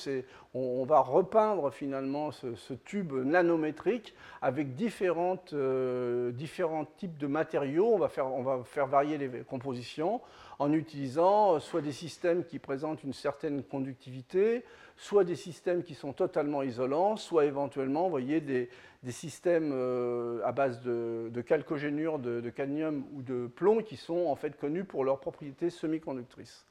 on, 0.55 0.85
va 0.85 1.01
repeindre 1.01 1.73
finalement 1.73 2.31
ce, 2.31 2.75
tube 2.85 3.13
nanométrique 3.13 4.15
avec 4.43 4.75
différentes, 4.75 5.53
euh, 5.53 6.31
différents 6.33 6.85
types 6.85 7.19
de 7.19 7.27
matériaux. 7.27 7.91
On 7.93 7.99
va, 7.99 8.09
faire, 8.09 8.27
on 8.27 8.43
va 8.43 8.63
faire 8.65 8.87
varier 8.87 9.19
les 9.19 9.29
compositions 9.41 10.21
en 10.59 10.73
utilisant 10.73 11.61
soit 11.61 11.83
des 11.83 11.93
systèmes 11.93 12.45
qui 12.45 12.59
présentent 12.59 13.03
une 13.05 13.13
certaine 13.13 13.63
conductivité, 13.63 14.65
soit 14.97 15.25
des 15.25 15.37
systèmes 15.37 15.83
qui 15.83 15.95
sont 15.95 16.13
totalement 16.13 16.63
isolants, 16.63 17.17
soit 17.17 17.45
éventuellement, 17.45 18.05
vous 18.05 18.11
voyez, 18.11 18.41
des, 18.41 18.69
systèmes 19.11 19.71
euh, 19.73 20.41
à 20.45 20.51
base 20.51 20.81
de, 20.81 21.31
de 21.33 21.45
chalcogénure, 21.47 22.19
de, 22.19 22.51
cadmium 22.51 23.05
ou 23.15 23.23
de 23.23 23.47
plomb 23.47 23.81
qui 23.83 23.97
sont 23.97 24.27
en 24.27 24.35
fait 24.35 24.59
connus 24.59 24.85
pour 24.85 25.05
leurs 25.05 25.21
propriétés 25.21 25.71
semi-conductrices. 25.97 26.65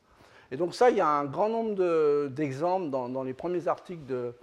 Et 0.51 0.57
donc 0.57 0.75
ça, 0.75 0.89
il 0.89 0.97
y 0.97 1.01
a 1.01 1.07
un 1.07 1.25
grand 1.25 1.49
nombre 1.49 2.27
d'exemples 2.27 2.89
dans, 2.89 3.23
les 3.23 3.33
premiers 3.33 3.67
articles 3.67 4.05
de, 4.05 4.33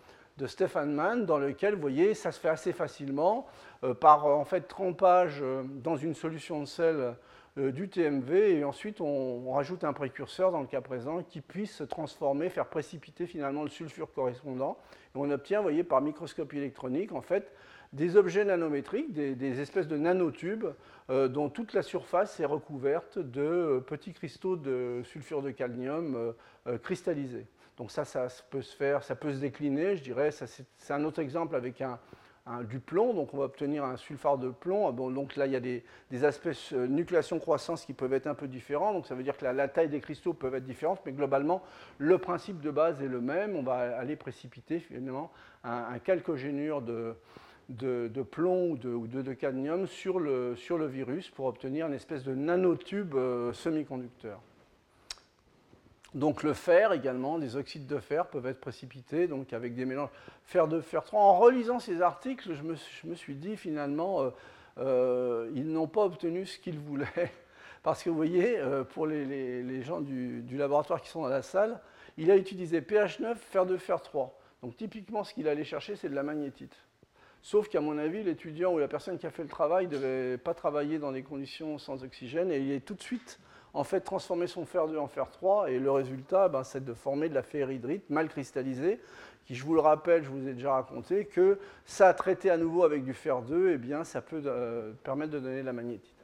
Stefan 0.47 0.93
Mann, 0.93 1.25
dans 1.25 1.39
lesquels, 1.39 1.75
vous 1.75 1.81
voyez, 1.81 2.15
ça 2.15 2.33
se 2.33 2.41
fait 2.41 2.49
assez 2.49 2.73
facilement 2.73 3.47
euh, 3.85 3.95
par 3.95 4.27
en 4.27 4.45
fait 4.45 4.63
trempage 4.63 5.39
euh, 5.41 5.63
dans 5.63 5.97
une 5.97 6.15
solution 6.17 6.59
de 6.59 6.65
sel 6.65 7.15
euh, 7.59 7.71
du 7.71 7.89
TMV 7.89 8.59
et 8.59 8.65
ensuite 8.65 9.01
on, 9.01 9.53
rajoute 9.53 9.85
un 9.85 9.93
précurseur 9.93 10.51
dans 10.51 10.61
le 10.61 10.67
cas 10.67 10.81
présent 10.81 11.23
qui 11.23 11.41
puisse 11.41 11.83
transformer, 11.89 12.49
faire 12.49 12.67
précipiter 12.67 13.27
finalement 13.27 13.63
le 13.63 13.69
sulfure 13.69 14.13
correspondant. 14.13 14.79
Et 15.15 15.19
on 15.19 15.31
obtient, 15.31 15.59
vous 15.59 15.65
voyez, 15.65 15.85
par 15.85 16.01
microscopie 16.01 16.57
électronique, 16.57 17.13
en 17.13 17.21
fait, 17.21 17.53
des 17.93 18.17
objets 18.17 18.45
nanométriques, 18.45 19.13
des, 19.13 19.61
espèces 19.61 19.89
de 19.89 19.97
nanotubes 19.97 20.67
euh, 21.11 21.29
dont 21.29 21.49
toute 21.49 21.75
la 21.75 21.83
surface 21.83 22.41
est 22.41 22.45
recouverte 22.45 23.19
de 23.19 23.43
euh, 23.43 23.81
petits 23.81 24.13
cristaux 24.13 24.57
de 24.57 25.03
sulfure 25.05 25.43
de 25.43 25.51
cadmium 25.51 26.35
cristallisés. 26.83 27.47
Donc 27.77 27.91
ça, 27.91 28.05
ça 28.05 28.29
peut 28.51 28.63
se 28.63 28.77
faire, 28.77 29.03
ça 29.03 29.17
peut 29.17 29.33
se 29.33 29.39
décliner, 29.39 29.97
je 29.97 30.03
dirais. 30.03 30.31
C'est 30.31 30.93
un 30.93 31.05
autre 31.05 31.21
exemple 31.21 31.57
avec 31.57 31.81
un, 31.81 31.99
du 32.69 32.81
plomb, 32.81 33.15
donc 33.15 33.33
on 33.35 33.39
va 33.39 33.45
obtenir 33.45 33.85
un 33.85 33.97
sulfare 33.97 34.37
de 34.37 34.51
plomb. 34.51 34.91
Donc 34.93 35.37
là, 35.37 35.47
il 35.47 35.53
y 35.53 35.57
a 35.57 35.61
des, 35.61 35.83
aspects 36.25 36.73
euh, 36.73 36.87
nucléation-croissance 36.87 37.85
qui 37.85 37.93
peuvent 37.93 38.13
être 38.13 38.27
un 38.27 38.35
peu 38.35 38.49
différents, 38.49 38.93
donc 38.93 39.07
ça 39.07 39.15
veut 39.15 39.23
dire 39.23 39.37
que 39.37 39.45
la, 39.45 39.69
taille 39.69 39.89
des 39.89 40.01
cristaux 40.01 40.35
peut 40.35 40.53
être 40.55 40.65
différente, 40.65 41.01
mais 41.07 41.13
globalement, 41.13 41.63
le 41.99 42.19
principe 42.19 42.61
de 42.61 42.71
base 42.71 43.01
est 43.01 43.09
le 43.09 43.21
même. 43.21 43.57
On 43.57 43.63
va 43.63 43.97
aller 43.97 44.17
précipiter 44.17 44.81
finalement 44.81 45.31
un, 45.65 45.99
calcogénure 46.01 46.83
de, 46.83 47.15
de, 47.73 48.23
plomb 48.23 48.73
ou 48.73 48.77
de, 48.77 49.23
de, 49.23 49.33
cadmium 49.33 49.87
sur 49.87 50.19
le, 50.19 50.55
virus 50.87 51.31
pour 51.31 51.47
obtenir 51.47 51.87
une 51.87 51.95
espèce 51.95 52.23
de 52.25 52.35
nanotube 52.35 53.15
euh, 53.15 53.53
semi-conducteur. 53.53 54.41
Donc 56.15 56.43
le 56.43 56.53
fer 56.53 56.93
également, 56.93 57.39
des 57.39 57.57
oxydes 57.57 57.87
de 57.87 57.99
fer 57.99 58.27
peuvent 58.27 58.47
être 58.47 58.61
précipités, 58.61 59.27
donc 59.27 59.55
avec 59.55 59.75
des 59.75 59.87
mélanges 59.87 60.11
fer 60.45 60.69
2, 60.69 60.83
fer 60.83 61.05
3. 61.05 61.21
En 61.21 61.39
relisant 61.39 61.79
ces 61.79 62.03
articles, 62.03 62.53
je 62.55 62.63
me, 63.09 63.15
suis 63.15 63.35
dit 63.35 63.57
finalement, 63.57 64.21
euh, 64.23 64.31
euh, 64.79 65.51
ils 65.55 65.73
n'ont 65.73 65.89
pas 65.89 66.05
obtenu 66.05 66.45
ce 66.45 66.59
qu'ils 66.59 66.79
voulaient. 66.79 67.07
Parce 67.83 68.03
que 68.03 68.11
vous 68.11 68.17
voyez, 68.17 68.61
pour 68.91 69.09
les, 69.09 69.83
gens 69.83 70.01
du, 70.01 70.45
laboratoire 70.53 71.01
qui 71.01 71.09
sont 71.09 71.23
dans 71.23 71.29
la 71.29 71.43
salle, 71.43 71.81
il 72.17 72.31
a 72.31 72.37
utilisé 72.37 72.81
pH 72.81 73.19
9, 73.19 73.37
fer 73.37 73.67
2, 73.67 73.77
fer 73.77 74.01
3. 74.01 74.39
Donc 74.63 74.77
typiquement, 74.77 75.25
ce 75.25 75.35
qu'il 75.35 75.49
allait 75.49 75.65
chercher, 75.65 75.97
c'est 75.97 76.09
de 76.09 76.15
la 76.15 76.23
magnétite. 76.23 76.77
Sauf 77.43 77.69
qu'à 77.69 77.81
mon 77.81 77.99
avis, 77.99 78.23
l'étudiant 78.23 78.73
ou 78.73 78.79
la 78.79 78.87
personne 78.87 79.19
qui 79.19 79.27
a 79.27 79.31
fait 79.31 79.43
le 79.43 79.49
travail 79.49 79.87
ne 79.87 79.91
devait 79.91 80.39
pas 80.39 80.55
travailler 80.55 81.01
dans 81.01 81.11
des 81.11 81.23
conditions 81.23 81.77
sans 81.77 82.05
oxygène 82.05 82.53
et 82.53 82.59
il 82.59 82.71
est 82.71 82.85
tout 82.85 82.95
de 82.95 83.03
suite 83.03 83.41
en 83.75 83.85
fait 83.85 84.01
transformer 84.01 84.47
son 84.47 84.65
fer 84.65 84.87
2 84.87 84.97
en 84.97 85.09
fer 85.09 85.31
3 85.31 85.71
et 85.71 85.79
le 85.79 85.91
résultat, 85.91 86.49
ben, 86.49 86.63
c'est 86.63 86.85
de 86.85 86.95
former 86.95 87.29
de 87.29 87.35
la 87.35 87.43
ferrihydrite 87.43 88.09
mal 88.11 88.29
cristallisée 88.29 89.01
qui, 89.45 89.57
je 89.57 89.65
vous 89.65 89.75
le 89.75 89.81
rappelle, 89.81 90.23
je 90.23 90.29
vous 90.29 90.47
ai 90.47 90.53
déjà 90.53 90.75
raconté, 90.75 91.25
que 91.25 91.59
ça 91.85 92.15
traité 92.15 92.49
à 92.49 92.57
nouveau 92.57 92.85
avec 92.85 93.05
du 93.05 93.13
fer 93.13 93.43
2, 93.43 93.71
et 93.71 93.73
eh 93.73 93.79
bien 93.79 94.05
ça 94.05 94.23
peut 94.23 94.43
euh, 94.47 94.93
permettre 95.03 95.33
de 95.33 95.41
donner 95.41 95.63
de 95.63 95.67
la 95.67 95.73
magnétite. 95.73 96.22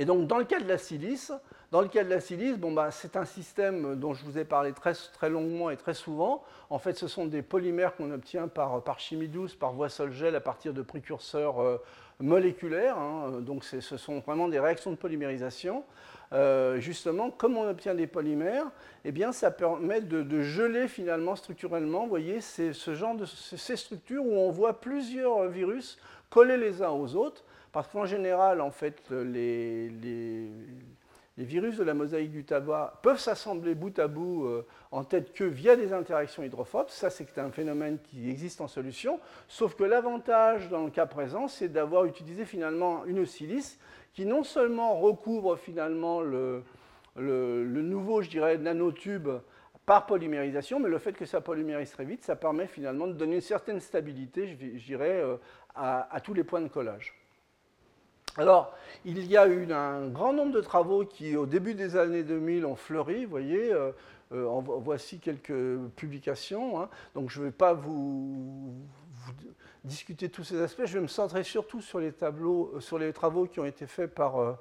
Et 0.00 0.06
donc 0.06 0.26
dans 0.26 0.38
le 0.38 0.44
cas 0.44 0.58
de 0.58 0.66
la 0.66 0.78
silice, 0.78 1.30
dans 1.72 1.82
le 1.82 1.88
cas 1.88 2.04
de 2.04 2.08
la 2.08 2.20
silice, 2.20 2.56
bon, 2.56 2.72
bah, 2.72 2.90
c'est 2.90 3.16
un 3.16 3.26
système 3.26 3.96
dont 3.96 4.14
je 4.14 4.24
vous 4.24 4.38
ai 4.38 4.46
parlé 4.46 4.72
très, 4.72 4.94
très 4.94 5.28
longuement 5.28 5.68
et 5.68 5.76
très 5.76 5.92
souvent. 5.92 6.42
En 6.70 6.78
fait, 6.78 6.96
ce 6.96 7.06
sont 7.06 7.26
des 7.26 7.42
polymères 7.42 7.94
qu'on 7.94 8.10
obtient 8.10 8.48
par, 8.48 8.82
par, 8.82 8.98
chimie 8.98 9.28
douce, 9.28 9.54
par 9.54 9.74
voie 9.74 9.90
sol-gel 9.90 10.34
à 10.34 10.40
partir 10.40 10.72
de 10.72 10.80
précurseurs 10.80 11.60
euh, 11.60 11.76
moléculaires. 12.18 12.96
Hein. 12.96 13.40
Donc 13.42 13.62
ce 13.62 13.98
sont 13.98 14.20
vraiment 14.20 14.48
des 14.48 14.58
réactions 14.58 14.90
de 14.90 14.96
polymérisation. 14.96 15.84
Euh, 16.32 16.80
justement, 16.80 17.30
comme 17.30 17.58
on 17.58 17.68
obtient 17.68 17.94
des 17.94 18.06
polymères, 18.06 18.70
eh 19.04 19.12
bien, 19.12 19.32
ça 19.32 19.50
permet 19.50 20.00
de, 20.00 20.40
geler 20.40 20.88
finalement 20.88 21.36
structurellement, 21.36 22.04
vous 22.04 22.08
voyez, 22.08 22.40
c'est 22.40 22.72
ce 22.72 22.94
genre 22.94 23.16
de 23.16 23.26
ces 23.26 23.76
structures 23.76 24.24
où 24.24 24.32
on 24.32 24.50
voit 24.50 24.80
plusieurs 24.80 25.46
virus 25.48 25.98
collés 26.30 26.56
les 26.56 26.80
uns 26.80 26.90
aux 26.90 27.16
autres, 27.16 27.44
parce 27.72 27.88
qu'en 27.88 28.04
général, 28.04 28.60
en 28.60 28.70
fait, 28.70 29.10
les, 29.10 29.90
virus 31.36 31.78
de 31.78 31.84
la 31.84 31.94
mosaïque 31.94 32.32
du 32.32 32.44
tabac 32.44 33.00
peuvent 33.02 33.18
s'assembler 33.18 33.74
bout 33.74 33.98
à 33.98 34.08
bout 34.08 34.44
euh, 34.44 34.66
en 34.90 35.04
tête 35.04 35.32
queue 35.32 35.46
via 35.46 35.74
des 35.74 35.92
interactions 35.92 36.42
hydrophobes. 36.42 36.90
Ça, 36.90 37.08
c'est 37.08 37.38
un 37.38 37.50
phénomène 37.50 37.98
qui 38.02 38.28
existe 38.28 38.60
en 38.60 38.68
solution. 38.68 39.18
Sauf 39.48 39.74
que 39.74 39.84
l'avantage 39.84 40.68
dans 40.68 40.84
le 40.84 40.90
cas 40.90 41.06
présent, 41.06 41.48
c'est 41.48 41.68
d'avoir 41.68 42.04
utilisé 42.04 42.44
finalement 42.44 43.04
une 43.06 43.24
silice 43.24 43.78
qui 44.12 44.26
non 44.26 44.44
seulement 44.44 44.98
recouvre 44.98 45.56
finalement 45.56 46.20
le, 46.20 46.62
nouveau, 47.16 48.22
je 48.22 48.28
dirais, 48.28 48.58
nanotube 48.58 49.28
par 49.86 50.06
polymérisation, 50.06 50.78
mais 50.78 50.88
le 50.88 50.98
fait 50.98 51.12
que 51.12 51.24
ça 51.24 51.40
polymérise 51.40 51.90
très 51.90 52.04
vite, 52.04 52.22
ça 52.22 52.36
permet 52.36 52.66
finalement 52.66 53.06
de 53.06 53.12
donner 53.12 53.36
une 53.36 53.40
certaine 53.40 53.80
stabilité, 53.80 54.46
je 54.46 54.84
dirais, 54.84 55.20
euh, 55.20 55.36
à, 55.74 56.20
tous 56.22 56.34
les 56.34 56.44
points 56.44 56.60
de 56.60 56.68
collage. 56.68 57.14
Alors, 58.40 58.74
il 59.04 59.26
y 59.26 59.36
a 59.36 59.46
eu 59.46 59.70
un 59.70 60.08
grand 60.08 60.32
nombre 60.32 60.52
de 60.52 60.62
travaux 60.62 61.04
qui, 61.04 61.36
au 61.36 61.44
début 61.44 61.74
des 61.74 61.96
années 61.96 62.22
2000, 62.22 62.64
ont 62.64 62.74
fleuri. 62.74 63.26
Vous 63.26 63.30
voyez, 63.30 63.70
euh, 63.70 63.92
euh, 64.32 64.48
voici 64.64 65.18
quelques 65.18 65.76
publications. 65.94 66.80
Hein. 66.80 66.88
Donc, 67.14 67.28
je 67.28 67.38
ne 67.40 67.44
vais 67.44 67.50
pas 67.50 67.74
vous, 67.74 68.72
discuter 69.84 70.30
tous 70.30 70.42
ces 70.42 70.58
aspects. 70.62 70.86
Je 70.86 70.94
vais 70.94 71.02
me 71.02 71.06
centrer 71.06 71.44
surtout 71.44 71.82
sur 71.82 72.00
les, 72.00 72.12
tableaux, 72.12 72.72
euh, 72.76 72.80
sur 72.80 72.98
les 72.98 73.12
travaux 73.12 73.44
qui 73.44 73.60
ont 73.60 73.66
été 73.66 73.86
faits 73.86 74.14
par, 74.14 74.56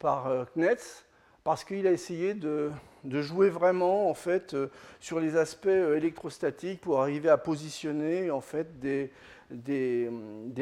CNETS, 0.00 1.04
parce 1.44 1.64
qu'il 1.64 1.86
a 1.86 1.92
essayé 1.92 2.32
de, 2.32 2.70
jouer 3.04 3.50
vraiment 3.50 4.08
en 4.08 4.14
fait, 4.14 4.56
sur 5.00 5.20
les 5.20 5.36
aspects 5.36 5.66
électrostatiques 5.66 6.80
pour 6.80 7.02
arriver 7.02 7.28
à 7.28 7.36
positionner 7.36 8.30
en 8.30 8.40
fait, 8.40 8.80
des, 8.80 9.12
des, 9.50 10.10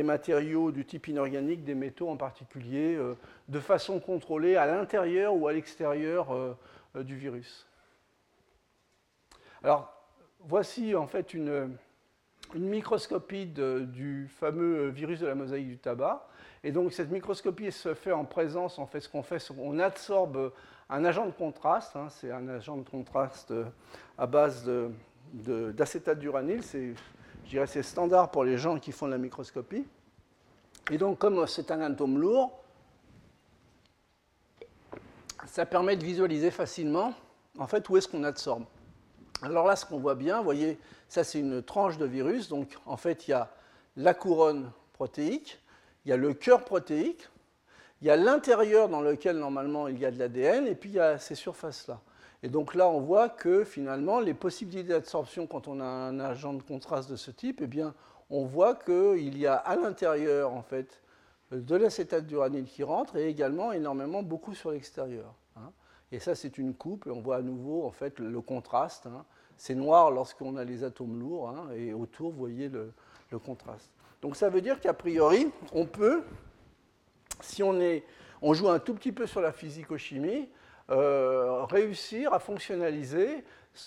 matériaux 0.04 0.70
du 0.70 0.84
type 0.84 1.08
inorganique, 1.08 1.64
des 1.64 1.74
métaux 1.74 2.08
en 2.08 2.16
particulier, 2.16 2.94
euh, 2.94 3.14
de 3.48 3.60
façon 3.60 4.00
contrôlée 4.00 4.56
à 4.56 4.66
l'intérieur 4.66 5.34
ou 5.34 5.48
à 5.48 5.52
l'extérieur 5.52 6.56
du 6.94 7.16
virus. 7.16 7.66
Alors, 9.62 9.92
voici 10.40 10.94
en 10.94 11.06
fait 11.06 11.34
une, 11.34 11.76
microscopie 12.54 13.46
du 13.46 14.28
fameux 14.28 14.88
virus 14.88 15.20
de 15.20 15.26
la 15.26 15.34
mosaïque 15.34 15.68
du 15.68 15.78
tabac. 15.78 16.28
Et 16.62 16.72
donc 16.72 16.92
cette 16.92 17.10
microscopie 17.10 17.70
se 17.72 17.94
fait 17.94 18.12
en 18.12 18.24
présence, 18.24 18.78
en 18.78 18.86
fait 18.86 19.00
ce 19.00 19.08
qu'on 19.08 19.22
fait, 19.22 19.44
qu'on 19.48 19.78
absorbe 19.78 20.52
un 20.88 21.04
agent 21.04 21.26
de 21.26 21.32
contraste, 21.32 21.96
hein, 21.96 22.08
c'est 22.08 22.30
un 22.30 22.48
agent 22.48 22.76
de 22.76 22.88
contraste 22.88 23.50
euh, 23.50 23.64
à 24.18 24.26
base 24.26 24.70
d'acétate 25.32 26.18
d'uranyle, 26.18 26.62
c'est, 26.62 26.94
je 27.46 27.50
dirais 27.50 27.66
c'est 27.68 27.84
standard 27.84 28.30
pour 28.32 28.42
les 28.42 28.58
gens 28.58 28.78
qui 28.78 28.90
font 28.90 29.06
de 29.06 29.12
la 29.12 29.18
microscopie. 29.18 29.86
Et 30.90 30.98
donc 30.98 31.18
comme 31.18 31.46
c'est 31.46 31.70
un 31.70 31.80
atome 31.80 32.18
lourd, 32.18 32.58
ça 35.46 35.64
permet 35.64 35.96
de 35.96 36.04
visualiser 36.04 36.50
facilement 36.50 37.14
en 37.58 37.68
fait 37.68 37.88
où 37.88 37.96
est-ce 37.96 38.08
qu'on 38.08 38.24
absorbe. 38.24 38.64
Alors 39.42 39.66
là, 39.66 39.76
ce 39.76 39.86
qu'on 39.86 39.98
voit 39.98 40.14
bien, 40.14 40.38
vous 40.38 40.44
voyez, 40.44 40.78
ça 41.08 41.22
c'est 41.22 41.38
une 41.38 41.62
tranche 41.62 41.98
de 41.98 42.04
virus, 42.04 42.48
donc 42.48 42.76
en 42.84 42.96
fait 42.96 43.28
il 43.28 43.30
y 43.30 43.34
a 43.34 43.48
la 43.96 44.12
couronne 44.12 44.72
protéique, 44.92 45.60
il 46.04 46.10
y 46.10 46.12
a 46.12 46.16
le 46.16 46.34
cœur 46.34 46.64
protéique, 46.64 47.28
il 48.00 48.08
y 48.08 48.10
a 48.10 48.16
l'intérieur 48.16 48.88
dans 48.88 49.00
lequel 49.00 49.38
normalement 49.38 49.88
il 49.88 49.98
y 49.98 50.04
a 50.04 50.10
de 50.10 50.18
l'ADN, 50.18 50.66
et 50.66 50.74
puis 50.74 50.90
il 50.90 50.96
y 50.96 51.00
a 51.00 51.18
ces 51.18 51.36
surfaces-là. 51.36 52.00
Et 52.46 52.48
donc 52.48 52.76
là, 52.76 52.88
on 52.88 53.00
voit 53.00 53.28
que 53.28 53.64
finalement, 53.64 54.20
les 54.20 54.32
possibilités 54.32 54.90
d'absorption 54.90 55.48
quand 55.48 55.66
on 55.66 55.80
a 55.80 55.84
un 55.84 56.20
agent 56.20 56.54
de 56.54 56.62
contraste 56.62 57.10
de 57.10 57.16
ce 57.16 57.32
type, 57.32 57.60
eh 57.60 57.82
on 58.30 58.44
voit 58.44 58.76
qu'il 58.76 59.36
y 59.36 59.48
a 59.48 59.56
à 59.56 59.74
l'intérieur, 59.74 60.52
en 60.52 60.62
fait, 60.62 61.02
de 61.50 61.74
l'acétate 61.74 62.24
d'uranyle 62.24 62.66
qui 62.66 62.84
rentre, 62.84 63.16
et 63.16 63.26
également 63.26 63.72
énormément 63.72 64.22
beaucoup 64.22 64.54
sur 64.54 64.70
l'extérieur. 64.70 65.34
Hein. 65.56 65.72
Et 66.12 66.20
ça, 66.20 66.36
c'est 66.36 66.56
une 66.56 66.72
coupe, 66.72 67.08
et 67.08 67.10
on 67.10 67.20
voit 67.20 67.38
à 67.38 67.42
nouveau, 67.42 67.84
en 67.84 67.90
fait, 67.90 68.20
le 68.20 68.40
contraste. 68.40 69.06
Hein. 69.06 69.24
C'est 69.56 69.74
noir 69.74 70.12
lorsqu'on 70.12 70.56
a 70.56 70.62
les 70.62 70.84
atomes 70.84 71.18
lourds, 71.18 71.48
hein, 71.48 71.70
et 71.74 71.92
autour, 71.94 72.30
vous 72.30 72.38
voyez 72.38 72.68
le, 72.68 72.92
contraste. 73.44 73.90
Donc 74.22 74.36
ça 74.36 74.50
veut 74.50 74.60
dire 74.60 74.80
qu'a 74.80 74.94
priori, 74.94 75.50
on 75.72 75.84
peut 75.84 76.22
si 77.40 77.64
on 77.64 78.54
joue 78.54 78.68
un 78.68 78.78
tout 78.78 78.94
petit 78.94 79.10
peu 79.10 79.26
sur 79.26 79.40
la 79.40 79.50
physico-chimie, 79.50 80.48
euh, 80.88 81.64
réussir 81.64 82.32
à 82.32 82.38
fonctionnaliser 82.38 83.42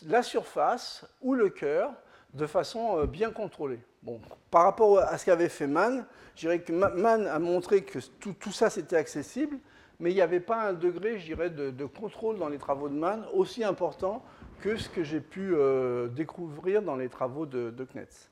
la 0.06 0.22
surface 0.22 1.06
ou 1.22 1.34
le 1.34 1.48
cœur 1.48 1.94
de 2.34 2.46
façon 2.46 3.00
euh, 3.00 3.06
bien 3.06 3.32
contrôlée. 3.32 3.80
Bon, 4.04 4.20
par 4.52 4.64
rapport 4.64 5.00
à 5.00 5.18
ce 5.18 5.26
qu'avait 5.26 5.48
fait 5.48 5.66
Mann, 5.66 6.06
je 6.36 6.42
dirais 6.42 6.60
que 6.60 6.74
Mann 6.74 7.26
a 7.26 7.40
montré 7.40 7.84
que 7.84 8.00
tout, 8.20 8.52
ça 8.52 8.70
c'était 8.70 8.98
accessible, 8.98 9.58
mais 10.02 10.12
il 10.12 10.16
n'y 10.16 10.22
avait 10.22 10.42
pas 10.42 10.62
un 10.62 10.74
degré, 10.74 11.20
je 11.20 11.34
de, 11.34 11.86
contrôle 11.86 12.38
dans 12.38 12.50
les 12.50 12.58
travaux 12.58 12.90
de 12.90 12.96
Mann 12.96 13.26
aussi 13.34 13.64
important 13.64 14.22
que 14.60 14.76
ce 14.76 14.90
que 14.90 15.04
j'ai 15.04 15.22
pu 15.22 15.54
euh, 15.56 16.10
découvrir 16.10 16.82
dans 16.82 16.98
les 16.98 17.08
travaux 17.08 17.46
de, 17.46 17.70
de 17.70 17.86
Knetz. 17.86 18.30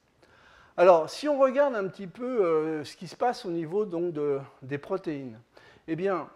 Alors, 0.76 1.10
si 1.10 1.30
on 1.30 1.40
regarde 1.40 1.74
un 1.74 1.88
petit 1.88 2.06
peu 2.06 2.84
ce 2.84 2.96
qui 2.98 3.08
se 3.08 3.16
passe 3.16 3.46
au 3.46 3.50
niveau 3.50 3.86
donc, 3.86 4.14
des 4.62 4.78
protéines, 4.78 5.40
eh 5.88 5.96
bien, 5.96 6.28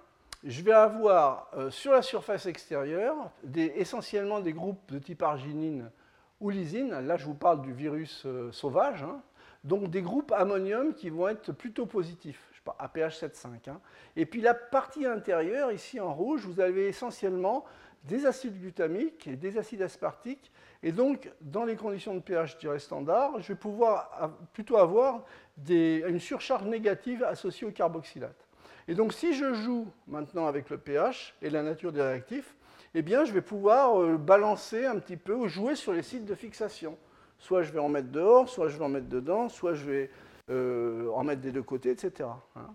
je 0.44 0.62
vais 0.62 0.74
avoir 0.74 1.50
euh, 1.56 1.70
sur 1.70 1.92
la 1.92 2.02
surface 2.02 2.46
extérieure 2.46 3.32
essentiellement 3.56 4.40
des 4.40 4.54
groupes 4.54 4.92
de 4.92 5.00
type 5.00 5.22
arginine 5.22 5.92
ou 6.40 6.50
lysine. 6.50 6.90
Là, 6.90 7.18
je 7.18 7.26
vous 7.26 7.36
parle 7.36 7.62
du 7.62 7.74
virus 7.74 8.24
euh, 8.26 8.52
sauvage. 8.52 9.04
Hein. 9.04 9.22
donc 9.64 9.90
des 9.90 10.02
groupes 10.02 10.32
ammonium 10.32 10.94
qui 10.94 11.10
vont 11.10 11.28
être 11.28 11.52
plutôt 11.52 11.86
positifs, 11.86 12.50
je 12.54 12.62
pas, 12.62 12.76
APH 12.80 13.22
7,5. 13.22 13.70
Hein. 13.70 13.80
Et 14.16 14.26
puis 14.26 14.42
la 14.42 14.54
partie 14.54 15.06
intérieure, 15.06 15.72
ici 15.72 16.00
en 16.00 16.14
rouge, 16.14 16.46
vous 16.46 16.60
avez 16.60 16.88
essentiellement 16.88 17.66
des 18.04 18.26
acides 18.26 18.60
glutamiques 18.60 19.28
et 19.28 19.36
des 19.36 19.60
acides 19.60 19.84
aspartiques 19.84 20.52
et 20.84 20.92
donc, 20.92 21.32
dans 21.42 21.64
les 21.64 21.76
conditions 21.76 22.16
de 22.16 22.20
pH 22.20 22.58
standard, 22.80 23.40
je 23.40 23.50
vais 23.50 23.60
pouvoir 23.60 24.32
plutôt 24.52 24.78
avoir 24.78 25.24
une 25.70 26.20
surcharge 26.20 26.64
négative 26.64 27.24
associée 27.24 27.68
au 27.68 27.72
carboxylate. 27.72 28.48
Et 28.92 28.94
donc, 28.94 29.14
si 29.14 29.34
je 29.34 29.54
joue 29.54 29.88
maintenant 30.06 30.48
avec 30.48 30.70
le 30.70 30.78
pH 30.78 31.34
et 31.42 31.50
la 31.50 31.64
nature 31.64 31.94
des 31.94 32.02
réactifs, 32.02 32.58
eh 32.94 33.02
bien, 33.02 33.24
je 33.24 33.32
vais 33.32 33.42
pouvoir 33.42 33.98
euh, 33.98 34.18
balancer 34.18 34.86
un 34.86 35.00
petit 35.00 35.16
peu 35.16 35.34
ou 35.34 35.48
jouer 35.48 35.78
sur 35.78 35.94
les 35.94 36.04
sites 36.04 36.26
de 36.26 36.36
fixation. 36.36 36.98
Soit 37.40 37.64
je 37.64 37.72
vais 37.72 37.80
en 37.80 37.88
mettre 37.88 38.10
dehors, 38.10 38.50
soit 38.50 38.68
je 38.68 38.78
vais 38.78 38.84
en 38.84 38.90
mettre 38.90 39.08
dedans, 39.08 39.48
soit 39.48 39.76
je 39.76 39.86
vais 39.86 40.12
euh, 40.50 41.10
en 41.12 41.24
mettre 41.24 41.40
des 41.40 41.54
deux 41.54 41.64
côtés, 41.64 41.92
etc. 41.92 42.28
Hein. 42.58 42.68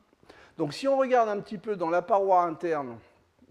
Donc, 0.57 0.73
si 0.73 0.89
on 0.89 0.97
regarde 0.97 1.29
un 1.29 1.39
petit 1.39 1.59
peu 1.59 1.77
dans 1.77 1.91
la 1.91 2.01
paroi 2.01 2.45
interne, 2.45 2.97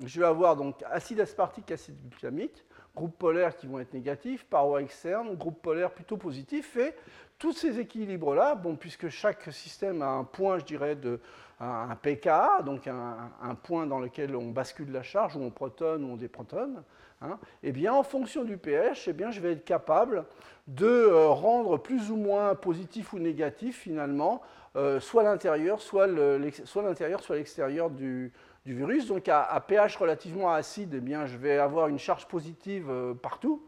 je 0.04 0.20
vais 0.20 0.26
avoir 0.26 0.56
donc 0.56 0.82
acide 0.90 1.20
aspartique, 1.20 1.70
acide 1.70 1.94
glutamique 2.10 2.65
groupes 2.96 3.18
polaires 3.18 3.56
qui 3.56 3.68
vont 3.68 3.80
être 3.80 3.94
négatifs, 3.94 4.46
paroi 4.46 4.82
externe, 4.82 5.36
groupe 5.36 5.62
polaire 5.62 5.92
plutôt 5.92 6.18
positif, 6.18 6.78
et 6.78 6.94
tous 7.38 7.54
ces 7.54 7.80
équilibres-là, 7.80 8.56
bon, 8.56 8.76
puisque 8.76 9.10
chaque 9.10 9.52
système 9.52 10.02
a 10.02 10.08
un 10.08 10.24
point, 10.24 10.58
je 10.60 10.66
dirais, 10.66 10.96
de, 10.96 11.20
un 11.60 11.96
pKa, 11.96 12.62
donc 12.66 12.88
un, 12.88 13.56
point 13.56 13.86
dans 13.86 14.00
lequel 14.00 14.36
on 14.36 14.52
bascule 14.52 14.92
la 14.92 15.04
charge, 15.04 15.36
où 15.36 15.42
on 15.42 15.52
protonne 15.52 16.04
ou 16.04 16.14
on 16.14 16.16
déprotonne, 16.16 16.84
hein, 17.22 17.38
eh 17.64 17.72
bien, 17.72 17.94
en 17.94 18.04
fonction 18.04 18.44
du 18.44 18.58
pH, 18.58 19.08
eh 19.08 19.14
bien, 19.14 19.32
je 19.32 19.42
vais 19.42 19.54
être 19.54 19.66
capable 19.66 20.26
de 20.68 20.86
euh, 20.88 21.28
rendre 21.28 21.78
plus 21.78 22.10
ou 22.10 22.16
moins 22.16 22.56
positif 22.56 23.14
ou 23.14 23.20
négatif, 23.20 23.80
finalement, 23.80 24.42
euh, 24.76 25.00
soit 25.00 25.24
l'intérieur, 25.24 25.80
soit 25.82 26.08
l'intérieur, 26.08 27.22
soit 27.22 27.36
l'extérieur 27.36 27.90
du, 27.90 28.34
du 28.66 28.74
virus. 28.74 29.08
Donc 29.08 29.30
à, 29.30 29.64
pH 29.66 29.96
relativement 29.98 30.52
acide, 30.52 30.94
eh 30.96 31.02
bien, 31.02 31.26
je 31.26 31.38
vais 31.38 31.58
avoir 31.58 31.88
une 31.88 32.00
charge 32.00 32.28
positive 32.28 32.90
euh, 32.90 33.14
partout. 33.14 33.64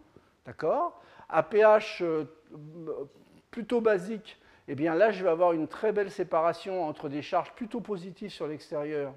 D'accord? 0.45 1.01
À 1.29 1.43
pH 1.43 2.01
euh, 2.01 2.25
plutôt 3.51 3.81
basique, 3.81 4.39
eh 4.67 4.75
bien, 4.75 4.95
là, 4.95 5.11
je 5.11 5.23
vais 5.23 5.29
avoir 5.29 5.53
une 5.53 5.67
très 5.67 5.91
belle 5.91 6.11
séparation 6.11 6.83
entre 6.85 7.09
des 7.09 7.21
charges 7.21 7.53
plutôt 7.53 7.79
positives 7.79 8.31
sur 8.31 8.47
l'extérieur 8.47 9.13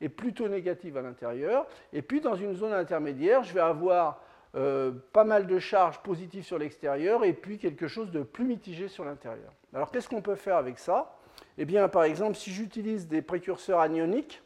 et 0.00 0.08
plutôt 0.08 0.48
négatives 0.48 0.96
à 0.96 1.02
l'intérieur. 1.02 1.66
Et 1.92 2.00
puis, 2.00 2.20
dans 2.20 2.34
une 2.34 2.54
zone 2.54 2.72
intermédiaire, 2.72 3.42
je 3.42 3.52
vais 3.52 3.60
avoir 3.60 4.22
euh, 4.54 4.92
pas 5.12 5.24
mal 5.24 5.46
de 5.46 5.58
charges 5.58 5.98
positives 5.98 6.44
sur 6.44 6.58
l'extérieur 6.58 7.24
et 7.24 7.34
puis 7.34 7.58
quelque 7.58 7.88
chose 7.88 8.10
de 8.10 8.22
plus 8.22 8.44
mitigé 8.44 8.88
sur 8.88 9.04
l'intérieur. 9.04 9.52
Alors, 9.74 9.90
qu'est-ce 9.90 10.08
qu'on 10.08 10.22
peut 10.22 10.34
faire 10.34 10.56
avec 10.56 10.78
ça? 10.78 11.16
Eh 11.58 11.66
bien, 11.66 11.88
par 11.88 12.04
exemple, 12.04 12.36
si 12.36 12.50
j'utilise 12.50 13.06
des 13.06 13.20
précurseurs 13.20 13.80
anioniques, 13.80 14.42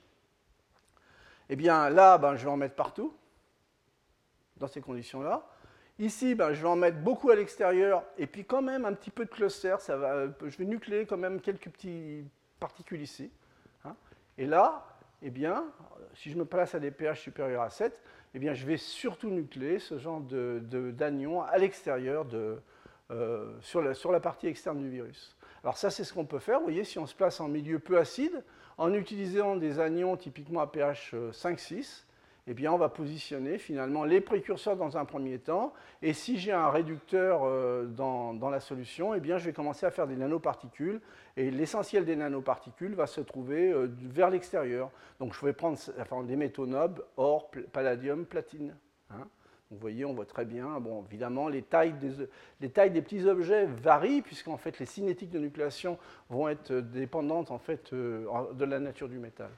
eh 1.55 1.57
bien 1.57 1.89
là, 1.89 2.19
ben, 2.19 2.35
je 2.35 2.45
vais 2.45 2.51
en 2.51 2.57
mettre 2.57 2.75
partout, 2.75 3.15
dans 4.57 4.67
ces 4.67 4.81
conditions-là. 4.81 5.47
Ici, 6.01 6.35
ben, 6.35 6.53
je 6.53 6.61
vais 6.61 6.67
en 6.67 6.75
mettre 6.75 6.99
beaucoup 6.99 7.31
à 7.31 7.37
l'extérieur, 7.37 8.03
et 8.19 8.27
puis 8.27 8.45
quand 8.45 8.61
même 8.61 8.85
un 8.85 8.93
petit 8.93 9.13
peu 9.13 9.25
de 9.25 9.31
cluster, 9.31 9.77
ça 9.79 9.97
va, 9.97 10.27
je 10.45 10.57
vais 10.57 10.65
nucléer 10.65 11.07
quand 11.07 11.17
même 11.17 11.41
quelques 11.41 11.69
petites 11.71 12.27
particules 12.59 13.03
ici. 13.03 13.31
Hein. 13.85 13.95
Et 14.37 14.47
là, 14.47 14.85
eh 15.23 15.31
bien, 15.31 15.67
si 16.15 16.33
je 16.33 16.37
me 16.37 16.45
place 16.45 16.75
à 16.75 16.81
des 16.81 16.91
pH 16.91 17.21
supérieurs 17.21 17.63
à 17.63 17.71
7, 17.71 17.97
eh 18.35 18.41
bien, 18.41 18.53
je 18.53 18.67
vais 18.67 18.77
surtout 18.77 19.31
nucléer 19.31 19.79
ce 19.79 19.97
genre 19.97 20.23
d'anion 20.23 21.41
de, 21.41 21.47
à 21.47 21.57
l'extérieur, 21.57 22.27
euh, 23.13 23.57
sur, 23.61 23.81
la, 23.81 23.95
sur 23.95 24.11
la 24.11 24.19
partie 24.19 24.49
externe 24.49 24.81
du 24.81 24.91
virus. 24.91 25.37
Alors 25.63 25.77
ça, 25.77 25.89
c'est 25.89 26.03
ce 26.03 26.13
qu'on 26.13 26.27
peut 26.27 26.41
faire. 26.41 26.59
Vous 26.59 26.65
voyez, 26.65 26.83
si 26.83 26.99
on 26.99 27.07
se 27.07 27.15
place 27.15 27.39
en 27.39 27.47
milieu 27.47 27.79
peu 27.79 27.97
acide, 27.97 28.43
en 28.79 28.93
utilisant 28.93 29.57
des 29.57 29.81
anions 29.81 30.17
typiquement 30.17 30.61
à 30.61 30.67
pH 30.67 31.15
5-6, 31.33 31.75
euh, 31.77 32.55
eh 32.57 32.69
on 32.69 32.77
va 32.77 32.89
positionner 32.89 33.59
finalement 33.59 34.05
les 34.05 34.21
précurseurs 34.21 34.77
dans 34.77 34.97
un 34.97 35.05
premier 35.05 35.39
temps. 35.39 35.73
Et 36.03 36.13
si 36.13 36.39
j'ai 36.39 36.53
un 36.53 36.69
réducteur 36.69 37.41
euh, 37.45 37.87
dans, 37.87 38.51
la 38.51 38.61
solution, 38.61 39.15
eh 39.15 39.21
bien, 39.21 39.39
je 39.39 39.47
vais 39.47 39.53
commencer 39.53 39.87
à 39.87 39.91
faire 39.91 40.07
des 40.07 40.17
nanoparticules. 40.17 41.01
Et 41.37 41.51
l'essentiel 41.51 42.05
des 42.05 42.17
nanoparticules 42.17 42.95
va 42.95 43.07
se 43.07 43.21
trouver 43.21 43.73
euh, 43.73 43.89
vers 43.99 44.29
l'extérieur. 44.31 44.91
Donc, 45.21 45.35
je 45.35 45.45
vais 45.45 45.55
prendre 45.55 45.79
des 46.25 46.37
métaux 46.37 46.67
nobles, 46.67 47.03
or, 47.17 47.51
palladium, 47.73 48.27
platine. 48.27 48.77
Hein. 49.11 49.27
Vous 49.71 49.79
voyez, 49.79 50.05
on 50.05 50.13
voit 50.13 50.27
très 50.27 50.45
bien. 50.45 50.79
Bon, 50.81 51.05
évidemment, 51.09 51.49
les 51.49 51.63
tailles 51.63 51.95
des, 51.95 52.13
les 52.61 52.71
tailles 52.71 52.91
des 52.91 53.03
petits 53.03 53.27
objets 53.27 53.67
varient, 53.67 54.23
puisqu'en 54.23 54.57
fait, 54.57 54.79
les 54.79 54.87
cinétiques 54.87 55.31
de 55.31 55.39
nucléation 55.39 55.99
vont 56.29 56.49
être 56.49 56.73
dépendantes 56.73 57.51
en 57.51 57.59
fait, 57.59 57.93
euh, 57.93 58.53
de 58.53 58.65
la 58.65 58.79
nature 58.79 59.09
du 59.09 59.19
métal. 59.19 59.51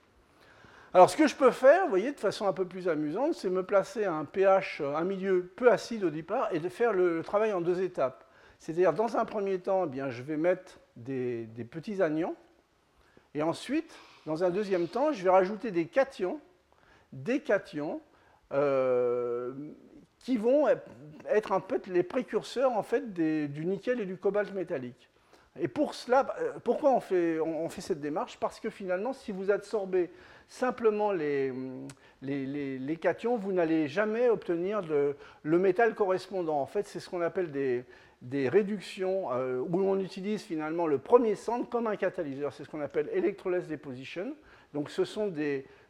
Alors, 0.95 1.11
ce 1.11 1.17
que 1.17 1.27
je 1.27 1.35
peux 1.35 1.51
faire, 1.51 1.85
vous 1.85 1.91
voyez, 1.91 2.13
de 2.13 2.21
façon 2.21 2.47
un 2.47 2.53
peu 2.53 2.65
plus 2.65 2.89
amusante, 2.89 3.35
c'est 3.35 3.51
me 3.51 3.63
placer 3.63 4.05
à 4.05 4.15
un 4.15 4.25
pH, 4.25 4.81
un 4.81 5.05
milieu 5.05 5.53
peu 5.57 5.71
acide 5.71 6.05
au 6.05 6.11
départ, 6.11 6.49
et 6.53 6.61
de 6.61 6.69
faire 6.69 6.93
le, 6.93 7.23
travail 7.23 7.53
en 7.53 7.61
deux 7.61 7.83
étapes. 7.83 8.25
C'est-à-dire, 8.59 8.95
dans 8.95 9.17
un 9.17 9.25
premier 9.27 9.59
temps, 9.59 9.85
eh 9.85 9.89
bien, 9.89 10.09
je 10.09 10.23
vais 10.23 10.39
mettre 10.39 10.79
des, 10.95 11.45
des 11.47 11.65
petits 11.65 12.01
anions, 12.01 12.35
et 13.35 13.43
ensuite, 13.43 13.95
dans 14.25 14.45
un 14.45 14.51
deuxième 14.51 14.89
temps, 14.89 15.13
je 15.13 15.23
vais 15.23 15.29
rajouter 15.29 15.71
des 15.71 15.87
cations, 15.87 16.41
des 17.13 17.41
cations, 17.41 18.01
qui 20.27 20.37
vont 20.39 20.67
être 21.31 21.53
un 21.53 21.61
peu 21.61 21.81
les 21.87 22.03
précurseurs 22.03 22.73
en 22.73 22.83
fait 22.83 23.13
du 23.13 23.65
nickel 23.65 24.01
et 24.01 24.07
du 24.07 24.17
cobalt 24.17 24.53
métallique. 24.53 25.09
Et 25.57 25.69
pour 25.69 25.95
cela, 25.95 26.27
pourquoi 26.65 26.91
on 26.91 26.99
fait, 26.99 27.39
on 27.39 27.69
fait 27.69 27.81
cette 27.81 28.01
démarche? 28.01 28.37
Parce 28.37 28.59
que 28.59 28.69
finalement, 28.69 29.13
si 29.13 29.31
vous 29.31 29.53
absorbez 29.53 30.11
simplement 30.49 31.13
les, 31.13 31.53
cations, 33.01 33.37
vous 33.37 33.53
n'allez 33.53 33.87
jamais 33.87 34.29
obtenir 34.29 34.83
le 34.83 35.59
métal 35.61 35.95
correspondant. 35.95 36.61
En 36.61 36.67
fait, 36.67 36.89
c'est 36.89 36.99
ce 36.99 37.09
qu'on 37.09 37.21
appelle 37.21 37.53
des, 37.53 38.49
réductions 38.49 39.33
euh, 39.33 39.61
où 39.61 39.79
on 39.79 40.01
utilise 40.01 40.43
finalement 40.43 40.89
le 40.89 40.99
premier 40.99 41.37
centre 41.37 41.69
comme 41.69 41.87
un 41.87 41.95
catalyseur. 41.95 42.53
C'est 42.53 42.65
ce 42.65 42.69
qu'on 42.69 42.81
appelle 42.81 43.09
electroless 43.13 43.69
deposition. 43.69 44.35
Donc 44.75 44.91
ce 44.91 45.05
sont 45.05 45.33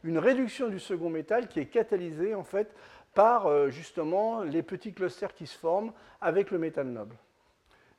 une 0.03 0.19
réduction 0.19 0.69
du 0.69 0.79
second 0.79 1.09
métal 1.09 1.47
qui 1.47 1.59
est 1.59 1.65
catalysée 1.65 2.35
en 2.35 2.43
fait 2.43 2.71
par 3.17 3.47
euh, 3.47 3.71
justement 3.71 4.43
les 4.43 4.61
petits 4.61 4.93
clusters 4.93 5.33
qui 5.33 5.47
se 5.47 5.57
forment 5.57 5.91
avec 6.21 6.51
le 6.51 6.59
métal 6.59 6.85
noble. 6.85 7.15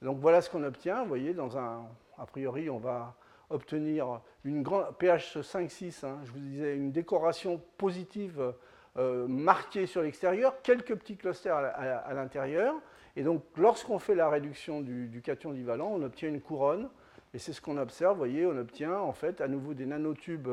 Donc 0.01 0.21
voilà 0.21 0.41
ce 0.41 0.49
qu'on 0.49 0.63
obtient. 0.63 1.03
Vous 1.03 1.09
voyez, 1.09 1.35
dans 1.35 1.59
un, 1.59 1.89
a 2.19 2.25
priori, 2.25 2.71
on 2.71 2.79
va 2.79 3.17
obtenir 3.51 4.21
une 4.45 4.63
grande 4.63 4.97
pH 4.97 5.39
5-6, 5.39 6.07
hein, 6.07 6.19
je 6.25 6.31
vous 6.31 6.39
disais, 6.39 6.77
une 6.77 6.93
décoration 6.93 7.61
positive 7.79 8.55
euh, 8.97 9.27
marquée 9.27 9.87
sur 9.87 10.03
l'extérieur, 10.03 10.63
quelques 10.63 10.95
petits 10.95 11.17
clusters 11.17 11.57
à, 11.57 12.15
l'intérieur. 12.15 12.77
Et 13.17 13.25
donc, 13.25 13.43
lorsqu'on 13.57 13.99
fait 13.99 14.15
la 14.15 14.29
réduction 14.29 14.83
du, 14.83 15.21
cation 15.25 15.53
divalent, 15.53 15.89
on 15.95 16.03
obtient 16.03 16.29
une 16.29 16.41
couronne. 16.41 16.89
Et 17.35 17.41
c'est 17.41 17.53
ce 17.53 17.61
qu'on 17.61 17.77
observe, 17.77 18.13
vous 18.13 18.19
voyez, 18.19 18.47
on 18.47 18.57
obtient 18.57 18.97
en 18.97 19.13
fait 19.13 19.41
à 19.41 19.49
nouveau 19.49 19.75
des 19.75 19.85
nanotubes 19.85 20.49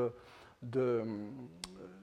de, 0.63 1.03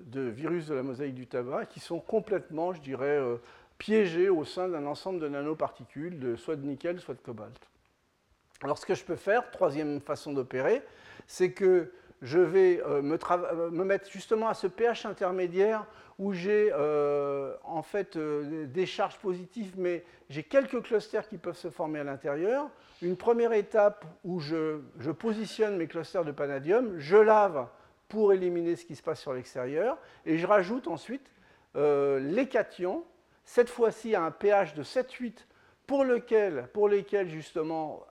de 0.07 0.23
virus 0.23 0.67
de 0.67 0.75
la 0.75 0.83
mosaïque 0.83 1.15
du 1.15 1.27
tabac 1.27 1.67
qui 1.67 1.81
sont 1.81 2.01
complètement, 2.01 2.73
je 2.73 2.81
dirais, 2.81 3.19
euh, 3.19 3.37
piégés 3.79 4.29
au 4.29 4.45
sein 4.45 4.69
d'un 4.69 4.87
ensemble 4.87 5.21
de 5.21 5.29
nanoparticules, 5.29 6.19
de, 6.19 6.37
soit 6.37 6.57
de 6.57 6.67
nickel, 6.67 7.01
soit 7.01 7.15
de 7.15 7.21
cobalt. 7.21 7.69
Alors 8.63 8.79
ce 8.79 8.87
que 8.87 8.95
je 8.95 9.05
peux 9.05 9.17
faire, 9.17 9.51
troisième 9.51 10.01
façon 10.01 10.33
d'opérer, 10.33 10.83
c'est 11.27 11.53
que 11.53 11.93
je 12.21 12.39
vais 12.39 12.81
euh, 12.81 13.03
euh, 13.03 13.71
me, 13.71 13.85
mettre 13.85 14.11
justement 14.11 14.49
à 14.49 14.55
ce 14.55 14.67
pH 14.67 15.07
intermédiaire 15.07 15.87
où 16.19 16.33
j'ai 16.33 16.73
en 17.65 17.83
fait 17.83 18.17
des 18.17 18.87
charges 18.87 19.19
positives, 19.19 19.73
mais 19.77 20.05
j'ai 20.29 20.45
quelques 20.45 20.81
clusters 20.83 21.27
qui 21.27 21.37
peuvent 21.37 21.57
se 21.57 21.71
former 21.71 21.99
à 21.99 22.05
l'intérieur. 22.05 22.69
Une 23.01 23.17
première 23.17 23.53
étape 23.53 24.05
où 24.23 24.39
je, 24.39 24.79
positionne 25.19 25.77
mes 25.77 25.89
clusters 25.89 26.25
de 26.25 26.31
palladium, 26.31 26.97
je 26.99 27.17
lave 27.17 27.67
pour 28.13 28.35
éliminer 28.35 28.77
ce 28.77 28.85
qui 28.85 28.95
se 28.95 29.03
passe 29.03 29.23
sur 29.23 29.33
l'extérieur, 29.33 29.97
et 30.27 30.37
je 30.37 30.47
rajoute 30.47 30.87
ensuite 30.87 31.27
les 31.75 32.47
cations, 32.51 33.05
cette 33.47 33.71
fois-ci 33.71 34.15
à 34.15 34.23
un 34.23 34.31
pH 34.31 34.75
de 34.75 34.83
7-8, 34.83 35.47
pour, 35.87 36.05
pour 36.75 36.89
lesquels 36.91 37.31
justement 37.31 38.05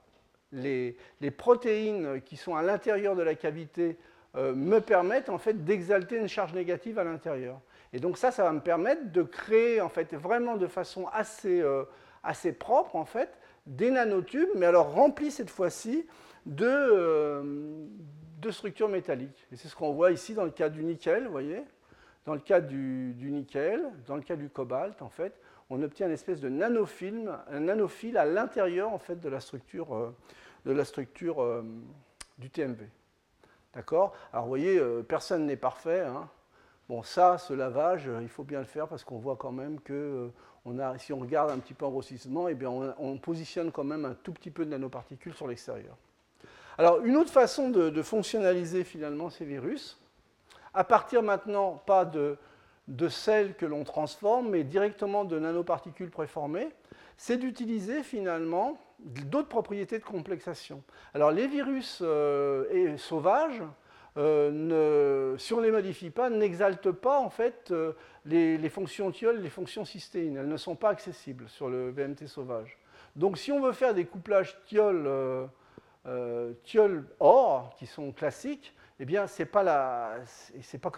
les, 0.50 0.96
protéines 1.36 2.20
qui 2.22 2.36
sont 2.36 2.56
à 2.56 2.62
l'intérieur 2.62 3.14
de 3.14 3.22
la 3.22 3.36
cavité 3.36 3.96
euh, 4.34 4.54
me 4.54 4.80
permettent 4.80 5.28
en 5.28 5.38
fait 5.38 5.64
d'exalter 5.64 6.16
une 6.16 6.28
charge 6.28 6.52
négative 6.52 6.98
à 6.98 7.04
l'intérieur. 7.04 7.60
Et 7.92 8.00
donc 8.00 8.18
ça, 8.18 8.32
ça 8.32 8.42
va 8.42 8.52
me 8.52 8.60
permettre 8.60 9.12
de 9.12 9.22
créer 9.22 9.80
en 9.80 9.88
fait 9.88 10.14
vraiment 10.14 10.56
de 10.56 10.66
façon 10.66 11.06
assez, 11.12 11.60
euh, 11.60 11.84
assez 12.24 12.52
propre 12.52 12.96
en 12.96 13.04
fait 13.04 13.30
des 13.66 13.92
nanotubes, 13.92 14.48
mais 14.56 14.66
alors 14.66 14.92
remplis 14.92 15.30
cette 15.30 15.50
fois-ci 15.50 16.06
de, 16.46 16.66
euh, 16.66 17.86
de, 18.42 18.50
structures 18.50 18.88
métalliques. 18.88 19.46
Et 19.52 19.56
c'est 19.56 19.68
ce 19.68 19.76
qu'on 19.76 19.92
voit 19.92 20.10
ici 20.12 20.34
dans 20.34 20.44
le 20.44 20.50
cas 20.50 20.68
du 20.68 20.82
nickel, 20.82 21.24
vous 21.24 21.32
voyez 21.32 21.62
Dans 22.24 22.34
le 22.34 22.40
cas 22.40 22.60
du, 22.60 23.14
nickel, 23.20 23.82
dans 24.06 24.16
le 24.16 24.22
cas 24.22 24.36
du 24.36 24.48
cobalt, 24.48 25.00
en 25.02 25.08
fait, 25.08 25.38
on 25.70 25.82
obtient 25.82 26.06
une 26.06 26.12
espèce 26.12 26.40
de 26.40 26.48
nanofilm, 26.48 27.38
un 27.50 27.60
nanofil 27.60 28.16
à 28.18 28.26
l'intérieur 28.26 28.92
en 28.92 28.98
fait 28.98 29.18
de 29.20 29.28
la 29.28 29.40
structure 29.40 30.12
structure 30.84 31.42
euh, 31.42 31.62
du 32.38 32.50
TMV. 32.50 32.88
D'accord? 33.74 34.14
Alors 34.32 34.44
vous 34.44 34.50
voyez, 34.50 34.78
euh, 34.78 35.02
personne 35.02 35.46
n'est 35.46 35.56
parfait. 35.56 36.00
Hein. 36.00 36.28
Bon, 36.88 37.02
ça, 37.02 37.38
ce 37.38 37.54
lavage, 37.54 38.08
euh, 38.08 38.20
il 38.20 38.28
faut 38.28 38.44
bien 38.44 38.58
le 38.58 38.66
faire 38.66 38.86
parce 38.86 39.04
qu'on 39.04 39.18
voit 39.18 39.36
quand 39.36 39.52
même 39.52 39.80
que 39.80 40.30
on 40.64 40.98
si 40.98 41.12
on 41.12 41.18
regarde 41.18 41.50
un 41.50 41.58
petit 41.58 41.74
peu 41.74 41.86
en 41.86 41.90
grossissement, 41.90 42.48
eh 42.48 42.54
bien 42.54 42.70
on, 42.70 43.18
positionne 43.18 43.72
quand 43.72 43.84
même 43.84 44.04
un 44.04 44.14
tout 44.14 44.32
petit 44.32 44.50
peu 44.50 44.64
de 44.64 44.70
nanoparticules 44.70 45.34
sur 45.34 45.48
l'extérieur. 45.48 45.96
Alors, 46.78 47.04
une 47.04 47.16
autre 47.16 47.30
façon 47.30 47.68
de, 47.68 48.02
fonctionnaliser 48.02 48.84
finalement 48.84 49.30
ces 49.30 49.44
virus, 49.44 50.00
à 50.74 50.84
partir 50.84 51.22
maintenant 51.22 51.82
pas 51.86 52.04
de, 52.04 52.38
celles 53.08 53.54
que 53.54 53.66
l'on 53.66 53.84
transforme, 53.84 54.50
mais 54.50 54.64
directement 54.64 55.24
de 55.24 55.38
nanoparticules 55.38 56.10
préformées, 56.10 56.70
c'est 57.16 57.36
d'utiliser 57.36 58.02
finalement 58.02 58.78
d'autres 59.00 59.48
propriétés 59.48 59.98
de 59.98 60.04
complexation. 60.04 60.82
Alors 61.14 61.30
les 61.30 61.46
virus 61.46 61.98
euh, 62.02 62.96
sauvages, 62.96 63.62
euh, 64.18 65.36
si 65.38 65.54
on 65.54 65.58
ne 65.58 65.64
les 65.64 65.70
modifie 65.70 66.10
pas, 66.10 66.28
n'exaltent 66.28 66.90
pas 66.90 67.18
en 67.18 67.30
fait 67.30 67.70
euh, 67.70 67.92
les, 68.26 68.68
fonctions 68.68 69.10
thiol, 69.10 69.40
les 69.40 69.48
fonctions 69.50 69.84
cystéines. 69.84 70.36
Elles 70.36 70.48
ne 70.48 70.56
sont 70.56 70.76
pas 70.76 70.90
accessibles 70.90 71.48
sur 71.48 71.68
le 71.68 71.90
VMT 71.90 72.26
sauvage. 72.26 72.78
Donc 73.16 73.38
si 73.38 73.52
on 73.52 73.60
veut 73.60 73.72
faire 73.72 73.94
des 73.94 74.04
couplages 74.04 74.58
thiol, 76.64 77.06
or, 77.20 77.74
qui 77.78 77.86
sont 77.86 78.12
classiques, 78.12 78.74
eh 78.98 79.04
bien 79.04 79.26
ce 79.26 79.42
n'est 79.42 79.46
pas, 79.46 80.16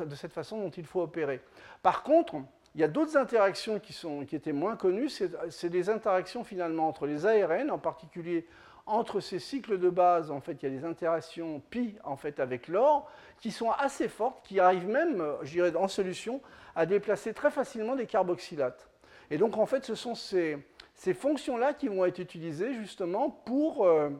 de 0.06 0.14
cette 0.14 0.32
façon 0.32 0.60
dont 0.60 0.70
il 0.70 0.84
faut 0.84 1.02
opérer. 1.02 1.40
Par 1.82 2.02
contre, 2.02 2.36
il 2.74 2.80
y 2.80 2.84
a 2.84 2.88
d'autres 2.88 3.16
interactions 3.16 3.78
qui, 3.78 3.92
sont, 3.92 4.24
qui, 4.24 4.34
étaient 4.34 4.52
moins 4.52 4.76
connues, 4.76 5.08
c'est 5.08 5.68
des 5.68 5.90
interactions 5.90 6.42
finalement 6.42 6.88
entre 6.88 7.06
les 7.06 7.24
ARN, 7.24 7.70
en 7.70 7.78
particulier 7.78 8.46
entre 8.86 9.20
ces 9.20 9.38
cycles 9.38 9.78
de 9.78 9.88
base, 9.88 10.30
en 10.30 10.40
fait, 10.40 10.62
il 10.62 10.70
y 10.70 10.76
a 10.76 10.78
des 10.78 10.84
interactions 10.84 11.60
pi 11.70 11.96
en 12.04 12.16
fait 12.16 12.38
avec 12.38 12.68
l'or 12.68 13.10
qui 13.40 13.50
sont 13.50 13.70
assez 13.70 14.08
fortes, 14.08 14.46
qui 14.46 14.60
arrivent 14.60 14.88
même, 14.88 15.24
je 15.42 15.74
en 15.74 15.88
solution, 15.88 16.40
à 16.76 16.84
déplacer 16.84 17.32
très 17.32 17.50
facilement 17.50 17.96
des 17.96 18.06
carboxylates. 18.06 18.88
Et 19.30 19.38
donc, 19.38 19.56
en 19.56 19.64
fait, 19.64 19.84
ce 19.84 19.94
sont 19.94 20.14
ces, 20.14 20.58
ces 20.94 21.14
fonctions-là 21.14 21.72
qui 21.72 21.88
vont 21.88 22.04
être 22.04 22.18
utilisées 22.18 22.74
justement 22.74 23.30
pour, 23.30 23.86
euh, 23.86 24.10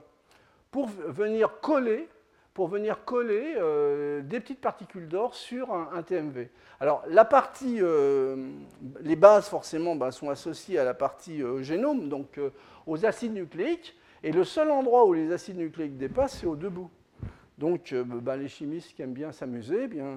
pour 0.74 0.88
venir 0.88 1.60
coller 1.60 2.08
pour 2.52 2.66
venir 2.66 3.04
coller 3.04 3.54
euh, 3.56 4.22
des 4.22 4.40
petites 4.40 4.60
particules 4.60 5.06
d'or 5.06 5.36
sur 5.36 5.72
un, 5.72 6.02
TMV. 6.02 6.48
Alors 6.80 7.04
la 7.08 7.24
partie, 7.24 7.78
euh, 7.80 8.50
les 9.00 9.14
bases 9.14 9.48
forcément 9.48 9.94
bah, 9.94 10.10
sont 10.10 10.30
associées 10.30 10.80
à 10.80 10.84
la 10.84 10.94
partie 10.94 11.42
euh, 11.42 11.62
génome, 11.62 12.08
donc 12.08 12.40
aux 12.88 13.06
acides 13.06 13.34
nucléiques, 13.34 13.96
et 14.24 14.32
le 14.32 14.42
seul 14.42 14.70
endroit 14.72 15.04
où 15.06 15.12
les 15.12 15.30
acides 15.30 15.58
nucléiques 15.58 15.96
dépassent, 15.96 16.38
c'est 16.40 16.46
au 16.46 16.56
debout. 16.56 16.90
Donc 17.58 17.94
bah, 17.94 18.36
les 18.36 18.48
chimistes 18.48 18.94
qui 18.96 19.02
aiment 19.02 19.14
bien 19.14 19.30
s'amuser, 19.30 19.82
eh 19.84 19.88
bien 19.88 20.16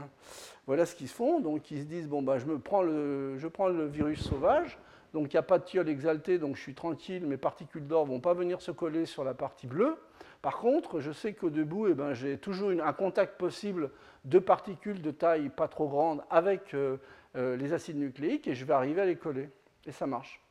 voilà 0.65 0.87
ce 0.87 0.95
qu'ils 0.95 1.07
font. 1.07 1.39
Donc 1.39 1.69
ils 1.69 1.81
se 1.81 1.85
disent 1.85 2.07
bon 2.07 2.23
bah 2.23 2.39
je 2.39 2.45
me 2.47 2.57
prends 2.57 2.81
le, 2.81 3.37
je 3.37 3.47
prends 3.47 3.67
le 3.67 3.85
virus 3.85 4.23
sauvage, 4.23 4.79
donc 5.13 5.33
il 5.33 5.35
n'y 5.35 5.39
a 5.39 5.43
pas 5.43 5.59
de 5.59 5.65
thiol 5.65 5.87
exalté, 5.87 6.39
donc 6.39 6.55
je 6.55 6.61
suis 6.61 6.73
tranquille, 6.73 7.27
mes 7.27 7.37
particules 7.37 7.85
d'or 7.85 8.07
ne 8.07 8.11
vont 8.13 8.19
pas 8.19 8.33
venir 8.33 8.59
se 8.59 8.71
coller 8.71 9.05
sur 9.05 9.23
la 9.23 9.35
partie 9.35 9.67
bleue. 9.67 9.97
Par 10.41 10.57
contre, 10.57 10.99
je 10.99 11.11
sais 11.11 11.33
qu'au 11.33 11.49
debout, 11.49 11.87
eh 11.87 11.93
ben, 11.93 12.13
j'ai 12.13 12.37
toujours 12.37 12.69
un 12.69 12.93
contact 12.93 13.37
possible 13.37 13.91
de 14.25 14.39
particules 14.39 15.01
de 15.01 15.11
taille 15.11 15.49
pas 15.49 15.67
trop 15.67 15.87
grande 15.87 16.23
avec 16.29 16.73
euh, 16.73 16.97
euh, 17.35 17.55
les 17.55 17.73
acides 17.73 17.97
nucléiques 17.97 18.47
et 18.47 18.55
je 18.55 18.65
vais 18.65 18.73
arriver 18.73 19.01
à 19.01 19.05
les 19.05 19.15
coller. 19.15 19.49
Et 19.85 19.91
ça 19.91 20.05
marche. 20.05 20.41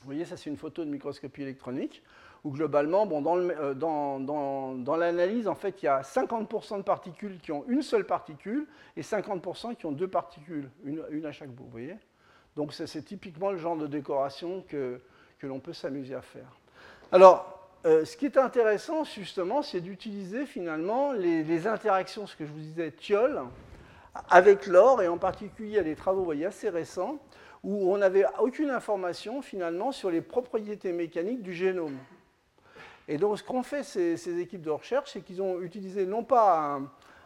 Vous 0.00 0.06
voyez, 0.06 0.24
ça 0.24 0.36
c'est 0.36 0.48
une 0.48 0.56
photo 0.56 0.84
de 0.84 0.90
microscopie 0.90 1.42
électronique 1.42 2.02
où 2.44 2.52
globalement, 2.52 3.08
euh, 3.10 3.74
dans, 3.74 4.96
l'analyse, 4.96 5.48
en 5.48 5.54
fait, 5.54 5.82
il 5.82 5.86
y 5.86 5.88
a 5.88 6.02
50% 6.02 6.78
de 6.78 6.82
particules 6.82 7.38
qui 7.40 7.50
ont 7.52 7.64
une 7.68 7.82
seule 7.82 8.04
particule 8.04 8.66
et 8.96 9.02
50% 9.02 9.74
qui 9.74 9.86
ont 9.86 9.92
deux 9.92 10.08
particules, 10.08 10.70
une, 10.84 11.26
à 11.26 11.32
chaque 11.32 11.50
bout. 11.50 11.68
Donc 12.56 12.72
c'est 12.72 13.02
typiquement 13.02 13.50
le 13.50 13.58
genre 13.58 13.76
de 13.76 13.86
décoration 13.86 14.64
que, 14.68 15.00
que 15.38 15.46
l'on 15.46 15.60
peut 15.60 15.72
s'amuser 15.72 16.14
à 16.14 16.22
faire. 16.22 16.56
Alors, 17.10 17.57
euh, 17.86 18.04
ce 18.04 18.16
qui 18.16 18.26
est 18.26 18.36
intéressant, 18.36 19.04
justement, 19.04 19.62
c'est 19.62 19.80
d'utiliser 19.80 20.46
finalement 20.46 21.12
les, 21.12 21.66
interactions, 21.66 22.26
ce 22.26 22.34
que 22.34 22.44
je 22.44 22.50
vous 22.50 22.58
disais, 22.58 22.90
thiol, 22.90 23.42
avec 24.28 24.66
l'or, 24.66 25.00
et 25.00 25.08
en 25.08 25.18
particulier 25.18 25.78
à 25.78 25.82
des 25.82 25.94
travaux 25.94 26.24
voyez, 26.24 26.46
assez 26.46 26.70
récents, 26.70 27.18
où 27.62 27.92
on 27.92 27.98
n'avait 27.98 28.24
aucune 28.40 28.70
information 28.70 29.42
finalement 29.42 29.92
sur 29.92 30.10
les 30.10 30.20
propriétés 30.20 30.92
mécaniques 30.92 31.42
du 31.42 31.54
génome. 31.54 31.96
Et 33.06 33.16
donc 33.16 33.38
ce 33.38 33.44
qu'ont 33.44 33.62
fait 33.62 33.82
ces, 33.84 34.40
équipes 34.40 34.62
de 34.62 34.70
recherche, 34.70 35.12
c'est 35.12 35.20
qu'ils 35.20 35.40
ont 35.40 35.60
utilisé 35.62 36.04
non 36.04 36.24
pas 36.24 36.80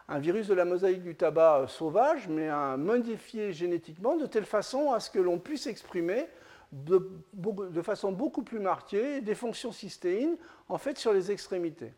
un, 0.08 0.18
virus 0.18 0.46
de 0.48 0.54
la 0.54 0.64
mosaïque 0.64 1.02
du 1.02 1.14
tabac 1.14 1.60
euh, 1.60 1.66
sauvage, 1.66 2.28
mais 2.28 2.48
un 2.48 2.76
modifié 2.76 3.52
génétiquement 3.52 4.16
de 4.16 4.26
telle 4.26 4.44
façon 4.44 4.92
à 4.92 5.00
ce 5.00 5.10
que 5.10 5.18
l'on 5.18 5.38
puisse 5.38 5.66
exprimer 5.66 6.26
de, 6.72 7.82
façon 7.82 8.12
beaucoup 8.12 8.42
plus 8.42 8.58
marquée 8.58 9.20
des 9.20 9.34
fonctions 9.34 9.72
cystéines 9.72 10.36
en 10.68 10.78
fait 10.78 10.98
sur 10.98 11.12
les 11.12 11.30
extrémités. 11.30 11.92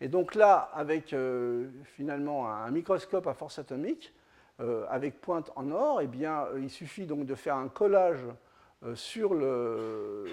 Et 0.00 0.08
donc 0.08 0.34
là, 0.34 0.70
avec 0.74 1.12
euh, 1.12 1.68
finalement 1.84 2.50
un 2.50 2.70
microscope 2.70 3.26
à 3.26 3.34
force 3.34 3.58
atomique, 3.58 4.12
avec 4.88 5.20
pointe 5.20 5.52
en 5.54 5.70
or, 5.70 6.00
eh 6.00 6.06
bien, 6.06 6.46
il 6.56 6.70
suffit 6.70 7.04
donc 7.04 7.26
de 7.26 7.34
faire 7.34 7.56
un 7.56 7.68
collage 7.68 8.24
sur 8.94 9.34
le, 9.34 10.24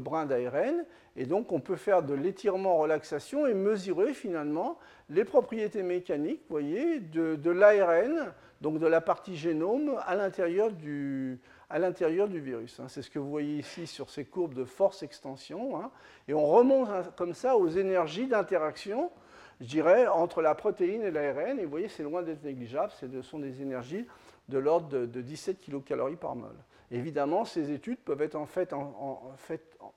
brin 0.00 0.26
d'ARN, 0.26 0.84
et 1.14 1.26
donc 1.26 1.52
on 1.52 1.60
peut 1.60 1.76
faire 1.76 2.02
de 2.02 2.12
l'étirement-relaxation 2.12 3.46
et 3.46 3.54
mesurer 3.54 4.14
finalement 4.14 4.80
les 5.10 5.24
propriétés 5.24 5.84
mécaniques, 5.84 6.42
voyez, 6.48 6.98
de 6.98 7.50
l'ARN, 7.50 8.32
donc 8.62 8.78
de 8.78 8.86
la 8.86 9.00
partie 9.00 9.36
génome 9.36 10.00
à 10.06 10.14
l'intérieur 10.14 10.70
du, 10.70 11.40
à 11.72 11.78
l'intérieur 11.78 12.28
du 12.28 12.38
virus. 12.38 12.78
Hein. 12.78 12.86
C'est 12.88 13.00
ce 13.00 13.10
que 13.10 13.18
vous 13.18 13.30
voyez 13.30 13.58
ici 13.58 13.86
sur 13.86 14.10
ces 14.10 14.26
courbes 14.26 14.52
de 14.52 14.64
force-extension. 14.64 15.80
Hein. 15.80 15.90
Et 16.28 16.34
on 16.34 16.46
remonte 16.46 17.16
comme 17.16 17.32
ça 17.32 17.56
aux 17.56 17.68
énergies 17.68 18.26
d'interaction, 18.26 19.10
je 19.58 19.66
dirais, 19.66 20.06
entre 20.06 20.42
la 20.42 20.54
protéine 20.54 21.02
et 21.02 21.10
l'ARN. 21.10 21.58
Et 21.58 21.64
vous 21.64 21.70
voyez, 21.70 21.88
c'est 21.88 22.02
loin 22.02 22.22
d'être 22.22 22.44
négligeable. 22.44 22.92
Ce 23.00 23.22
sont 23.22 23.38
des 23.38 23.62
énergies 23.62 24.06
de 24.50 24.58
l'ordre 24.58 25.06
de, 25.06 25.20
17 25.22 25.60
kcal 25.60 26.16
par 26.18 26.36
mol. 26.36 26.54
Évidemment, 26.90 27.46
ces 27.46 27.72
études 27.72 28.00
peuvent 28.00 28.20
être 28.20 28.34
en 28.34 28.46
en, 28.72 29.32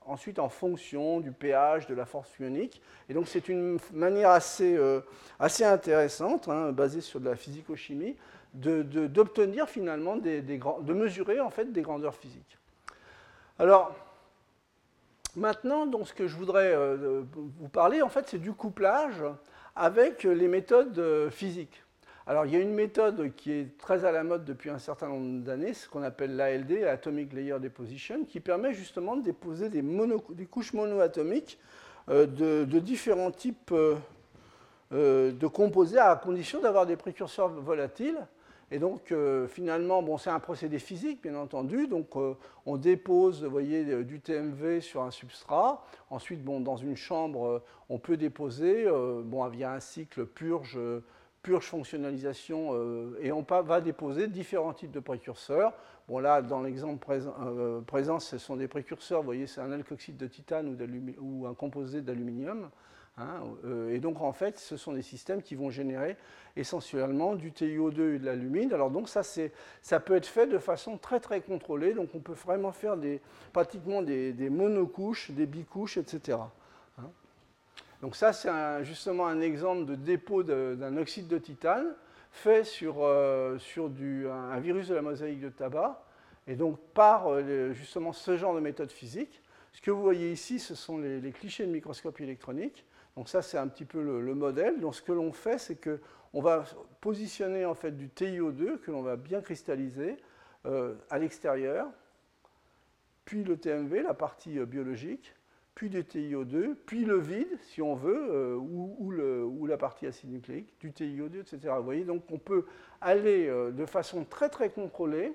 ensuite 0.06 0.40
en 0.40 0.48
fonction 0.48 1.20
du 1.20 1.34
pH, 1.34 1.88
de 1.88 1.94
la 1.94 2.06
force 2.06 2.40
ionique. 2.40 2.82
Et 3.10 3.14
donc, 3.14 3.28
c'est 3.28 3.50
une 3.50 3.80
manière 3.92 4.30
assez, 4.30 4.78
euh, 4.78 5.02
intéressante, 5.40 6.48
hein, 6.48 6.72
basée 6.72 7.02
sur 7.02 7.20
de 7.20 7.30
la 7.30 7.36
physico-chimie, 7.36 8.16
d'obtenir 8.56 9.68
finalement 9.68 10.16
des, 10.16 10.42
de 10.42 10.94
mesurer 10.94 11.40
en 11.40 11.50
fait 11.50 11.72
des 11.72 11.82
grandeurs 11.82 12.16
physiques. 12.16 12.58
Alors, 13.58 13.96
maintenant, 15.36 15.86
donc, 15.86 16.08
ce 16.08 16.14
que 16.14 16.28
je 16.28 16.36
voudrais 16.36 16.74
euh, 16.74 17.24
vous 17.34 17.70
parler, 17.70 18.02
en 18.02 18.10
fait, 18.10 18.28
c'est 18.28 18.40
du 18.40 18.52
couplage 18.52 19.24
avec 19.76 20.24
les 20.24 20.48
méthodes 20.48 21.00
euh, 21.00 21.30
physiques. 21.30 21.82
Alors, 22.28 22.46
il 22.46 22.54
y 22.54 22.56
a 22.56 22.60
une 22.60 22.74
méthode 22.74 23.34
qui 23.36 23.52
est 23.52 23.78
très 23.78 24.04
à 24.04 24.12
la 24.12 24.24
mode 24.24 24.46
depuis 24.46 24.70
un 24.70 24.80
certain 24.80 25.08
nombre 25.08 25.44
d'années, 25.44 25.74
ce 25.74 25.88
qu'on 25.88 26.02
appelle 26.02 26.36
l'ALD, 26.36 26.84
Atomic 26.84 27.32
Layer 27.34 27.60
Deposition, 27.60 28.26
qui 28.26 28.40
permet 28.40 28.74
justement 28.74 29.16
de 29.16 29.22
déposer 29.22 29.70
des, 29.70 29.84
des 29.84 30.46
couches 30.46 30.74
monoatomiques 30.74 31.60
euh, 32.10 32.26
de, 32.26 32.80
différents 32.80 33.32
types 33.32 33.74
de 34.92 35.48
composés 35.48 36.00
à 36.00 36.16
condition 36.16 36.62
d'avoir 36.62 36.86
des 36.86 36.96
précurseurs 36.96 37.50
volatiles 37.50 38.18
et 38.72 38.80
donc, 38.80 39.12
euh, 39.12 39.48
finalement, 39.48 40.02
bon, 40.02 40.18
c'est 40.18 40.32
un 40.32 40.40
procédé 40.40 40.80
physique, 40.80 41.22
bien 41.22 41.36
entendu. 41.36 41.88
Donc, 41.88 42.16
euh, 42.16 42.34
on 42.66 42.78
dépose, 42.78 43.44
voyez, 43.44 43.86
euh, 43.86 44.04
du 44.04 44.20
TMV 44.20 44.82
sur 44.82 45.04
un 45.04 45.12
substrat. 45.12 45.86
Ensuite, 46.10 46.44
bon, 46.44 46.60
dans 46.62 46.76
une 46.76 46.96
chambre, 46.96 47.62
on 47.90 48.00
peut 48.00 48.18
déposer, 48.18 48.88
bon, 49.24 49.48
via 49.48 49.74
un 49.74 49.80
cycle 49.80 50.26
purge, 50.26 50.80
purge 51.44 51.66
fonctionnalisation, 51.66 52.74
et 53.22 53.32
on 53.32 53.42
va 53.42 53.82
déposer 53.82 54.28
différents 54.28 54.74
types 54.74 54.92
de 54.92 55.00
précurseurs. 55.00 55.74
Bon, 56.08 56.20
là, 56.20 56.42
dans 56.42 56.62
l'exemple 56.62 57.06
présent, 57.86 58.20
ce 58.20 58.38
sont 58.38 58.56
des 58.56 58.68
précurseurs. 58.68 59.22
Vous 59.22 59.26
voyez, 59.26 59.48
c'est 59.48 59.62
un 59.62 59.72
alkoxyde 59.72 60.18
de 60.18 60.28
titane 60.28 60.78
ou 61.20 61.46
un 61.48 61.54
composé 61.54 62.02
d'aluminium. 62.02 62.70
Hein, 63.18 63.44
euh, 63.64 63.94
et 63.94 64.00
donc 64.00 64.22
en 64.22 64.34
fait, 64.34 64.60
ce 64.60 64.76
sont 64.76 64.92
des 64.92 65.02
systèmes 65.02 65.42
qui 65.42 65.56
vont 65.56 65.70
générer 65.70 66.18
essentiellement 66.58 67.36
du 67.36 67.52
TiO2 67.52 68.16
et 68.16 68.20
de 68.20 68.26
l'alumine. 68.26 68.74
Alors 68.74 68.92
donc 68.92 69.08
ça, 69.08 69.22
ça 69.24 70.00
peut 70.02 70.16
être 70.16 70.26
fait 70.26 70.48
de 70.48 70.58
façon 70.58 70.98
très 70.98 71.22
très 71.22 71.40
contrôlée. 71.40 71.94
Donc 71.94 72.10
on 72.14 72.20
peut 72.20 72.34
vraiment 72.34 72.74
faire 72.74 72.98
des, 72.98 73.22
pratiquement 73.54 74.02
des, 74.02 74.34
monocouches, 74.50 75.32
des 75.32 75.46
bicouches, 75.46 75.98
etc. 75.98 76.40
Hein. 76.98 77.10
Donc 78.02 78.18
ça, 78.18 78.34
c'est 78.34 78.50
justement 78.84 79.28
un 79.28 79.40
exemple 79.40 79.86
de 79.86 79.96
dépôt 79.96 80.44
d'un 80.44 80.98
oxyde 80.98 81.28
de 81.28 81.38
titane 81.38 81.96
fait 82.32 82.66
sur, 82.66 82.98
euh, 83.00 83.58
sur 83.60 83.90
du, 83.90 84.28
un, 84.28 84.60
virus 84.60 84.90
de 84.90 84.96
la 84.96 85.02
mosaïque 85.02 85.40
de 85.40 85.50
tabac. 85.50 86.04
Et 86.48 86.56
donc 86.56 86.78
par 86.94 87.28
euh, 87.32 87.72
justement 87.72 88.12
ce 88.12 88.36
genre 88.36 88.54
de 88.54 88.60
méthode 88.60 88.92
physique. 88.92 89.42
Ce 89.72 89.82
que 89.82 89.90
vous 89.90 90.02
voyez 90.02 90.32
ici, 90.32 90.60
ce 90.60 90.76
sont 90.76 90.98
les, 90.98 91.22
les 91.22 91.32
clichés 91.32 91.66
de 91.66 91.72
microscopie 91.72 92.24
électronique. 92.24 92.86
Donc 93.16 93.30
ça, 93.30 93.42
c'est 93.42 93.58
un 93.58 93.68
petit 93.68 93.86
peu 93.86 94.02
le, 94.02 94.36
modèle. 94.36 94.80
Donc 94.80 94.96
ce 94.96 95.02
que 95.02 95.14
l'on 95.14 95.32
fait, 95.32 95.58
c'est 95.58 95.76
qu'on 95.76 96.42
va 96.42 96.66
positionner 97.00 97.66
en 97.66 97.74
fait 97.74 97.92
du 97.92 98.10
TiO2 98.10 98.80
que 98.80 98.92
l'on 98.92 99.02
va 99.02 99.16
bien 99.16 99.42
cristalliser 99.42 100.18
euh, 100.66 100.96
à 101.10 101.18
l'extérieur, 101.18 101.88
puis 103.24 103.44
le 103.44 103.58
TMV, 103.58 104.04
la 104.04 104.14
partie 104.14 104.60
euh, 104.60 104.66
biologique, 104.66 105.34
puis 105.76 105.90
du 105.90 106.04
TiO2, 106.04 106.76
puis 106.86 107.06
le 107.06 107.20
vide, 107.20 107.58
si 107.62 107.82
on 107.82 107.96
veut, 107.96 108.28
euh, 108.32 108.56
ou, 108.56 109.66
la 109.66 109.78
partie 109.78 110.08
acide 110.08 110.32
nucléique, 110.32 110.74
du 110.80 110.92
TiO2, 110.92 111.42
etc. 111.42 111.74
Vous 111.78 111.84
voyez, 111.84 112.04
donc 112.04 112.24
on 112.32 112.38
peut 112.38 112.66
aller 113.02 113.48
de 113.48 113.86
façon 113.86 114.26
très 114.26 114.50
très 114.50 114.70
contrôlée, 114.70 115.34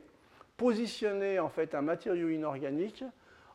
positionner 0.56 1.38
en 1.38 1.48
fait 1.48 1.74
un 1.74 1.82
matériau 1.82 2.28
inorganique 2.28 3.04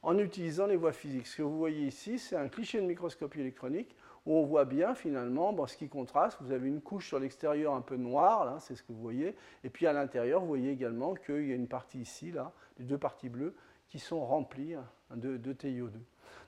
en 0.04 0.18
utilisant 0.20 0.68
les 0.68 0.76
voies 0.76 0.92
physiques. 0.92 1.28
Ce 1.28 1.38
que 1.38 1.42
vous 1.42 1.58
voyez 1.58 1.88
ici, 1.88 2.20
c'est 2.20 2.36
un 2.36 2.48
cliché 2.50 2.80
de 2.80 2.86
microscopie 2.86 3.40
électronique 3.40 3.96
où 4.26 4.36
on 4.36 4.44
voit 4.44 4.66
bien 4.66 4.96
finalement, 4.96 5.56
ce 5.68 5.78
qui 5.78 5.88
contraste, 5.88 6.38
vous 6.42 6.52
avez 6.52 6.68
une 6.68 6.82
couche 6.82 7.08
sur 7.08 7.20
l'extérieur 7.20 7.74
un 7.74 7.82
peu 7.82 7.96
noire, 7.96 8.60
c'est 8.60 8.76
ce 8.76 8.82
que 8.82 8.92
vous 8.92 9.02
voyez, 9.02 9.36
et 9.64 9.70
puis 9.70 9.86
à 9.88 9.94
l'intérieur, 9.94 10.42
vous 10.42 10.48
voyez 10.48 10.72
également 10.72 11.14
qu'il 11.14 11.48
y 11.48 11.52
a 11.52 11.56
une 11.56 11.68
partie 11.68 12.00
ici, 12.00 12.32
là, 12.32 12.52
les 12.80 12.86
deux 12.86 12.98
parties 12.98 13.30
bleues, 13.30 13.56
qui 13.90 14.00
sont 14.00 14.26
remplies 14.26 14.74
hein, 14.74 14.86
de, 15.12 15.54
TiO2. 15.54 15.92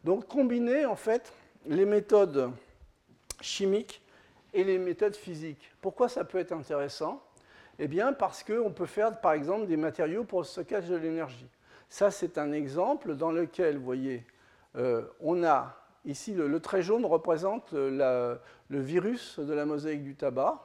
Donc 0.04 0.28
combiner 0.28 0.86
en 0.86 0.96
fait 0.96 1.32
les 1.66 1.86
méthodes 1.86 2.52
chimiques 3.42 4.02
et 4.54 4.64
les 4.64 4.78
méthodes 4.78 5.16
physiques. 5.16 5.72
Pourquoi 5.82 6.10
ça 6.10 6.24
peut 6.24 6.40
être 6.40 6.52
intéressant? 6.52 7.24
Eh 7.80 7.88
bien 7.88 8.12
parce 8.14 8.44
qu'on 8.44 8.72
peut 8.72 8.88
faire 8.88 9.22
par 9.22 9.34
exemple 9.34 9.68
des 9.68 9.78
matériaux 9.78 10.24
pour 10.24 10.40
le 10.40 10.46
stockage 10.46 10.90
de 10.90 10.96
l'énergie. 10.96 11.48
Ça 11.90 12.10
c'est 12.10 12.38
un 12.38 12.52
exemple 12.52 13.16
dans 13.16 13.32
lequel, 13.32 13.78
vous 13.78 13.86
voyez, 13.86 14.26
euh, 14.76 15.04
on 15.22 15.44
a 15.44 15.87
Ici, 16.08 16.34
le, 16.34 16.60
trait 16.60 16.82
jaune 16.82 17.06
représente 17.06 17.74
le 17.74 18.40
virus 18.70 19.40
de 19.40 19.54
la 19.54 19.66
mosaïque 19.66 20.04
du 20.04 20.16
tabac. 20.16 20.64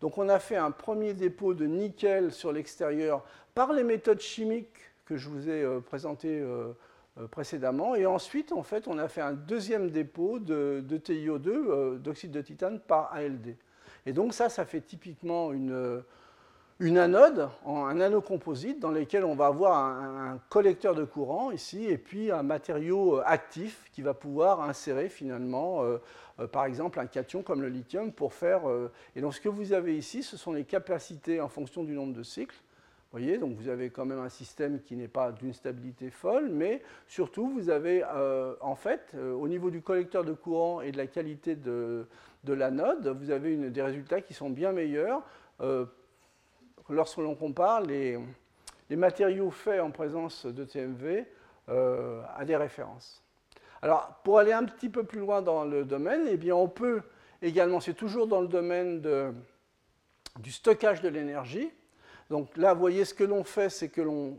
Donc 0.00 0.18
on 0.18 0.28
a 0.28 0.38
fait 0.38 0.56
un 0.56 0.70
premier 0.70 1.14
dépôt 1.14 1.52
de 1.52 1.66
nickel 1.66 2.32
sur 2.32 2.52
l'extérieur 2.52 3.24
par 3.54 3.72
les 3.72 3.84
méthodes 3.84 4.20
chimiques 4.20 4.78
que 5.04 5.16
je 5.16 5.28
vous 5.28 5.48
ai 5.48 5.62
euh, 5.62 5.80
présentées 5.80 6.40
euh, 6.40 6.72
euh, 7.18 7.26
précédemment. 7.26 7.94
Et 7.94 8.06
ensuite, 8.06 8.52
en 8.52 8.62
fait, 8.62 8.88
on 8.88 8.98
a 8.98 9.08
fait 9.08 9.20
un 9.20 9.32
deuxième 9.32 9.90
dépôt 9.90 10.38
de 10.38 10.84
TiO2, 10.90 11.98
d'oxyde 11.98 12.30
de 12.30 12.40
titane, 12.40 12.80
par 12.80 13.12
ALD. 13.12 13.56
Et 14.06 14.12
donc 14.12 14.34
ça, 14.34 14.48
ça 14.48 14.64
fait 14.64 14.80
typiquement 14.80 15.52
une, 15.52 16.02
une 16.80 16.98
anode, 16.98 17.48
un 17.66 17.94
nanocomposite 17.94 18.80
dans 18.80 18.90
lequel 18.90 19.24
on 19.24 19.36
va 19.36 19.46
avoir 19.46 19.76
un, 19.76 20.40
collecteur 20.48 20.94
de 20.94 21.04
courant 21.04 21.52
ici 21.52 21.84
et 21.84 21.98
puis 21.98 22.32
un 22.32 22.42
matériau 22.42 23.18
euh, 23.18 23.22
actif 23.24 23.88
qui 23.92 24.02
va 24.02 24.12
pouvoir 24.12 24.60
insérer 24.60 25.08
finalement, 25.08 25.84
euh, 25.84 25.98
euh, 26.40 26.48
par 26.48 26.64
exemple, 26.64 26.98
un 26.98 27.06
cation 27.06 27.42
comme 27.42 27.62
le 27.62 27.68
lithium 27.68 28.12
pour 28.12 28.34
faire. 28.34 28.62
et 29.14 29.20
donc 29.20 29.34
ce 29.34 29.40
que 29.40 29.48
vous 29.48 29.72
avez 29.72 29.96
ici, 29.96 30.22
ce 30.22 30.36
sont 30.36 30.52
les 30.52 30.64
capacités 30.64 31.40
en 31.40 31.48
fonction 31.48 31.84
du 31.84 31.92
nombre 31.92 32.12
de 32.12 32.22
cycles. 32.22 32.56
Vous 33.12 33.20
voyez, 33.20 33.38
donc 33.38 33.54
vous 33.56 33.68
avez 33.68 33.90
quand 33.90 34.04
même 34.04 34.18
un 34.18 34.28
système 34.28 34.80
qui 34.80 34.96
n'est 34.96 35.06
pas 35.06 35.30
d'une 35.30 35.52
stabilité 35.52 36.10
folle, 36.10 36.48
mais 36.50 36.82
surtout 37.06 37.48
vous 37.48 37.70
avez 37.70 38.02
en 38.60 38.74
fait, 38.74 39.14
au 39.14 39.46
niveau 39.46 39.70
du 39.70 39.82
collecteur 39.82 40.24
de 40.24 40.32
courant 40.32 40.80
et 40.80 40.90
de 40.90 40.96
la 40.96 41.06
qualité 41.06 41.54
de, 41.54 42.08
de 42.42 42.52
l'anode, 42.52 43.06
vous 43.06 43.30
avez 43.30 43.56
des 43.56 43.82
résultats 43.82 44.20
qui 44.20 44.34
sont 44.34 44.50
bien 44.50 44.72
meilleurs 44.72 45.22
lorsque 46.88 47.18
l'on 47.18 47.34
compare 47.34 47.80
les, 47.80 48.18
matériaux 48.90 49.50
faits 49.50 49.80
en 49.80 49.90
présence 49.90 50.46
de 50.46 50.64
TMV 50.64 51.24
euh, 51.68 52.22
à 52.36 52.44
des 52.44 52.56
références. 52.56 53.22
Alors, 53.82 54.20
pour 54.22 54.38
aller 54.38 54.52
un 54.52 54.64
petit 54.64 54.88
peu 54.88 55.04
plus 55.04 55.18
loin 55.20 55.42
dans 55.42 55.64
le 55.64 55.84
domaine, 55.84 56.26
eh 56.28 56.36
bien, 56.36 56.54
on 56.54 56.68
peut 56.68 57.02
également, 57.42 57.80
c'est 57.80 57.94
toujours 57.94 58.26
dans 58.26 58.40
le 58.40 58.48
domaine 58.48 59.02
du 60.38 60.52
stockage 60.52 61.02
de 61.02 61.08
l'énergie. 61.08 61.70
Donc 62.30 62.56
là, 62.56 62.72
vous 62.72 62.80
voyez, 62.80 63.04
ce 63.04 63.14
que 63.14 63.24
l'on 63.24 63.44
fait, 63.44 63.68
c'est 63.68 63.88
que 63.88 64.00
l'on 64.00 64.38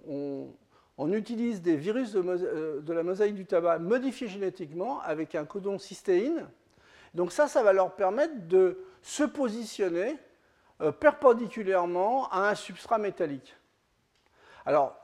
on, 0.97 1.13
utilise 1.13 1.61
des 1.61 1.75
virus 1.75 2.13
de, 2.13 2.23
euh, 2.25 2.81
de, 2.81 2.93
la 2.93 3.03
mosaïque 3.03 3.35
du 3.35 3.45
tabac 3.45 3.79
modifiés 3.79 4.27
génétiquement 4.27 5.01
avec 5.01 5.35
un 5.35 5.45
codon 5.45 5.77
cystéine. 5.77 6.47
Donc 7.13 7.31
ça, 7.31 7.47
ça 7.47 7.63
va 7.63 7.73
leur 7.73 7.95
permettre 7.95 8.47
de 8.47 8.79
se 9.01 9.23
positionner 9.23 10.17
perpendiculairement 10.99 12.29
à 12.29 12.49
un 12.49 12.55
substrat 12.55 12.97
métallique. 12.97 13.55
Alors, 14.65 14.95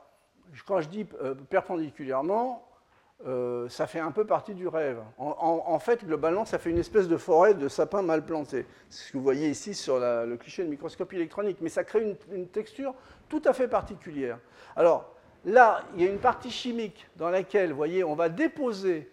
quand 0.66 0.80
je 0.80 0.88
dis 0.88 1.06
euh, 1.22 1.34
perpendiculairement, 1.34 2.68
euh, 3.26 3.68
ça 3.68 3.86
fait 3.86 4.00
un 4.00 4.10
peu 4.10 4.26
partie 4.26 4.54
du 4.54 4.66
rêve. 4.66 4.98
En, 5.18 5.78
fait, 5.78 6.04
globalement, 6.04 6.44
ça 6.44 6.58
fait 6.58 6.70
une 6.70 6.78
espèce 6.78 7.06
de 7.06 7.16
forêt 7.16 7.54
de 7.54 7.68
sapins 7.68 8.02
mal 8.02 8.24
plantés. 8.24 8.66
C'est 8.88 9.06
ce 9.06 9.12
que 9.12 9.18
vous 9.18 9.22
voyez 9.22 9.48
ici 9.48 9.74
sur 9.74 10.00
le 10.00 10.36
cliché 10.36 10.64
de 10.64 10.68
microscopie 10.68 11.16
électronique. 11.16 11.58
Mais 11.60 11.68
ça 11.68 11.84
crée 11.84 12.16
une, 12.32 12.48
texture 12.48 12.94
tout 13.28 13.42
à 13.44 13.52
fait 13.52 13.68
particulière. 13.68 14.38
Alors, 14.74 15.14
là, 15.44 15.84
il 15.94 16.02
y 16.02 16.08
a 16.08 16.10
une 16.10 16.18
partie 16.18 16.50
chimique 16.50 17.08
dans 17.16 17.30
laquelle, 17.30 17.70
vous 17.70 17.76
voyez, 17.76 18.02
on 18.02 18.16
va 18.16 18.28
déposer 18.28 19.08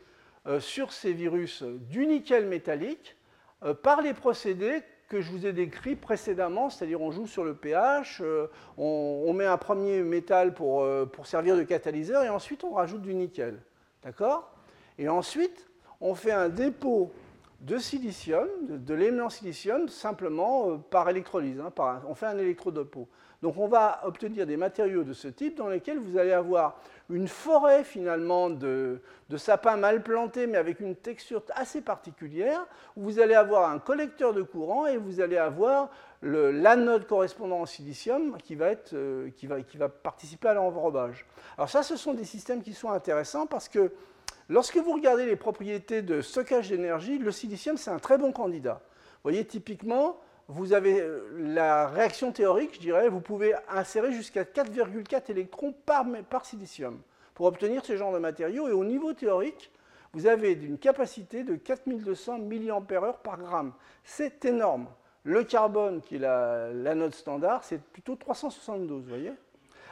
sur 0.59 0.91
ces 0.91 1.13
virus 1.13 1.61
du 1.61 2.07
nickel 2.07 2.47
métallique 2.47 3.15
par 3.83 4.01
les 4.01 4.15
procédés 4.15 4.81
que 5.09 5.21
je 5.21 5.31
vous 5.31 5.47
ai 5.47 5.53
décrit 5.53 5.95
précédemment, 5.95 6.69
c'est-à-dire 6.69 7.01
on 7.01 7.11
joue 7.11 7.25
sur 7.25 7.43
le 7.43 7.55
pH, 7.55 8.21
euh, 8.21 8.47
on, 8.77 9.33
met 9.33 9.45
un 9.45 9.57
premier 9.57 10.03
métal 10.03 10.53
pour, 10.53 10.83
euh, 10.83 11.05
pour, 11.05 11.25
servir 11.25 11.57
de 11.57 11.63
catalyseur 11.63 12.23
et 12.23 12.29
ensuite 12.29 12.63
on 12.63 12.73
rajoute 12.73 13.01
du 13.01 13.15
nickel. 13.15 13.59
D'accord? 14.03 14.51
Et 14.99 15.09
ensuite, 15.09 15.67
on 15.99 16.13
fait 16.13 16.31
un 16.31 16.47
dépôt 16.47 17.11
de 17.61 17.79
silicium, 17.79 18.47
de, 18.69 18.93
l'élément 18.93 19.29
silicium, 19.29 19.89
simplement 19.89 20.69
euh, 20.69 20.77
par 20.77 21.09
électrolyse. 21.09 21.59
Hein, 21.59 21.73
on 22.07 22.13
fait 22.13 22.27
un 22.27 22.37
électrodepôt. 22.37 23.07
Donc 23.41 23.57
on 23.57 23.67
va 23.67 24.01
obtenir 24.03 24.45
des 24.45 24.57
matériaux 24.57 25.03
de 25.03 25.13
ce 25.13 25.29
type 25.29 25.57
dans 25.57 25.69
lesquels 25.69 25.97
vous 25.97 26.17
allez 26.17 26.33
avoir 26.33 26.81
une 27.09 27.27
forêt 27.27 27.85
finalement 27.85 28.49
de, 28.49 28.99
sapins 29.37 29.77
mal 29.77 30.03
plantés 30.03 30.45
mais 30.45 30.57
avec 30.57 30.81
une 30.81 30.95
texture 30.95 31.41
assez 31.55 31.81
particulière, 31.81 32.65
où 32.97 33.03
vous 33.03 33.19
allez 33.19 33.35
avoir 33.35 33.71
un 33.71 33.79
collecteur 33.79 34.33
de 34.33 34.41
courant 34.41 34.87
et 34.87 34.97
vous 34.97 35.21
allez 35.21 35.37
avoir 35.37 35.89
l'anode 36.21 37.07
correspondant 37.07 37.61
au 37.61 37.65
silicium 37.65 38.37
qui 38.43 38.55
va, 38.55 38.71
euh, 38.93 39.29
qui, 39.37 39.47
va, 39.47 39.61
qui 39.61 39.77
va 39.77 39.87
participer 39.87 40.49
à 40.49 40.53
l'enrobage. 40.53 41.25
Alors 41.57 41.69
ça, 41.69 41.81
ce 41.81 41.95
sont 41.95 42.13
des 42.13 42.25
systèmes 42.25 42.61
qui 42.61 42.73
sont 42.73 42.91
intéressants 42.91 43.47
parce 43.47 43.69
que 43.69 43.93
lorsque 44.49 44.75
vous 44.75 44.91
regardez 44.91 45.25
les 45.25 45.37
propriétés 45.37 46.01
de 46.01 46.19
stockage 46.19 46.69
d'énergie, 46.69 47.17
le 47.17 47.31
silicium, 47.31 47.77
c'est 47.77 47.91
un 47.91 47.99
très 47.99 48.17
bon 48.17 48.33
candidat. 48.33 48.81
Vous 48.83 49.31
voyez, 49.31 49.45
typiquement, 49.45 50.19
vous 50.49 50.73
avez 50.73 50.99
euh, 50.99 51.29
la 51.37 51.87
réaction 51.87 52.31
théorique, 52.31 52.73
je 52.73 52.79
dirais, 52.79 53.07
vous 53.07 53.21
pouvez 53.21 53.53
insérer 53.69 54.11
jusqu'à 54.11 54.43
4,4 54.43 55.29
électrons 55.29 55.73
par, 55.85 56.05
silicium 56.43 56.99
pour 57.35 57.45
obtenir 57.45 57.85
ce 57.85 57.95
genre 57.95 58.11
de 58.11 58.17
matériaux. 58.17 58.67
Et 58.67 58.71
au 58.71 58.83
niveau 58.83 59.13
théorique, 59.13 59.71
vous 60.11 60.25
avez 60.25 60.53
une 60.53 60.79
capacité 60.79 61.43
de 61.43 61.55
4200 61.55 62.39
mAh 62.39 62.81
par 63.23 63.37
gramme. 63.37 63.73
C'est 64.03 64.43
énorme. 64.43 64.87
Le 65.23 65.43
carbone, 65.43 66.01
qui 66.01 66.15
est 66.15 66.19
l'anode 66.19 67.13
standard, 67.13 67.63
c'est 67.63 67.79
plutôt 67.79 68.15
372, 68.15 69.03
vous 69.03 69.07
voyez 69.07 69.33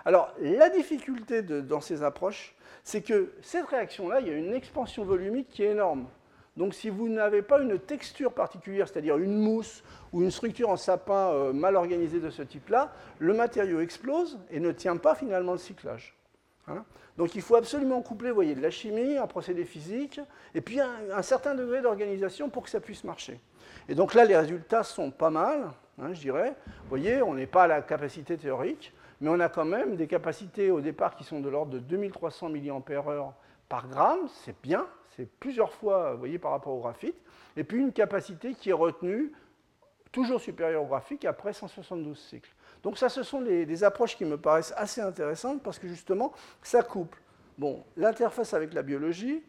Alors, 0.06 0.34
la 0.40 0.70
difficulté 0.70 1.44
dans 1.44 1.82
ces 1.82 2.02
approches, 2.02 2.56
c'est 2.84 3.04
que 3.04 3.32
cette 3.44 3.68
réaction-là, 3.68 4.22
il 4.22 4.28
y 4.28 4.32
a 4.32 4.34
une 4.34 4.54
expansion 4.54 5.06
volumique 5.06 5.50
qui 5.50 5.62
est 5.62 5.72
énorme. 5.72 6.08
Donc 6.58 6.74
si 6.74 6.90
vous 6.90 7.08
n'avez 7.08 7.44
pas 7.44 7.62
une 7.62 7.78
texture 7.78 8.34
particulière, 8.34 8.88
c'est-à-dire 8.88 9.18
une 9.18 9.38
mousse 9.40 9.84
ou 10.12 10.24
une 10.24 10.32
structure 10.32 10.70
en 10.70 10.76
sapin 10.76 11.30
euh, 11.30 11.54
mal 11.54 11.76
organisée 11.76 12.20
de 12.20 12.32
ce 12.32 12.42
type-là, 12.42 12.92
le 13.20 13.34
matériau 13.36 13.80
explose 13.80 14.40
et 14.50 14.60
ne 14.60 14.72
tient 14.72 14.98
pas 14.98 15.14
finalement 15.14 15.52
le 15.52 15.60
cyclage. 15.60 16.18
Hein. 16.68 16.84
Donc 17.16 17.36
il 17.36 17.44
faut 17.44 17.56
absolument 17.56 18.02
coupler, 18.02 18.32
voyez, 18.32 18.56
de 18.56 18.62
la 18.62 18.72
chimie, 18.72 19.18
un 19.18 19.28
procédé 19.28 19.66
physique, 19.66 20.20
et 20.56 20.62
puis 20.62 20.80
un, 20.80 21.22
certain 21.22 21.54
degré 21.54 21.82
d'organisation 21.82 22.50
pour 22.50 22.64
que 22.64 22.70
ça 22.72 22.80
puisse 22.80 23.04
marcher. 23.04 23.40
Et 23.88 23.94
donc 23.94 24.16
là, 24.16 24.26
les 24.26 24.36
résultats 24.36 24.84
sont 24.84 25.12
pas 25.12 25.30
mal, 25.30 25.70
hein, 26.00 26.14
je 26.14 26.22
dirais. 26.22 26.56
Vous 26.66 26.90
voyez, 26.90 27.22
on 27.22 27.36
n'est 27.36 27.48
pas 27.48 27.64
à 27.64 27.68
la 27.68 27.82
capacité 27.84 28.36
théorique, 28.36 28.94
mais 29.22 29.30
on 29.30 29.40
a 29.40 29.50
quand 29.50 29.66
même 29.66 29.96
des 29.96 30.08
capacités 30.08 30.72
au 30.72 30.82
départ 30.82 31.16
qui 31.16 31.24
sont 31.24 31.40
de 31.40 31.50
l'ordre 31.50 31.72
de 31.72 31.80
2300 31.80 32.50
mAh 32.50 33.34
par 33.70 33.88
gramme, 33.88 34.28
c'est 34.46 34.56
bien, 34.62 34.88
c'est 35.18 35.30
plusieurs 35.40 35.74
fois, 35.74 36.14
voyez, 36.16 36.40
par 36.40 36.52
rapport 36.52 36.74
au 36.74 36.80
graphite, 36.80 37.16
et 37.58 37.64
puis 37.64 37.80
une 37.80 37.92
capacité 37.92 38.54
qui 38.54 38.70
est 38.70 38.74
retenue 38.74 39.34
toujours 40.14 40.40
supérieure 40.40 40.84
au 40.84 40.88
graphique 40.88 41.26
après 41.26 41.52
172 41.52 42.18
cycles. 42.18 42.54
Donc 42.84 42.98
ça, 42.98 43.10
ce 43.10 43.24
sont 43.24 43.42
des 43.42 43.84
approches 43.84 44.16
qui 44.16 44.24
me 44.24 44.38
paraissent 44.38 44.74
assez 44.78 45.02
intéressantes 45.02 45.62
parce 45.62 45.80
que 45.80 45.88
justement, 45.88 46.32
ça 46.62 46.82
couple 46.84 47.20
bon, 47.58 47.84
l'interface 47.96 48.54
avec 48.54 48.74
la 48.74 48.84
biologie, 48.84 49.42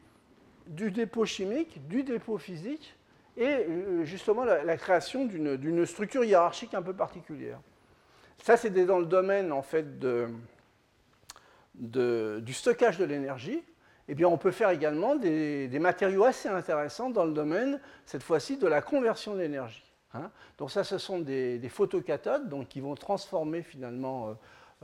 du 0.67 0.91
dépôt 0.91 1.25
chimique, 1.25 1.87
du 1.89 2.03
dépôt 2.03 2.39
physique, 2.39 2.95
et 3.37 3.47
euh, 3.47 4.05
justement 4.05 4.45
la, 4.45 4.77
création 4.77 5.25
d'une 5.25 5.87
structure 5.87 6.25
hiérarchique 6.25 6.75
un 6.75 6.83
peu 6.83 6.93
particulière. 6.93 7.61
Ça, 8.43 8.57
c'est 8.57 8.71
dans 8.71 8.99
le 8.99 9.07
domaine 9.07 9.53
en 9.53 9.63
fait 9.63 9.99
de, 9.99 10.29
du 11.75 12.53
stockage 12.53 12.99
de 12.99 13.05
l'énergie 13.05 13.63
eh 14.09 14.25
on 14.25 14.39
peut 14.39 14.51
faire 14.51 14.71
également 14.71 15.17
des, 15.17 15.79
matériaux 15.79 16.25
assez 16.25 16.49
intéressants 16.49 17.11
dans 17.11 17.25
le 17.25 17.33
domaine, 17.33 17.81
cette 18.07 18.23
fois-ci, 18.23 18.57
de 18.57 18.67
la 18.67 18.81
conversion 18.81 19.35
d'énergie. 19.35 19.85
Hein. 20.15 20.31
Donc 20.57 20.71
ça, 20.71 20.83
ce 20.83 20.97
sont 20.97 21.19
des, 21.19 21.69
photocathodes 21.69 22.67
qui 22.69 22.81
vont 22.81 22.95
transformer 22.95 23.63
finalement, 23.63 24.29
euh, 24.29 24.33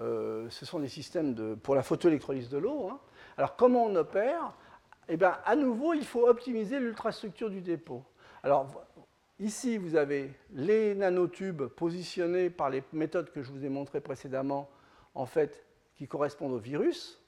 euh, 0.00 0.50
ce 0.50 0.66
sont 0.66 0.78
des 0.78 0.88
systèmes 0.88 1.56
pour 1.56 1.74
la 1.74 1.82
photoélectrolyse 1.82 2.50
de 2.50 2.58
l'eau. 2.58 2.88
Hein. 2.90 3.00
Alors 3.38 3.56
comment 3.56 3.86
on 3.86 3.96
opère? 3.96 4.52
Eh 5.08 5.16
bien, 5.16 5.38
à 5.44 5.56
nouveau, 5.56 5.94
il 5.94 6.04
faut 6.04 6.28
optimiser 6.28 6.78
l'ultrastructure 6.78 7.48
du 7.48 7.62
dépôt. 7.62 8.02
Alors 8.42 8.84
ici, 9.38 9.78
vous 9.78 9.96
avez 9.96 10.32
les 10.52 10.94
nanotubes 10.94 11.64
positionnés 11.64 12.50
par 12.50 12.68
les 12.68 12.82
méthodes 12.92 13.30
que 13.30 13.42
je 13.42 13.50
vous 13.50 13.64
ai 13.64 13.70
montrées 13.70 14.00
précédemment, 14.00 14.68
en 15.14 15.24
fait, 15.24 15.64
qui 15.94 16.06
correspondent 16.06 16.52
au 16.52 16.58
virus. 16.58 17.23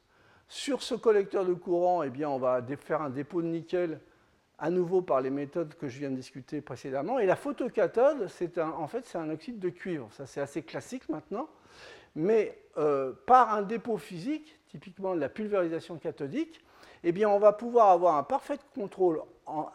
Sur 0.48 0.82
ce 0.82 0.94
collecteur 0.94 1.44
de 1.44 1.54
courant, 1.54 2.02
eh 2.02 2.10
bien, 2.10 2.28
on 2.28 2.38
va 2.38 2.62
faire 2.78 3.02
un 3.02 3.10
dépôt 3.10 3.42
de 3.42 3.48
nickel 3.48 4.00
à 4.58 4.70
nouveau 4.70 5.02
par 5.02 5.20
les 5.20 5.30
méthodes 5.30 5.74
que 5.74 5.88
je 5.88 5.98
viens 5.98 6.10
de 6.10 6.16
discuter 6.16 6.60
précédemment. 6.60 7.18
Et 7.18 7.26
la 7.26 7.36
photocathode, 7.36 8.28
c'est 8.28 8.58
en 8.58 8.86
fait, 8.86 9.10
un 9.16 9.30
oxyde 9.30 9.58
de 9.58 9.68
cuivre. 9.68 10.08
Ça, 10.12 10.26
c'est 10.26 10.40
assez 10.40 10.62
classique 10.62 11.08
maintenant. 11.08 11.48
Mais 12.14 12.58
euh, 12.78 13.12
par 13.26 13.52
un 13.52 13.62
dépôt 13.62 13.98
physique, 13.98 14.58
typiquement 14.68 15.14
de 15.14 15.20
la 15.20 15.28
pulvérisation 15.28 15.96
cathodique, 15.98 16.64
eh 17.04 17.12
bien, 17.12 17.28
on 17.28 17.38
va 17.38 17.52
pouvoir 17.52 17.90
avoir 17.90 18.16
un 18.16 18.22
parfait 18.22 18.58
contrôle 18.74 19.22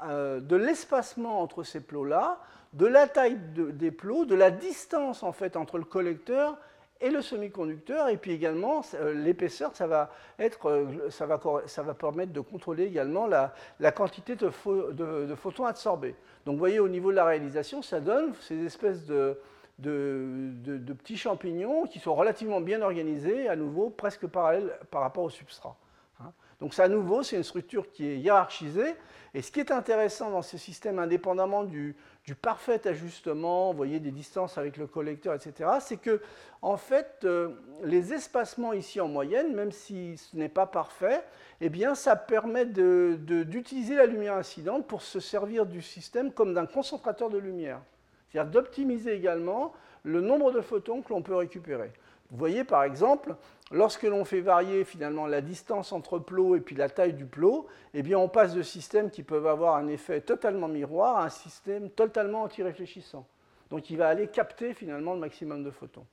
euh, 0.04 0.40
de 0.40 0.56
l'espacement 0.56 1.42
entre 1.42 1.64
ces 1.64 1.82
plots-là, 1.82 2.40
de 2.74 2.86
la 2.86 3.08
taille 3.08 3.38
des 3.56 3.92
plots, 3.92 4.26
de 4.26 4.36
la 4.36 4.50
distance 4.50 5.24
en 5.24 5.34
fait 5.34 5.58
entre 5.58 5.78
le 5.78 5.84
collecteur 5.84 6.58
et 7.02 7.10
le 7.10 7.22
semi-conducteur, 7.22 8.10
et 8.10 8.18
puis 8.18 8.32
également 8.32 8.82
euh, 8.94 9.14
l'épaisseur, 9.14 9.76
ça 9.76 9.88
va, 9.88 10.12
euh, 10.40 11.10
ça, 11.10 11.26
va, 11.26 11.94
permettre 11.94 12.32
de 12.32 12.40
contrôler 12.40 12.84
également 12.84 13.26
la, 13.26 13.54
la 13.80 13.92
quantité 13.92 14.36
de, 14.36 14.52
de, 14.92 15.36
photons 15.36 15.66
absorbés. 15.66 16.16
Donc 16.46 16.54
vous 16.54 16.60
voyez, 16.60 16.80
au 16.80 16.88
niveau 16.88 17.12
de 17.12 17.16
la 17.16 17.26
réalisation, 17.26 17.82
ça 17.82 18.00
donne 18.00 18.34
ces 18.42 18.64
espèces 18.64 19.06
de, 19.06 19.38
de, 19.80 20.94
petits 20.94 21.18
champignons 21.18 21.86
qui 21.86 22.00
sont 22.00 22.14
relativement 22.14 22.62
bien 22.62 22.82
organisés, 22.82 23.50
à 23.50 23.56
nouveau 23.56 23.90
presque 23.90 24.28
parallèles 24.28 24.78
par 24.92 25.02
rapport 25.02 25.24
au 25.24 25.30
substrat. 25.30 25.76
Hein. 26.20 26.32
Donc 26.60 26.76
ça, 26.76 26.84
à 26.84 26.88
nouveau, 26.88 27.24
c'est 27.24 27.38
une 27.38 27.44
structure 27.44 27.92
qui 27.92 28.08
est 28.08 28.18
hiérarchisée, 28.18 28.96
et 29.34 29.42
ce 29.42 29.52
qui 29.52 29.60
est 29.60 29.72
intéressant 29.72 30.30
dans 30.30 30.42
ce 30.42 30.58
système, 30.58 31.00
indépendamment 31.00 31.64
du, 31.64 31.96
du 32.26 32.36
parfait 32.36 32.88
ajustement, 32.88 33.72
vous 33.72 33.78
voyez, 33.78 34.00
des 34.00 34.12
distances 34.12 34.58
avec 34.58 34.78
le 34.78 34.86
collecteur, 34.86 35.34
etc., 35.34 35.70
c'est 35.80 35.98
que, 35.98 36.22
en 36.62 36.78
fait, 36.78 37.22
euh, 37.24 37.50
les 37.84 38.14
espacements 38.14 38.74
ici 38.74 39.02
en 39.02 39.08
moyenne, 39.08 39.56
même 39.56 39.72
si 39.72 40.18
ce 40.18 40.36
n'est 40.38 40.50
pas 40.50 40.68
parfait, 40.68 41.24
eh 41.62 41.70
bien, 41.70 41.96
ça 41.96 42.16
permet 42.16 42.66
d'utiliser 42.66 43.96
la 43.96 44.06
lumière 44.06 44.36
incidente 44.36 44.86
pour 44.88 45.02
se 45.02 45.20
servir 45.20 45.66
du 45.66 45.82
système 45.82 46.32
comme 46.32 46.54
d'un 46.54 46.68
concentrateur 46.68 47.30
de 47.30 47.40
lumière. 47.40 47.82
C'est-à-dire 48.30 48.52
d'optimiser 48.52 49.14
également 49.14 49.74
le 50.04 50.22
nombre 50.22 50.52
de 50.52 50.62
photons 50.62 51.02
que 51.02 51.10
l'on 51.10 51.22
peut 51.22 51.36
récupérer. 51.36 51.92
Vous 52.30 52.38
voyez, 52.38 52.64
par 52.64 52.84
exemple, 52.84 53.36
Lorsque 53.74 54.04
l'on 54.04 54.26
fait 54.26 54.42
varier 54.42 54.84
finalement 54.84 55.28
la 55.28 55.40
distance 55.40 55.94
entre 55.94 56.20
plots 56.20 56.58
et 56.58 56.60
puis 56.60 56.76
la 56.76 56.90
taille 56.90 57.14
du 57.14 57.26
plot, 57.26 57.68
eh 57.94 58.16
on 58.16 58.28
passe 58.28 58.54
de 58.54 58.64
systèmes 58.64 59.10
qui 59.10 59.24
peuvent 59.24 59.48
avoir 59.48 59.78
un 59.78 59.88
effet 59.88 60.20
totalement 60.20 60.68
miroir 60.68 61.18
à 61.18 61.26
un 61.26 61.30
système 61.30 61.90
totalement 61.90 62.44
anti-réfléchissant. 62.44 63.26
Donc 63.70 63.90
il 63.90 63.96
va 63.96 64.10
aller 64.10 64.28
capter 64.28 64.74
finalement 64.74 65.14
le 65.14 65.22
maximum 65.22 65.64
de 65.64 65.72
photons. 65.72 66.06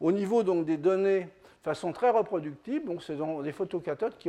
Au 0.00 0.12
niveau 0.12 0.42
des 0.42 0.76
données 0.76 1.20
de 1.20 1.28
façon 1.62 1.92
très 1.92 2.10
reproductive, 2.10 2.84
donc 2.84 3.02
ce 3.02 3.16
sont 3.16 3.40
des 3.40 3.52
photocathodes 3.52 4.18
qui, 4.18 4.28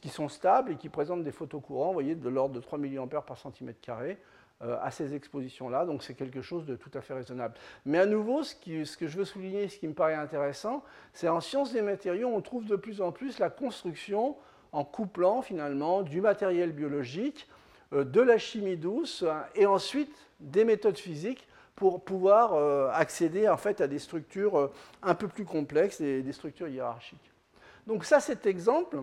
qui 0.00 0.08
sont 0.08 0.28
stables 0.28 0.72
et 0.72 0.76
qui 0.76 0.88
présentent 0.88 1.22
des 1.22 1.30
photocourants, 1.30 1.92
voyez, 1.92 2.16
de 2.16 2.28
l'ordre 2.28 2.56
de 2.56 2.60
3 2.60 2.78
mA 2.78 3.06
par 3.06 3.38
centimètre 3.38 3.80
carré. 3.80 4.18
Euh, 4.64 4.76
à 4.80 4.92
ces 4.92 5.12
expositions-là. 5.12 5.84
Donc 5.84 6.04
c'est 6.04 6.14
quelque 6.14 6.40
chose 6.40 6.66
de 6.66 6.76
tout 6.76 6.90
à 6.94 7.00
fait 7.00 7.14
raisonnable. 7.14 7.54
Mais 7.84 7.98
à 7.98 8.06
nouveau, 8.06 8.44
ce, 8.44 8.54
que 8.54 9.08
je 9.08 9.18
veux 9.18 9.24
souligner, 9.24 9.66
ce 9.68 9.76
qui 9.76 9.88
me 9.88 9.92
paraît 9.92 10.14
intéressant, 10.14 10.84
c'est 11.12 11.26
en 11.26 11.40
sciences 11.40 11.72
des 11.72 11.82
matériaux, 11.82 12.28
on 12.28 12.40
trouve 12.40 12.64
de 12.66 12.76
plus 12.76 13.00
en 13.00 13.10
plus 13.10 13.40
la 13.40 13.50
construction 13.50 14.36
en 14.70 14.84
couplant 14.84 15.42
finalement 15.42 16.02
du 16.02 16.20
matériel 16.20 16.70
biologique, 16.70 17.48
euh, 17.92 18.04
de 18.04 18.20
la 18.20 18.38
chimie 18.38 18.76
douce 18.76 19.24
hein, 19.28 19.44
et 19.56 19.66
ensuite 19.66 20.14
des 20.38 20.64
méthodes 20.64 20.98
physiques 20.98 21.48
pour 21.74 22.04
pouvoir 22.04 22.54
euh, 22.54 22.88
accéder 22.92 23.48
en 23.48 23.56
fait 23.56 23.80
à 23.80 23.88
des 23.88 23.98
structures 23.98 24.70
un 25.02 25.14
peu 25.16 25.26
plus 25.26 25.44
complexes 25.44 26.00
et 26.00 26.22
des 26.22 26.32
structures 26.32 26.68
hiérarchiques. 26.68 27.32
Donc 27.88 28.04
ça, 28.04 28.20
cet 28.20 28.46
exemple, 28.46 29.02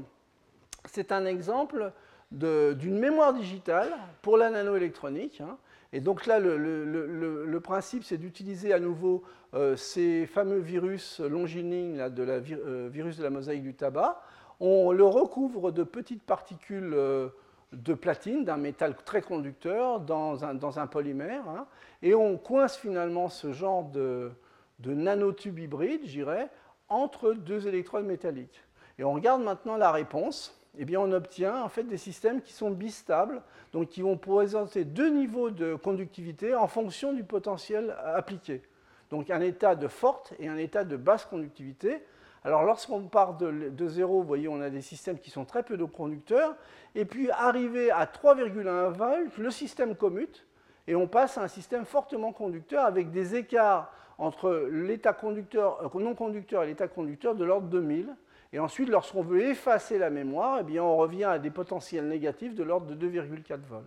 c'est 0.86 1.12
un 1.12 1.26
exemple 1.26 1.92
d'une 2.32 3.00
mémoire 3.00 3.34
digitale 3.34 3.92
pour 4.22 4.38
la 4.38 4.50
nanoélectronique. 4.50 5.42
Hein. 5.42 5.58
Et 5.92 6.02
donc 6.02 6.26
là, 6.28 6.40
le, 6.40 7.60
principe, 7.64 8.04
c'est 8.04 8.18
d'utiliser 8.18 8.74
à 8.74 8.80
nouveau 8.80 9.24
euh, 9.54 9.76
ces 9.76 10.28
fameux 10.28 10.60
virus 10.60 11.20
longilignes 11.20 12.10
de 12.10 12.24
la 12.24 12.34
euh, 12.34 12.90
virus 12.92 13.18
de 13.18 13.24
la 13.24 13.30
mosaïque 13.30 13.64
du 13.64 13.74
tabac. 13.74 14.22
On 14.60 14.92
le 14.92 15.06
recouvre 15.06 15.72
de 15.72 15.84
petites 15.84 16.22
particules 16.22 16.94
euh, 16.94 17.30
de 17.74 17.94
platine, 17.94 18.46
d'un 18.46 18.58
métal 18.58 18.96
très 19.06 19.22
conducteur, 19.22 20.00
dans 20.00 20.44
un, 20.46 20.54
dans 20.54 20.80
un 20.80 20.88
polymère. 20.88 21.48
Hein. 21.48 21.66
et 22.02 22.14
on 22.14 22.38
coince 22.38 22.78
finalement 22.78 23.30
ce 23.30 23.52
genre 23.54 23.84
de, 23.86 24.32
de 24.80 24.94
nanotube 24.94 25.60
hybride, 25.60 26.02
j'irais, 26.04 26.50
entre 26.88 27.34
deux 27.34 27.68
électrodes 27.68 28.06
métalliques. 28.06 28.64
Et 28.98 29.04
on 29.04 29.14
regarde 29.14 29.42
maintenant 29.42 29.78
la 29.78 29.92
réponse. 29.92 30.59
Eh 30.78 30.86
bien, 30.86 31.00
on 31.00 31.12
obtient 31.12 31.62
en 31.64 31.70
fait 31.70 31.84
des 31.84 31.98
systèmes 31.98 32.42
qui 32.42 32.54
sont 32.54 32.72
bistables, 32.72 33.42
donc 33.74 33.90
qui 33.90 34.02
vont 34.02 34.18
présenter 34.18 34.86
deux 34.86 35.10
niveaux 35.10 35.50
de 35.50 35.76
conductivité 35.76 36.56
en 36.56 36.68
fonction 36.68 37.14
du 37.14 37.24
potentiel 37.24 37.96
appliqué. 38.06 38.62
Donc 39.10 39.30
un 39.32 39.42
état 39.42 39.76
de 39.76 39.88
forte 39.88 40.34
et 40.40 40.48
un 40.48 40.58
état 40.58 40.84
de 40.84 40.96
basse 40.96 41.26
conductivité. 41.26 42.04
Alors 42.44 42.64
lorsqu'on 42.64 43.02
part 43.02 43.36
de, 43.36 43.70
de, 43.70 43.88
zéro, 43.88 44.22
vous 44.22 44.28
voyez, 44.28 44.48
on 44.48 44.62
a 44.62 44.70
des 44.70 44.82
systèmes 44.82 45.18
qui 45.18 45.32
sont 45.32 45.46
très 45.46 45.64
peu 45.64 45.76
de 45.76 45.84
conducteurs. 45.84 46.56
Et 46.96 47.06
puis 47.06 47.32
arrivé 47.32 47.92
à 47.92 48.06
3,1 48.06 48.92
volts, 48.92 49.38
le 49.38 49.52
système 49.52 49.96
commute 49.96 50.46
et 50.90 50.96
on 50.96 51.08
passe 51.08 51.38
à 51.38 51.44
un 51.44 51.48
système 51.48 51.86
fortement 51.86 52.32
conducteur 52.32 52.84
avec 52.84 53.12
des 53.12 53.36
écarts 53.36 53.94
entre 54.18 54.68
l'état 54.72 55.14
conducteur, 55.14 55.80
euh, 55.96 56.00
non 56.00 56.16
conducteur 56.16 56.64
et 56.64 56.66
l'état 56.66 56.88
conducteur 56.88 57.36
de 57.36 57.46
l'ordre 57.46 57.70
de 57.70 57.80
1000. 57.80 58.16
Et 58.52 58.60
ensuite, 58.60 58.90
lorsqu'on 58.90 59.22
veut 59.22 59.42
effacer 59.42 59.98
la 60.00 60.10
mémoire, 60.10 60.60
eh 60.62 60.64
bien, 60.64 60.84
on 60.84 60.98
revient 60.98 61.26
à 61.26 61.40
des 61.40 61.52
potentiels 61.52 62.08
négatifs 62.08 62.56
de 62.56 62.64
l'ordre 62.64 62.88
de 62.88 63.10
2,4 63.10 63.60
volts. 63.68 63.86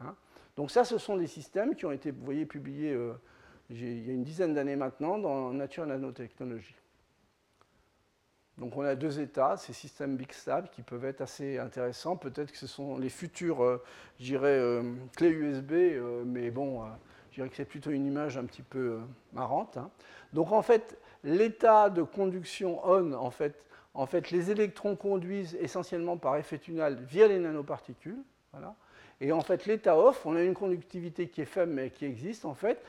Hein. 0.00 0.14
Donc 0.56 0.70
ça, 0.70 0.84
ce 0.84 0.98
sont 0.98 1.16
des 1.16 1.28
systèmes 1.28 1.76
qui 1.76 1.86
ont 1.86 1.92
été, 1.92 2.10
vous 2.10 2.24
voyez, 2.24 2.44
publiés 2.44 2.92
euh, 2.92 3.12
il 3.70 4.06
y 4.06 4.10
a 4.10 4.12
une 4.12 4.24
dizaine 4.24 4.54
d'années 4.54 4.76
maintenant 4.76 5.18
dans 5.18 5.52
Nature 5.52 5.86
Nanotechnologie. 5.86 6.74
Donc 8.58 8.76
on 8.76 8.82
a 8.82 8.94
deux 8.94 9.18
états, 9.18 9.56
ces 9.56 9.72
systèmes 9.72 10.16
big 10.16 10.30
stable 10.32 10.68
qui 10.70 10.82
peuvent 10.82 11.04
être 11.06 11.22
assez 11.22 11.58
intéressants. 11.58 12.16
Peut-être 12.16 12.52
que 12.52 12.58
ce 12.58 12.66
sont 12.66 12.98
les 12.98 13.08
futurs, 13.08 13.62
euh, 13.62 13.82
euh 14.30 14.94
clés 15.16 15.30
USB, 15.30 15.72
mais 16.26 16.50
bon, 16.50 16.84
je 17.30 17.36
dirais 17.36 17.48
que 17.48 17.56
c'est 17.56 17.64
plutôt 17.64 17.90
une 17.90 18.04
image 18.04 18.36
un 18.36 18.44
petit 18.44 18.62
peu 18.62 18.98
marrante. 19.32 19.78
Hein. 19.78 19.90
Donc 20.34 20.52
en 20.52 20.60
fait, 20.60 20.98
l'état 21.24 21.88
de 21.88 22.02
conduction 22.02 22.80
on, 22.84 23.12
en 23.14 23.30
fait, 23.30 23.64
en 23.94 24.06
fait, 24.06 24.30
les 24.30 24.50
électrons 24.50 24.96
conduisent 24.96 25.56
essentiellement 25.60 26.16
par 26.16 26.36
effet 26.36 26.58
tunnel 26.58 26.98
via 27.06 27.28
les 27.28 27.38
nanoparticules. 27.38 28.22
Voilà. 28.52 28.74
Et 29.20 29.32
en 29.32 29.40
fait, 29.40 29.66
l'état 29.66 29.98
off, 29.98 30.24
on 30.24 30.34
a 30.34 30.42
une 30.42 30.54
conductivité 30.54 31.28
qui 31.28 31.42
est 31.42 31.46
faible 31.46 31.72
mais 31.72 31.90
qui 31.90 32.04
existe 32.04 32.44
en 32.44 32.54
fait, 32.54 32.82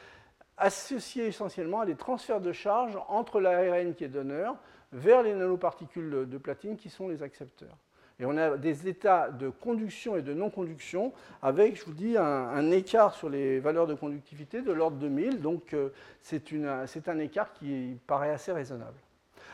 associée 0.58 1.28
essentiellement 1.28 1.82
à 1.82 1.86
des 1.86 1.96
transferts 1.96 2.42
de 2.42 2.52
charge 2.52 2.98
entre 3.08 3.40
l'ARN 3.40 3.94
qui 3.94 4.04
est 4.04 4.10
donneur 4.10 4.56
vers 4.92 5.24
les 5.24 5.34
nanoparticules 5.34 6.28
de 6.30 6.38
platine 6.38 6.78
qui 6.78 6.90
sont 6.90 7.10
les 7.10 7.24
accepteurs. 7.24 7.78
Et 8.20 8.26
on 8.26 8.38
a 8.38 8.58
des 8.58 8.88
états 8.88 9.30
de 9.30 9.50
conduction 9.50 10.16
et 10.16 10.22
de 10.22 10.34
non-conduction 10.34 11.14
avec, 11.42 11.76
je 11.78 11.86
vous 11.86 11.94
dis, 11.94 12.16
un, 12.18 12.72
écart 12.72 13.16
sur 13.16 13.28
les 13.28 13.60
valeurs 13.60 13.88
de 13.88 13.96
conductivité 13.96 14.62
de 14.62 14.72
l'ordre 14.72 14.98
de 14.98 15.08
1000. 15.08 15.42
Donc 15.42 15.74
euh, 15.74 15.90
c'est 16.22 17.10
un 17.10 17.20
écart 17.20 17.54
qui 17.54 17.98
paraît 18.06 18.30
assez 18.30 18.52
raisonnable. 18.52 18.98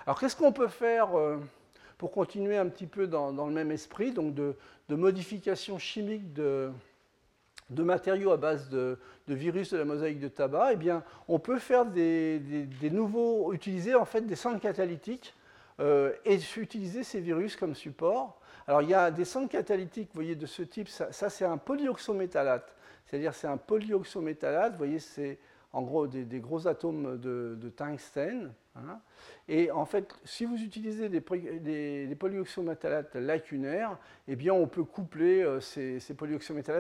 Alors 0.05 0.19
qu'est-ce 0.19 0.35
qu'on 0.35 0.51
peut 0.51 0.67
faire 0.67 1.17
euh, 1.17 1.37
pour 1.97 2.11
continuer 2.11 2.57
un 2.57 2.67
petit 2.67 2.87
peu 2.87 3.07
dans, 3.07 3.31
le 3.31 3.53
même 3.53 3.71
esprit, 3.71 4.11
donc 4.11 4.33
de, 4.33 4.55
modification 4.89 5.77
chimique 5.77 6.33
de, 6.33 6.71
matériaux 7.69 8.31
à 8.31 8.37
base 8.37 8.69
de, 8.69 8.97
virus 9.27 9.73
de 9.73 9.77
la 9.77 9.85
mosaïque 9.85 10.19
de 10.19 10.27
tabac, 10.27 10.73
eh 10.73 10.75
bien, 10.75 11.03
on 11.27 11.39
peut 11.39 11.59
faire 11.59 11.85
des, 11.85 12.41
nouveaux, 12.91 13.53
utiliser 13.53 13.95
en 13.95 14.05
fait 14.05 14.21
des 14.21 14.35
centres 14.35 14.61
catalytiques 14.61 15.35
euh, 15.79 16.13
et 16.25 16.39
utiliser 16.57 17.03
ces 17.03 17.19
virus 17.19 17.55
comme 17.55 17.75
support. 17.75 18.39
Alors 18.67 18.81
il 18.81 18.89
y 18.89 18.93
a 18.93 19.11
des 19.11 19.25
centres 19.25 19.49
catalytiques, 19.49 20.09
vous 20.13 20.21
voyez, 20.21 20.35
de 20.35 20.45
ce 20.45 20.61
type. 20.61 20.89
Ça, 20.89 21.29
c'est 21.29 21.45
un 21.45 21.57
polyoxométallate. 21.57 22.75
C'est-à-dire 23.05 23.33
c'est 23.33 23.47
un 23.47 23.57
polyoxométallate, 23.57 24.73
vous 24.73 24.77
voyez, 24.77 24.99
c'est 24.99 25.39
en 25.71 25.81
gros 25.81 26.07
des, 26.07 26.39
gros 26.39 26.67
atomes 26.67 27.17
de, 27.17 27.69
tungstène. 27.75 28.53
Hein. 28.75 28.99
Et 29.47 29.71
en 29.71 29.85
fait, 29.85 30.13
si 30.23 30.45
vous 30.45 30.61
utilisez 30.61 31.09
des, 31.09 31.19
des, 31.19 32.17
lacunaires, 33.15 33.97
eh 34.27 34.35
bien 34.35 34.53
on 34.53 34.67
peut 34.67 34.83
coupler 34.83 35.43
euh, 35.43 35.59
ces, 35.59 35.99
ces 35.99 36.15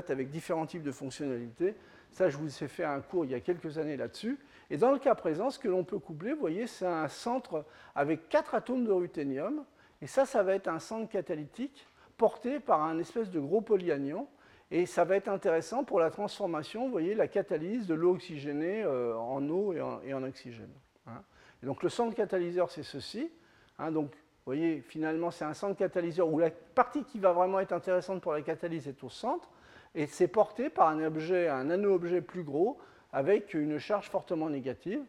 avec 0.09 0.29
différents 0.29 0.65
types 0.65 0.83
de 0.83 0.91
fonctionnalités. 0.91 1.75
Ça, 2.11 2.29
je 2.29 2.37
vous 2.37 2.63
ai 2.63 2.67
fait 2.67 2.83
un 2.83 3.01
cours 3.01 3.25
il 3.25 3.31
y 3.31 3.35
a 3.35 3.39
quelques 3.39 3.77
années 3.77 3.97
là-dessus. 3.97 4.39
Et 4.71 4.77
dans 4.77 4.91
le 4.91 4.99
cas 4.99 5.15
présent, 5.15 5.49
ce 5.49 5.59
que 5.59 5.67
l'on 5.67 5.83
peut 5.83 5.99
coupler, 5.99 6.33
vous 6.33 6.39
voyez, 6.39 6.67
c'est 6.67 6.85
un 6.85 7.07
centre 7.07 7.65
avec 7.95 8.29
quatre 8.29 8.55
atomes 8.55 8.85
de 8.85 8.91
ruthénium. 8.91 9.63
Et 10.01 10.07
ça, 10.07 10.25
ça 10.25 10.43
va 10.43 10.55
être 10.55 10.67
un 10.67 10.79
centre 10.79 11.09
catalytique 11.09 11.85
porté 12.17 12.59
par 12.59 12.83
un 12.83 12.99
espèce 12.99 13.29
de 13.29 13.39
gros 13.39 13.61
polyanion. 13.61 14.27
Et 14.71 14.85
ça 14.85 15.03
va 15.03 15.15
être 15.15 15.29
intéressant 15.29 15.83
pour 15.83 15.99
la 15.99 16.11
transformation, 16.11 16.85
vous 16.85 16.91
voyez, 16.91 17.15
la 17.15 17.27
catalyse 17.27 17.87
de 17.87 17.95
l'eau 17.95 18.13
oxygénée 18.13 18.83
euh, 18.83 19.17
en 19.17 19.47
eau 19.49 19.73
et 19.73 20.13
en, 20.13 20.23
oxygène. 20.23 20.71
Hein. 21.07 21.23
Donc 21.63 21.81
le 21.81 21.89
centre 21.89 22.15
catalyseur, 22.15 22.69
c'est 22.69 22.83
ceci. 22.83 23.31
Hein. 23.79 23.91
donc, 23.91 24.11
vous 24.11 24.55
voyez, 24.55 24.81
finalement, 24.81 25.31
c'est 25.31 25.45
un 25.45 25.53
centre 25.53 25.75
catalyseur 25.75 26.27
où 26.27 26.39
la 26.39 26.49
partie 26.49 27.03
qui 27.03 27.19
va 27.19 27.33
vraiment 27.33 27.59
être 27.59 27.73
intéressante 27.73 28.21
pour 28.21 28.33
la 28.33 28.41
catalyse 28.41 28.87
est 28.87 29.03
au 29.03 29.09
centre. 29.09 29.49
Et 29.95 30.05
c'est 30.05 30.27
porté 30.27 30.69
par 30.69 30.87
un 30.87 31.03
objet, 31.03 31.47
un 31.47 31.65
nano-objet 31.65 32.21
plus 32.21 32.43
gros, 32.43 32.79
avec 33.11 33.53
une 33.53 33.79
charge 33.79 34.09
fortement 34.09 34.49
négative. 34.49 35.03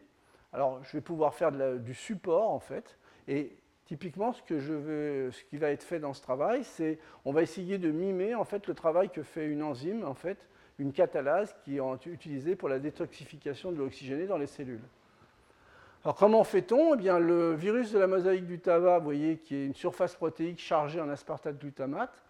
Alors, 0.53 0.83
je 0.83 0.97
vais 0.97 1.01
pouvoir 1.01 1.33
faire 1.33 1.51
du 1.51 1.93
support, 1.93 2.49
en 2.49 2.59
fait. 2.59 2.97
Et 3.27 3.55
Typiquement, 3.91 4.31
ce, 4.31 4.41
que 4.43 4.57
je 4.57 5.31
ce 5.31 5.43
qui 5.49 5.57
va 5.57 5.69
être 5.69 5.83
fait 5.83 5.99
dans 5.99 6.13
ce 6.13 6.21
travail, 6.21 6.63
c'est 6.63 6.97
on 7.25 7.33
va 7.33 7.41
essayer 7.41 7.77
de 7.77 7.91
mimer 7.91 8.35
en 8.35 8.45
fait, 8.45 8.65
le 8.67 8.73
travail 8.73 9.09
que 9.09 9.21
fait 9.21 9.45
une 9.45 9.61
enzyme, 9.61 10.05
en 10.05 10.13
fait, 10.13 10.37
une 10.79 10.93
catalase 10.93 11.53
qui 11.65 11.75
est 11.75 12.05
utilisée 12.05 12.55
pour 12.55 12.69
la 12.69 12.79
détoxification 12.79 13.73
de 13.73 13.75
l'oxygéné 13.75 14.27
dans 14.27 14.37
les 14.37 14.47
cellules. 14.47 14.79
Alors 16.05 16.15
comment 16.15 16.45
fait-on? 16.45 16.93
Eh 16.93 16.97
bien, 16.97 17.19
Le 17.19 17.53
virus 17.53 17.91
de 17.91 17.99
la 17.99 18.07
mosaïque 18.07 18.45
du 18.45 18.59
tabac, 18.59 18.99
vous 18.99 19.03
voyez, 19.03 19.35
qui 19.35 19.57
est 19.57 19.65
une 19.65 19.75
surface 19.75 20.15
protéique 20.15 20.59
chargée 20.59 21.01
en 21.01 21.09
aspartate 21.09 21.59
glutamate, 21.59 22.23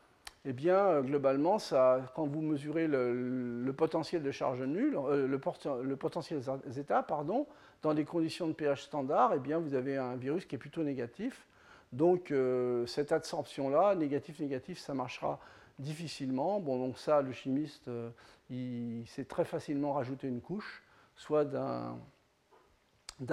eh 0.45 0.53
bien, 0.53 0.77
euh, 0.77 1.01
globalement, 1.03 1.59
ça, 1.59 2.01
quand 2.15 2.25
vous 2.25 2.41
mesurez 2.41 2.87
le, 2.87 3.71
potentiel 3.77 4.23
de 4.23 4.31
charge 4.31 4.63
nulle, 4.63 4.97
euh, 4.97 5.27
le, 5.27 5.83
le, 5.83 5.95
potentiel 5.95 6.41
zeta, 6.69 7.03
pardon, 7.03 7.45
dans 7.83 7.93
des 7.93 8.03
conditions 8.03 8.47
de 8.47 8.53
pH 8.53 8.81
standard, 8.81 9.33
eh 9.35 9.39
bien, 9.39 9.59
vous 9.59 9.75
avez 9.75 9.97
un 9.97 10.15
virus 10.15 10.45
qui 10.45 10.55
est 10.55 10.57
plutôt 10.57 10.81
négatif. 10.81 11.45
Donc 11.91 12.31
euh, 12.31 12.85
cette 12.85 13.11
adsorption-là, 13.11 13.95
négatif-négatif, 13.95 14.79
ça 14.79 14.93
marchera 14.93 15.39
difficilement. 15.77 16.59
Bon, 16.59 16.77
donc 16.77 16.97
ça, 16.97 17.21
le 17.21 17.33
chimiste, 17.33 17.87
euh, 17.87 18.09
il 18.49 19.03
sait 19.07 19.25
très 19.25 19.45
facilement 19.45 19.93
rajouter 19.93 20.27
une 20.27 20.41
couche, 20.41 20.83
soit 21.15 21.43
d'un 21.43 21.99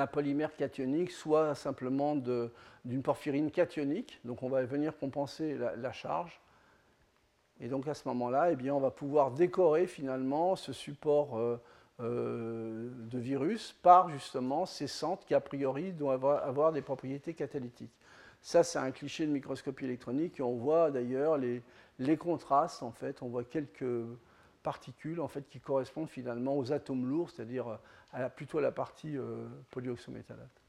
polymère 0.06 0.56
cationique, 0.56 1.12
soit 1.12 1.54
simplement 1.54 2.16
d'une 2.16 3.02
porphyrine 3.02 3.50
cationique. 3.50 4.20
Donc 4.24 4.42
on 4.42 4.48
va 4.48 4.64
venir 4.64 4.96
compenser 4.98 5.56
la, 5.56 5.92
charge. 5.92 6.40
Et 7.61 7.68
donc 7.68 7.86
à 7.86 7.94
ce 7.94 8.09
moment-là, 8.09 8.52
eh 8.52 8.70
on 8.70 8.80
va 8.80 8.90
pouvoir 8.90 9.30
décorer 9.30 9.86
finalement 9.86 10.56
ce 10.56 10.72
support 10.72 11.59
euh, 12.00 12.90
de 13.11 13.18
virus 13.18 13.72
par 13.82 14.09
justement 14.09 14.66
ces 14.66 14.86
centres 14.86 15.24
qui 15.26 15.34
a 15.34 15.40
priori 15.40 15.92
doivent 15.92 16.26
avoir 16.26 16.72
des 16.72 16.82
propriétés 16.82 17.34
catalytiques. 17.34 17.90
Ça, 18.41 18.62
c'est 18.62 18.78
un 18.78 18.91
cliché 18.91 19.26
de 19.26 19.32
microscopie 19.32 19.84
électronique 19.84 20.41
et 20.41 20.43
on 20.43 20.57
voit 20.57 20.91
d'ailleurs 20.91 21.36
les, 21.39 22.16
contrastes, 22.16 22.82
en 22.82 22.93
fait, 22.93 23.22
on 23.22 23.28
voit 23.28 23.45
quelques 23.45 24.07
particules 24.62 25.20
en 25.20 25.28
fait, 25.28 25.49
qui 25.49 25.61
correspondent 25.61 26.09
finalement 26.09 26.57
aux 26.57 26.72
atomes 26.72 27.09
lourds, 27.09 27.30
c'est-à-dire 27.30 27.78
plutôt 28.36 28.59
à 28.59 28.62
la 28.62 28.72
partie 28.72 29.16
euh, 29.16 29.47
polyoxométallate. 29.70 30.62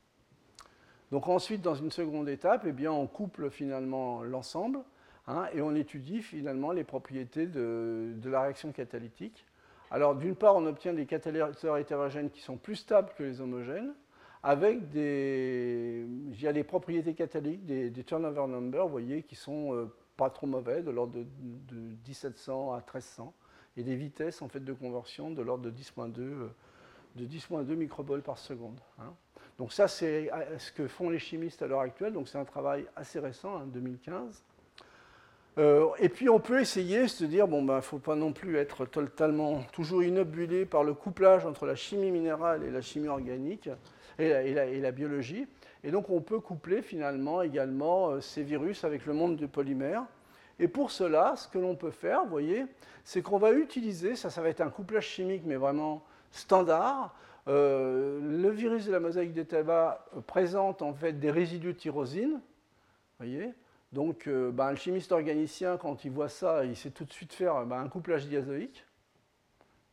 Donc 1.11 1.27
ensuite, 1.27 1.61
dans 1.61 1.75
une 1.75 1.91
seconde 1.91 2.29
étape, 2.29 2.63
eh 2.65 2.71
bien, 2.71 2.91
on 2.91 3.07
couple 3.07 3.49
finalement 3.49 4.23
l'ensemble 4.23 4.79
hein, 5.27 5.47
et 5.53 5.61
on 5.61 5.73
étudie 5.73 6.21
finalement 6.21 6.71
les 6.71 6.83
propriétés 6.83 7.47
de, 7.47 8.13
de 8.15 8.29
la 8.29 8.41
réaction 8.41 8.71
catalytique. 8.71 9.45
Alors 9.91 10.15
d'une 10.15 10.35
part, 10.35 10.55
on 10.55 10.65
obtient 10.65 10.93
des 10.93 11.05
catalyseurs 11.05 11.77
hétérogènes 11.77 12.29
qui 12.29 12.41
sont 12.41 12.57
plus 12.57 12.75
stables 12.75 13.11
que 13.17 13.23
les 13.23 13.41
homogènes, 13.41 13.93
avec 14.43 14.89
des, 14.89 16.05
y 16.39 16.47
a 16.47 16.53
des 16.53 16.63
propriétés 16.63 17.13
des, 17.13 18.03
turnover 18.03 18.47
numbers, 18.47 18.85
vous 18.85 18.91
voyez, 18.91 19.23
qui 19.23 19.35
sont 19.35 19.73
euh, 19.73 19.93
pas 20.15 20.29
trop 20.29 20.47
mauvais, 20.47 20.81
de 20.81 20.91
l'ordre 20.91 21.13
de, 21.13 21.75
1700 22.07 22.73
à 22.73 22.77
1300, 22.77 23.33
et 23.77 23.83
des 23.83 23.95
vitesses 23.95 24.41
en 24.41 24.47
fait 24.47 24.63
de 24.63 24.73
conversion 24.73 25.31
de 25.31 25.41
l'ordre 25.41 25.63
de 25.63 25.71
10.2 25.71 26.19
euh, 26.19 26.47
de 27.15 27.25
10.2 27.25 27.75
microboles 27.75 28.21
par 28.21 28.37
seconde. 28.37 28.79
Hein. 28.99 29.13
Donc 29.57 29.73
ça, 29.73 29.87
c'est 29.89 30.31
euh, 30.31 30.57
ce 30.57 30.71
que 30.71 30.87
font 30.87 31.09
les 31.09 31.19
chimistes 31.19 31.61
à 31.61 31.67
l'heure 31.67 31.81
actuelle. 31.81 32.13
Donc 32.13 32.29
c'est 32.29 32.37
un 32.37 32.45
travail 32.45 32.85
assez 32.95 33.19
récent, 33.19 33.57
hein, 33.57 33.67
2015. 33.67 34.43
et 35.99 36.07
puis 36.07 36.29
on 36.29 36.39
peut 36.39 36.61
essayer 36.61 37.01
de 37.01 37.07
se 37.07 37.25
dire, 37.25 37.45
bon, 37.45 37.59
il 37.61 37.67
ben, 37.67 37.75
ne 37.77 37.81
faut 37.81 37.99
pas 37.99 38.15
non 38.15 38.31
plus 38.31 38.55
être 38.55 38.85
totalement 38.85 39.63
toujours 39.73 40.01
inobulé 40.01 40.65
par 40.65 40.85
le 40.85 40.93
couplage 40.93 41.45
entre 41.45 41.65
la 41.65 41.75
chimie 41.75 42.11
minérale 42.11 42.63
et 42.63 42.71
la 42.71 42.81
chimie 42.81 43.09
organique 43.09 43.69
et 44.19 44.79
la, 44.81 44.91
biologie. 44.91 45.47
Et 45.83 45.91
donc 45.91 46.09
on 46.09 46.21
peut 46.21 46.39
coupler 46.39 46.81
finalement 46.81 47.41
également 47.41 48.09
euh, 48.09 48.21
ces 48.21 48.43
virus 48.43 48.83
avec 48.83 49.05
le 49.05 49.13
monde 49.13 49.35
du 49.35 49.47
polymère. 49.47 50.03
Et 50.59 50.67
pour 50.67 50.91
cela, 50.91 51.35
ce 51.37 51.47
que 51.47 51.57
l'on 51.57 51.75
peut 51.75 51.91
faire, 51.91 52.23
vous 52.23 52.29
voyez, 52.29 52.65
c'est 53.03 53.21
qu'on 53.21 53.37
va 53.37 53.53
utiliser, 53.53 54.15
ça, 54.15 54.29
ça 54.29 54.41
va 54.41 54.49
être 54.49 54.61
un 54.61 54.69
couplage 54.69 55.07
chimique, 55.07 55.43
mais 55.45 55.55
vraiment 55.55 56.03
standard. 56.31 57.15
Euh, 57.47 58.19
le 58.21 58.49
virus 58.49 58.85
de 58.85 58.91
la 58.91 58.99
mosaïque 58.99 59.33
de 59.33 59.43
tabac 59.43 60.05
présente 60.27 60.81
en 60.81 60.93
fait 60.93 61.13
des 61.13 61.31
résidus 61.31 61.73
de 61.73 61.79
tyrosine, 61.79 62.41
voyez. 63.19 63.53
Donc, 63.91 64.27
euh, 64.27 64.51
ben, 64.51 64.69
le 64.71 64.75
chimiste 64.75 65.11
organicien, 65.11 65.77
quand 65.77 66.05
il 66.05 66.11
voit 66.11 66.29
ça, 66.29 66.63
il 66.63 66.75
sait 66.75 66.91
tout 66.91 67.05
de 67.05 67.11
suite 67.11 67.33
faire 67.33 67.65
ben, 67.65 67.79
un 67.79 67.89
couplage 67.89 68.27
diazoïque. 68.27 68.85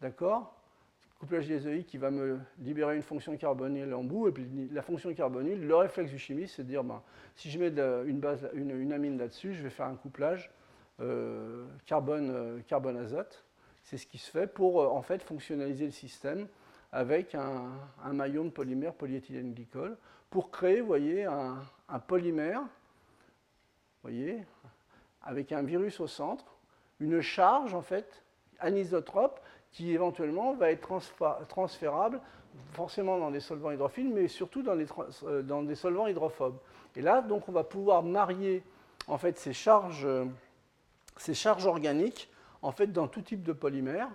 D'accord? 0.00 0.55
Couplage 1.18 1.46
diazoïque 1.46 1.86
qui 1.86 1.96
va 1.96 2.10
me 2.10 2.38
libérer 2.58 2.96
une 2.96 3.02
fonction 3.02 3.36
carbonyle 3.36 3.94
en 3.94 4.04
bout. 4.04 4.28
Et 4.28 4.32
puis 4.32 4.46
la 4.70 4.82
fonction 4.82 5.12
carbonyle, 5.14 5.66
le 5.66 5.76
réflexe 5.76 6.10
du 6.10 6.18
chimiste, 6.18 6.56
c'est 6.56 6.62
de 6.62 6.68
dire 6.68 6.84
ben, 6.84 7.02
si 7.34 7.50
je 7.50 7.58
mets 7.58 7.68
une, 8.06 8.20
base, 8.20 8.48
une, 8.52 8.92
amine 8.92 9.18
là-dessus, 9.18 9.54
je 9.54 9.62
vais 9.62 9.70
faire 9.70 9.86
un 9.86 9.96
couplage 9.96 10.50
euh, 11.00 11.64
carbone, 11.86 12.62
carbone 12.68 12.98
azote. 12.98 13.44
C'est 13.82 13.96
ce 13.96 14.06
qui 14.06 14.18
se 14.18 14.30
fait 14.30 14.46
pour 14.46 14.94
en 14.94 15.02
fait 15.02 15.22
fonctionnaliser 15.22 15.86
le 15.86 15.92
système 15.92 16.48
avec 16.92 17.34
un, 17.34 17.70
maillon 18.12 18.44
de 18.44 18.50
polymère 18.50 18.94
polyéthylène 18.94 19.52
glycol 19.52 19.96
pour 20.30 20.50
créer, 20.50 20.80
vous 20.80 20.86
voyez, 20.86 21.24
un, 21.24 21.98
polymère, 22.06 22.62
voyez, 24.02 24.44
avec 25.22 25.52
un 25.52 25.62
virus 25.62 26.00
au 26.00 26.06
centre, 26.06 26.56
une 27.00 27.20
charge 27.20 27.74
en 27.74 27.82
fait 27.82 28.24
anisotrope 28.60 29.40
qui 29.72 29.92
éventuellement 29.92 30.54
va 30.54 30.70
être 30.70 30.88
transférable 31.48 32.20
forcément 32.72 33.18
dans 33.18 33.30
des 33.30 33.40
solvants 33.40 33.70
hydrophiles, 33.70 34.10
mais 34.12 34.28
surtout 34.28 34.62
dans, 34.62 34.76
euh, 35.24 35.42
dans, 35.42 35.62
des 35.62 35.74
solvants 35.74 36.06
hydrophobes. 36.06 36.56
Et 36.94 37.02
là, 37.02 37.20
donc, 37.20 37.48
on 37.48 37.52
va 37.52 37.64
pouvoir 37.64 38.02
marier 38.02 38.62
en 39.06 39.18
fait 39.18 39.38
ces 39.38 39.52
charges, 39.52 40.08
ces 41.18 41.34
charges 41.34 41.66
organiques 41.66 42.30
en 42.62 42.72
fait 42.72 42.86
dans 42.88 43.08
tout 43.08 43.20
type 43.20 43.42
de 43.42 43.52
polymère 43.52 44.08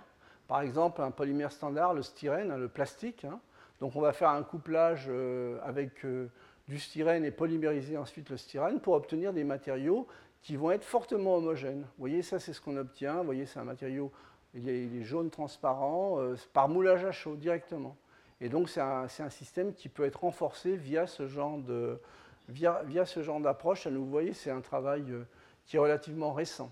par 0.52 0.60
exemple, 0.60 1.00
un 1.00 1.10
polymère 1.10 1.50
standard, 1.50 1.94
le 1.94 2.02
styrène, 2.02 2.50
hein, 2.50 2.58
le 2.58 2.68
plastique. 2.68 3.24
Hein. 3.24 3.40
Donc 3.80 3.96
on 3.96 4.02
va 4.02 4.12
faire 4.12 4.28
un 4.28 4.42
couplage 4.42 5.06
euh, 5.08 5.58
avec 5.64 6.04
euh, 6.04 6.28
du 6.68 6.78
styrène 6.78 7.24
et 7.24 7.30
polymériser 7.30 7.96
ensuite 7.96 8.28
le 8.28 8.36
styrène 8.36 8.78
pour 8.78 8.92
obtenir 8.92 9.32
des 9.32 9.44
matériaux 9.44 10.06
qui 10.42 10.56
vont 10.56 10.70
être 10.70 10.84
fortement 10.84 11.36
homogènes. 11.36 11.80
Vous 11.80 12.00
voyez, 12.00 12.20
ça 12.20 12.38
c'est 12.38 12.52
ce 12.52 12.60
qu'on 12.60 12.76
obtient. 12.76 13.16
Vous 13.20 13.24
voyez, 13.24 13.46
c'est 13.46 13.60
un 13.60 13.64
matériau, 13.64 14.12
il 14.54 14.68
est, 14.68 15.02
jaune 15.02 15.30
transparent, 15.30 16.18
euh, 16.18 16.36
par 16.52 16.68
moulage 16.68 17.04
à 17.04 17.12
chaud 17.12 17.36
directement. 17.36 17.96
Et 18.40 18.48
donc 18.48 18.68
c'est 18.68 18.80
un, 18.80 19.08
système 19.30 19.72
qui 19.72 19.88
peut 19.88 20.04
être 20.04 20.20
renforcé 20.20 20.76
via 20.76 21.06
ce 21.06 21.28
genre 21.28 21.58
de, 21.58 21.98
via, 22.48 22.82
via 22.84 23.06
ce 23.06 23.22
genre 23.22 23.40
d'approche. 23.40 23.86
Vous 23.86 24.08
voyez, 24.08 24.32
c'est 24.32 24.50
un 24.50 24.60
travail 24.60 25.04
qui 25.66 25.76
est 25.76 25.78
relativement 25.78 26.32
récent. 26.32 26.70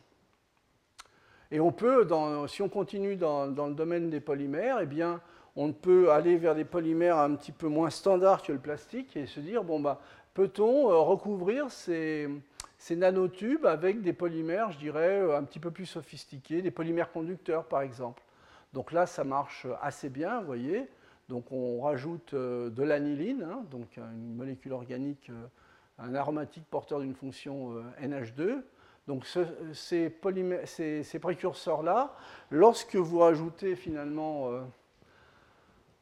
Et 1.51 1.61
on 1.61 1.73
peut, 1.73 2.07
si 2.49 2.63
on 2.63 2.69
continue 2.69 3.17
dans, 3.17 3.47
le 3.47 3.75
domaine 3.75 4.09
des 4.09 4.21
polymères, 4.21 4.79
eh 4.81 4.87
bien, 4.87 5.21
on 5.57 5.73
peut 5.73 6.13
aller 6.13 6.37
vers 6.37 6.55
des 6.55 6.65
polymères 6.65 7.19
un 7.19 7.35
petit 7.35 7.53
peu 7.53 7.67
moins 7.67 7.91
standards 7.91 8.43
que 8.43 8.53
le 8.53 8.59
plastique 8.59 9.17
et 9.17 9.27
se 9.27 9.41
dire, 9.41 9.65
bon, 9.65 9.81
bah, 9.81 10.01
peut-on 10.35 10.91
euh, 10.91 10.97
recouvrir 10.99 11.71
ces, 11.71 12.29
nanotubes 12.97 13.67
avec 13.67 14.03
des 14.03 14.13
polymères, 14.13 14.73
je 14.73 14.79
dirais, 14.79 15.21
euh, 15.21 15.37
un 15.37 15.45
petit 15.45 15.61
peu 15.61 15.71
plus 15.71 15.87
sophistiqués, 15.87 16.63
des 16.63 16.71
polymères 16.71 17.13
conducteurs, 17.13 17.67
par 17.67 17.83
exemple. 17.83 18.23
Donc 18.73 18.93
là, 18.93 19.07
ça 19.07 19.25
marche 19.25 19.67
assez 19.83 20.09
bien, 20.09 20.41
vous 20.41 20.47
voyez. 20.47 20.89
Donc 21.29 21.53
on 21.53 21.81
rajoute 21.83 22.35
euh, 22.35 22.71
de 22.71 22.83
l'aniline, 22.83 23.43
hein, 23.43 23.65
donc 23.71 23.97
une 23.97 24.35
molécule 24.35 24.73
organique, 24.73 25.31
un 25.99 26.15
aromatique 26.15 26.65
porteur 26.71 27.01
d'une 27.01 27.15
fonction 27.15 27.75
NH2. 28.03 28.63
Donc 29.11 29.27
ces, 29.73 30.11
précurseurs-là, 31.21 32.15
lorsque 32.51 32.95
vous 32.95 33.19
rajoutez 33.19 33.75
finalement 33.75 34.53
euh, 34.53 34.61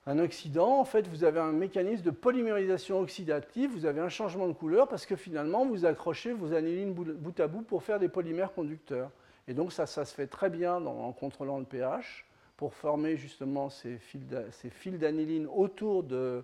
un 0.09 0.19
oxydant, 0.19 0.81
en 0.81 0.85
fait, 0.87 1.07
vous 1.07 1.23
avez 1.23 1.39
un 1.39 1.53
mécanisme 1.53 2.03
de 2.03 2.11
polymérisation 2.11 2.99
oxydative, 2.99 3.71
vous 3.71 3.85
avez 3.85 4.01
un 4.01 4.09
changement 4.09 4.49
de 4.49 4.55
couleur 4.55 4.89
parce 4.89 5.05
que 5.05 5.17
finalement, 5.17 5.67
vous 5.67 5.85
accrochez 5.85 6.33
vos 6.33 6.55
anilines 6.55 6.95
bout 6.95 7.39
à 7.39 7.47
bout 7.47 7.61
pour 7.61 7.83
faire 7.83 7.99
des 7.99 8.09
polymères 8.09 8.55
conducteurs. 8.55 9.11
Et 9.47 9.53
donc 9.53 9.71
ça, 9.71 9.85
ça 9.85 10.07
se 10.07 10.15
fait 10.15 10.27
très 10.27 10.49
bien 10.49 10.83
en 10.87 11.13
contrôlant 11.13 11.59
le 11.59 11.67
pH 11.67 12.27
pour 12.57 12.73
former 12.73 13.19
justement 13.19 13.69
ces 13.69 13.99
fils 13.99 14.99
d'aniline 14.99 15.47
autour 15.47 16.03
de, 16.03 16.43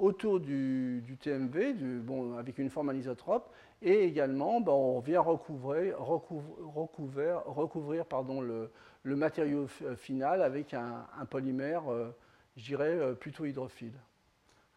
autour 0.00 0.40
du, 0.40 1.16
TMV, 1.20 1.74
bon, 2.02 2.36
avec 2.36 2.58
une 2.58 2.70
forme 2.70 2.88
anisotrope, 2.88 3.48
et 3.82 4.04
également 4.04 4.60
ben, 4.60 4.72
on 4.72 4.98
vient 4.98 5.20
recouvrir, 5.20 5.98
recouvrir, 6.00 7.42
recouvrir 7.46 8.04
pardon, 8.04 8.40
le, 8.40 8.70
matériau 9.04 9.68
final 9.96 10.42
avec 10.42 10.74
un, 10.74 11.06
polymère, 11.30 11.90
euh, 11.90 12.10
je 12.56 12.64
dirais, 12.64 12.88
euh, 12.88 13.14
plutôt 13.14 13.44
hydrophile. 13.44 13.98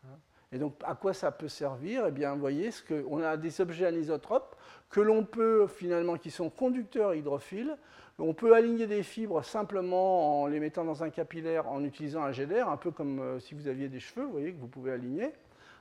Hein. 0.05 0.17
Et 0.51 0.57
donc, 0.57 0.75
à 0.84 0.95
quoi 0.95 1.13
ça 1.13 1.32
peut 1.32 1.47
servir? 1.47 2.05
Eh 2.07 2.11
bien, 2.11 2.34
vous 2.34 2.39
voyez, 2.39 2.69
on 3.09 3.21
a 3.21 3.38
des 3.38 3.61
objets 3.61 3.86
anisotropes 3.86 4.55
que 4.89 4.99
l'on 4.99 5.23
peut 5.23 5.67
finalement, 5.67 6.17
qui 6.17 6.32
sont 6.32 6.49
conducteurs 6.49 7.13
hydrophiles, 7.13 7.77
on 8.21 8.34
peut 8.34 8.53
aligner 8.53 8.86
des 8.86 9.03
fibres 9.03 9.43
simplement 9.43 10.41
en 10.41 10.47
les 10.47 10.59
mettant 10.59 10.84
dans 10.84 11.03
un 11.03 11.09
capillaire 11.09 11.69
en 11.69 11.84
utilisant 11.84 12.21
un 12.23 12.32
GDR, 12.32 12.67
un 12.67 12.77
peu 12.77 12.91
comme 12.91 13.19
euh, 13.19 13.39
si 13.39 13.55
vous 13.55 13.67
aviez 13.67 13.88
des 13.88 13.99
cheveux, 13.99 14.25
vous 14.25 14.32
voyez, 14.32 14.51
que 14.51 14.59
vous 14.59 14.67
pouvez 14.67 14.91
aligner. 14.91 15.32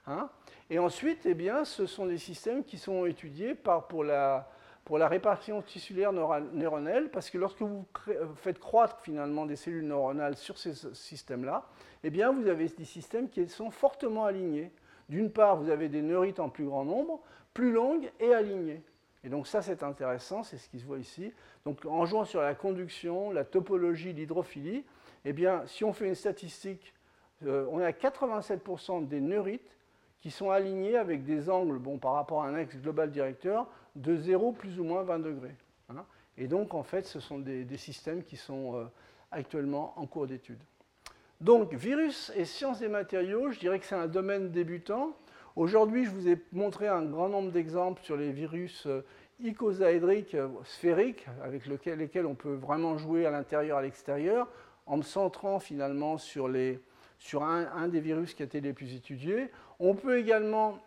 Hein. 0.07 0.29
Et 0.71 0.79
ensuite, 0.79 1.27
eh 1.27 1.35
bien, 1.35 1.65
ce 1.65 1.87
sont 1.87 2.07
des 2.07 2.19
systèmes 2.19 2.65
qui 2.65 2.79
sont 2.79 3.07
étudiés 3.07 3.55
pour, 3.55 4.05
la, 4.05 4.49
pour 4.89 4.97
la 4.97 5.07
répartition 5.07 5.61
tissulaire 5.61 6.15
neuronale, 6.15 7.11
parce 7.11 7.29
que 7.29 7.37
lorsque 7.37 7.61
vous 7.61 7.85
euh, 8.09 8.25
faites 8.37 8.59
croître 8.59 8.99
finalement 9.03 9.45
des 9.45 9.55
cellules 9.55 9.87
neuronales 9.87 10.35
sur 10.35 10.57
ces 10.57 10.73
systèmes-là, 10.95 11.67
eh 12.05 12.09
bien, 12.09 12.33
vous 12.33 12.49
avez 12.49 12.69
des 12.69 12.87
systèmes 12.87 13.29
qui 13.29 13.47
sont 13.51 13.71
fortement 13.71 14.25
alignés. 14.25 14.73
D'une 15.11 15.31
part, 15.31 15.59
vous 15.59 15.69
avez 15.69 15.91
des 15.91 16.01
neurites 16.01 16.41
en 16.41 16.49
plus 16.49 16.65
grand 16.65 16.87
nombre, 16.87 17.21
plus 17.53 17.71
longues 17.71 18.11
et 18.19 18.33
alignées. 18.33 18.83
Et 19.25 19.29
donc 19.29 19.47
ça, 19.47 19.61
c'est 19.61 19.83
intéressant, 19.83 20.43
c'est 20.43 20.57
ce 20.57 20.71
qui 20.71 20.81
se 20.81 20.87
voit 20.87 20.97
ici. 20.99 21.35
Donc 21.67 21.85
en 21.85 22.07
jouant 22.07 22.25
sur 22.25 22.41
la 22.41 22.55
conduction, 22.55 23.31
la 23.31 23.45
topologie, 23.45 24.15
l'hydrophilie, 24.15 24.87
eh 25.27 25.35
bien, 25.35 25.65
si 25.67 25.85
on 25.85 25.93
fait 25.93 26.09
une 26.09 26.15
statistique, 26.15 26.95
euh, 27.45 27.67
on 27.71 27.81
a 27.81 27.91
87% 27.91 29.07
des 29.07 29.21
neurites 29.21 29.77
qui 30.21 30.31
sont 30.31 30.51
alignés 30.51 30.97
avec 30.97 31.25
des 31.25 31.49
angles, 31.49 31.79
bon, 31.79 31.99
par 31.99 32.15
rapport 32.15 32.43
à 32.43 32.49
un 32.49 32.55
axe 32.55 32.77
global 32.77 33.11
directeur, 33.11 33.69
de 33.95 34.17
0 34.17 34.53
plus 34.53 34.79
ou 34.81 34.85
moins 34.85 35.03
20 35.03 35.21
degrés. 35.21 35.55
Hein. 35.91 36.05
Et 36.37 36.47
donc, 36.47 36.75
en 36.75 36.83
fait, 36.83 37.07
ce 37.07 37.21
sont 37.21 37.39
des, 37.39 37.77
systèmes 37.77 38.23
qui 38.23 38.37
sont 38.37 38.77
euh, 38.77 38.85
actuellement 39.31 39.95
en 39.97 40.07
cours 40.07 40.27
d'étude. 40.27 40.59
Donc, 41.41 41.73
virus 41.75 42.33
et 42.35 42.45
sciences 42.45 42.81
des 42.81 42.89
matériaux, 42.89 43.51
je 43.51 43.59
dirais 43.61 43.79
que 43.79 43.87
c'est 43.87 43.95
un 43.95 44.09
domaine 44.09 44.51
débutant. 44.51 45.13
Aujourd'hui, 45.55 46.05
je 46.05 46.11
vous 46.11 46.29
ai 46.29 46.41
montré 46.53 46.89
un 46.89 47.03
grand 47.05 47.29
nombre 47.29 47.53
d'exemples 47.53 48.03
sur 48.03 48.17
les 48.17 48.33
virus 48.33 48.87
euh, 48.87 49.05
icosaédriques 49.41 50.35
euh, 50.35 50.49
sphériques, 50.65 51.27
avec 51.43 51.67
lesquels 51.67 52.27
on 52.27 52.35
peut 52.35 52.55
vraiment 52.55 52.99
jouer 52.99 53.25
à 53.27 53.31
l'intérieur 53.31 53.79
à 53.79 53.83
l'extérieur, 53.83 54.49
en 54.87 54.97
me 54.97 55.03
centrant 55.03 55.61
finalement 55.61 56.19
sur, 56.19 56.49
un, 57.41 57.89
des 57.89 58.01
virus 58.01 58.35
qui 58.35 58.43
a 58.43 58.47
été 58.47 58.61
les 58.61 58.73
plus 58.73 58.95
étudiés. 58.95 59.51
On 59.79 59.95
peut 59.95 60.19
également 60.19 60.79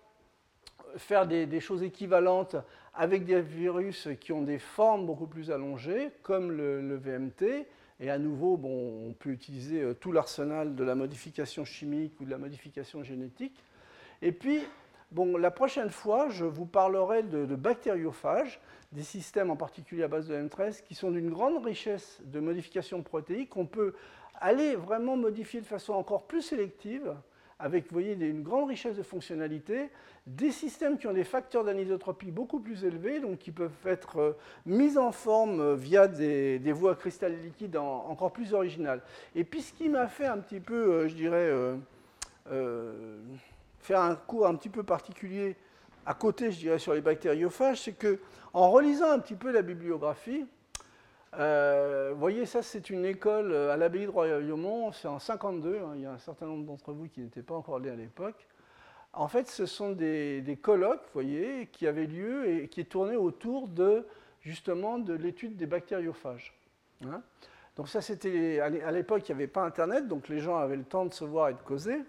faire 0.98 1.28
des, 1.28 1.60
choses 1.60 1.84
équivalentes 1.84 2.56
avec 2.94 3.26
des 3.26 3.42
virus 3.42 4.10
qui 4.20 4.34
ont 4.34 4.42
des 4.42 4.60
formes 4.60 5.06
beaucoup 5.06 5.28
plus 5.28 5.52
allongées, 5.52 6.10
comme 6.24 6.52
le, 6.52 6.96
VMT. 6.96 7.66
Et 8.00 8.10
à 8.10 8.18
nouveau, 8.18 8.60
on 8.64 9.14
peut 9.14 9.30
utiliser 9.30 9.82
euh, 9.82 9.94
tout 9.94 10.12
l'arsenal 10.12 10.74
de 10.74 10.84
la 10.84 10.96
modification 10.96 11.66
chimique 11.66 12.20
ou 12.20 12.26
de 12.26 12.32
la 12.32 12.40
modification 12.40 13.04
génétique. 13.04 13.64
Et 14.24 14.32
puis, 14.32 14.62
bon, 15.12 15.38
la 15.38 15.52
prochaine 15.52 15.92
fois, 15.92 16.28
je 16.30 16.46
vous 16.46 16.66
parlerai 16.66 17.22
de, 17.22 17.46
bactériophages, 17.56 18.60
des 18.92 19.04
systèmes 19.04 19.52
en 19.52 19.56
particulier 19.56 20.02
à 20.02 20.08
base 20.08 20.28
de 20.28 20.36
M13 20.36 20.84
qui 20.84 20.96
sont 20.96 21.12
d'une 21.12 21.30
grande 21.30 21.64
richesse 21.64 22.20
de 22.26 22.40
modification 22.40 23.04
protéique. 23.04 23.56
On 23.56 23.68
peut 23.68 23.94
aller 24.42 24.76
vraiment 24.76 25.16
modifier 25.16 25.62
de 25.62 25.66
façon 25.66 25.94
encore 25.94 26.24
plus 26.24 26.42
sélective 26.42 27.16
avec, 27.62 27.92
une 27.92 28.42
grande 28.42 28.70
richesse 28.70 28.98
de 28.98 29.04
fonctionnalités, 29.04 29.90
des 30.26 30.52
systèmes 30.52 30.98
qui 30.98 31.08
ont 31.08 31.14
des 31.14 31.24
facteurs 31.24 31.64
d'anisotropie 31.64 32.32
beaucoup 32.32 32.60
plus 32.60 32.84
élevés, 32.84 33.20
donc 33.20 33.38
qui 33.38 33.52
peuvent 33.52 33.72
être 33.86 34.20
euh, 34.20 34.38
mis 34.66 34.98
en 34.98 35.12
forme 35.12 35.60
euh, 35.60 35.76
via 35.76 36.08
des, 36.08 36.72
voies 36.72 36.96
cristal 36.96 37.40
liquides 37.42 37.78
encore 37.78 38.32
plus 38.32 38.54
originales. 38.54 39.02
Et 39.36 39.44
puis 39.44 39.62
ce 39.62 39.74
qui 39.74 39.90
m'a 39.90 40.08
fait 40.08 40.26
un 40.26 40.40
petit 40.40 40.60
peu, 40.60 40.92
euh, 40.92 41.08
je 41.08 41.16
dirais, 41.16 41.52
faire 43.80 44.02
un 44.02 44.16
cours 44.16 44.48
un 44.48 44.56
petit 44.56 44.70
peu 44.70 44.84
particulier 44.84 45.56
à 46.06 46.14
côté, 46.16 46.52
je 46.52 46.58
dirais, 46.58 46.80
sur 46.80 46.94
les 46.94 47.02
bactériophages, 47.02 47.82
c'est 47.82 47.94
que 47.94 48.20
en 48.54 48.72
relisant 48.72 49.12
un 49.12 49.20
petit 49.20 49.36
peu 49.36 49.52
la 49.52 49.62
bibliographie, 49.62 50.46
vous 51.34 52.20
voyez, 52.20 52.46
ça 52.46 52.62
c'est 52.62 52.90
une 52.90 53.06
école 53.06 53.54
à 53.54 53.78
l'abbaye 53.78 54.06
de 54.06 54.12
Royaumont, 54.12 54.92
c'est 54.92 55.08
en 55.08 55.20
52, 55.20 55.78
hein, 55.78 55.94
il 55.96 56.02
y 56.02 56.06
a 56.06 56.12
un 56.12 56.18
certain 56.18 56.46
nombre 56.46 56.66
d'entre 56.66 56.92
vous 56.92 57.08
qui 57.08 57.22
n'étaient 57.22 57.42
pas 57.42 57.56
encore 57.56 57.78
allés 57.78 57.90
à 57.90 57.96
l'époque. 57.96 58.48
En 59.14 59.28
fait, 59.28 59.48
ce 59.50 59.66
sont 59.66 59.92
des, 59.92 60.60
colloques, 60.62 61.04
vous 61.08 61.14
voyez, 61.14 61.68
qui 61.68 61.86
avaient 61.88 62.08
lieu 62.08 62.48
et 62.48 62.68
qui 62.70 62.86
tournaient 62.86 63.18
autour 63.18 63.68
de 63.68 64.06
justement 64.42 64.98
de 64.98 65.14
l'étude 65.14 65.58
des 65.58 65.66
bactériophages. 65.66 66.54
Hein. 67.04 67.22
donc 67.76 67.90
ça, 67.90 68.00
c'était 68.00 68.60
à 68.60 68.92
l'époque, 68.92 69.28
il 69.28 69.32
n'y 69.32 69.42
avait 69.42 69.48
pas 69.48 69.64
Internet, 69.64 70.08
donc 70.08 70.30
les 70.30 70.40
gens 70.40 70.58
avaient 70.58 70.78
le 70.78 70.84
temps 70.84 71.06
de 71.06 71.14
se 71.14 71.26
voir 71.26 71.50
et 71.50 71.54
de 71.54 71.62
causer. 71.62 72.00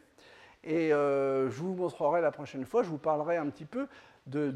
Et 0.65 0.93
euh, 0.93 1.51
je 1.51 1.61
vous 1.61 1.75
montrerai 1.75 2.21
la 2.21 2.31
prochaine 2.31 2.65
fois, 2.65 2.83
je 2.83 2.89
vous 2.89 2.99
parlerai 2.99 3.37
un 3.37 3.49
petit 3.51 3.65
peu 3.65 3.89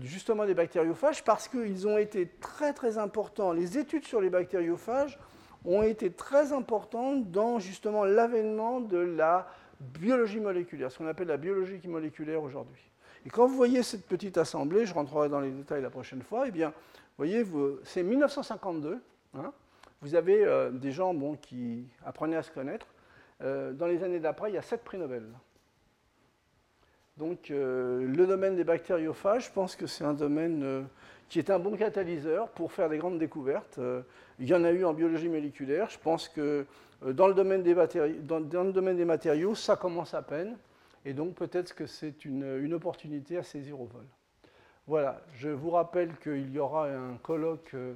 justement 0.03 0.47
des 0.47 0.55
bactériophages 0.55 1.25
parce 1.25 1.49
qu'ils 1.49 1.87
ont 1.89 1.99
été 1.99 2.29
très 2.41 2.73
très 2.73 2.99
importants. 2.99 3.53
Les 3.53 3.79
études 3.79 4.05
sur 4.05 4.21
les 4.21 4.31
bactériophages 4.31 5.19
ont 5.64 5.83
été 5.83 6.12
très 6.12 6.53
importantes 6.53 7.31
dans 7.31 7.59
justement 7.59 8.05
l'avènement 8.05 8.81
de 8.81 8.99
la 8.99 9.49
biologie 9.81 10.41
moléculaire, 10.41 10.91
ce 10.91 10.99
qu'on 10.99 11.07
appelle 11.07 11.29
la 11.29 11.37
biologie 11.37 11.81
moléculaire 11.87 12.43
aujourd'hui. 12.43 12.83
Et 13.27 13.29
quand 13.29 13.47
vous 13.47 13.57
voyez 13.57 13.83
cette 13.83 14.07
petite 14.07 14.39
assemblée, 14.39 14.87
je 14.87 14.95
rentrerai 14.95 15.29
dans 15.29 15.41
les 15.41 15.51
détails 15.51 15.83
la 15.83 15.91
prochaine 15.91 16.23
fois, 16.23 16.47
eh 16.47 16.53
bien, 16.53 16.73
voyez, 17.17 17.45
c'est 17.83 18.03
1952. 18.03 19.01
Hein. 19.35 19.53
vous 20.01 20.14
avez 20.14 20.45
euh, 20.45 20.71
des 20.71 20.93
gens 20.93 21.14
qui 21.43 21.89
apprenaient 22.05 22.37
à 22.37 22.43
se 22.43 22.51
connaître. 22.51 22.87
Euh, 23.43 23.73
dans 23.73 23.87
les 23.87 24.03
années 24.03 24.21
d'après, 24.21 24.51
il 24.51 24.55
y 24.55 24.59
a 24.59 24.62
sept 24.62 24.83
prix 24.83 24.97
Nobel. 24.97 25.25
Donc, 27.17 27.51
euh, 27.51 28.07
le 28.07 28.27
domaine 28.27 28.57
des 28.57 28.64
bactériophages, 28.64 29.47
je 29.47 29.53
pense 29.53 29.75
que 29.75 29.87
c'est 29.87 30.05
un 30.05 30.12
domaine 30.12 30.87
qui 31.29 31.39
est 31.39 31.51
un 31.51 31.59
bon 31.59 31.77
catalyseur 31.77 32.49
pour 32.51 32.73
faire 32.73 32.89
des 32.89 32.99
grandes 32.99 33.19
découvertes. 33.19 33.81
il 34.39 34.47
y 34.47 34.55
en 34.55 34.64
a 34.64 34.71
eu 34.71 34.85
en 34.85 34.93
biologie 34.93 35.29
moléculaire. 35.29 35.89
Je 35.91 35.99
pense 35.99 36.29
que 36.29 36.67
dans 37.03 37.27
le 37.27 37.35
domaine 37.35 37.62
des, 37.62 39.05
matériaux, 39.05 39.55
ça 39.55 39.77
commence 39.77 40.14
à 40.14 40.23
peine. 40.23 40.57
Et 41.05 41.12
donc 41.12 41.35
peut-être 41.35 41.75
que 41.75 41.87
c'est 41.87 42.25
une, 42.25 42.75
opportunité 42.75 43.37
à 43.37 43.43
saisir 43.43 43.81
au 43.81 43.85
vol. 43.85 44.05
Voilà, 44.89 45.21
je 45.35 45.49
vous 45.49 45.71
rappelle 45.71 46.17
qu'il 46.17 46.51
y 46.53 46.59
aura 46.59 46.89
un 46.89 47.17
colloque 47.23 47.71
euh, 47.75 47.95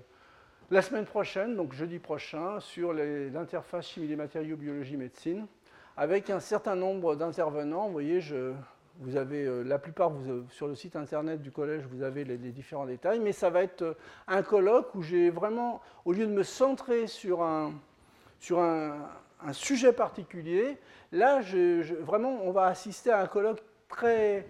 la 0.71 0.83
semaine 0.83 1.05
prochaine, 1.05 1.57
donc 1.57 1.73
jeudi 1.73 1.99
prochain, 1.99 2.61
sur 2.61 2.93
l'interface 2.93 3.89
chimie 3.89 4.07
des 4.07 4.17
matériaux, 4.17 4.57
biologie, 4.57 4.97
médecine, 4.97 5.47
avec 5.97 6.31
un 6.31 6.41
certain 6.41 6.77
nombre 6.77 7.17
d'intervenants. 7.17 7.87
Vous 7.87 7.93
voyez, 7.93 8.21
je, 8.21 8.53
vous 9.01 9.17
avez 9.17 9.45
euh, 9.45 9.63
la 9.63 9.79
plupart, 9.79 10.11
vous, 10.11 10.45
sur 10.51 10.69
le 10.69 10.75
site 10.75 10.95
internet 10.95 11.41
du 11.41 11.51
collège, 11.51 11.85
vous 11.91 12.03
avez 12.03 12.25
les, 12.25 12.37
différents 12.37 12.87
détails, 12.87 13.19
mais 13.19 13.33
ça 13.33 13.51
va 13.51 13.63
être 13.63 13.83
euh, 13.83 13.95
un 14.29 14.43
colloque 14.43 14.95
où 14.95 15.03
j'ai 15.03 15.31
vraiment, 15.31 15.81
au 16.05 16.13
lieu 16.13 16.27
de 16.27 16.33
me 16.33 16.43
centrer 16.43 17.07
sur 17.07 17.43
un, 17.43 17.73
sur 18.39 18.61
un, 18.61 18.95
sujet 19.53 19.95
particulier. 19.95 20.77
Là, 21.13 21.41
vraiment, 22.01 22.41
on 22.45 22.53
va 22.53 22.67
assister 22.67 23.11
à 23.11 23.23
un 23.23 23.27
colloque 23.27 23.63
très, 23.89 24.47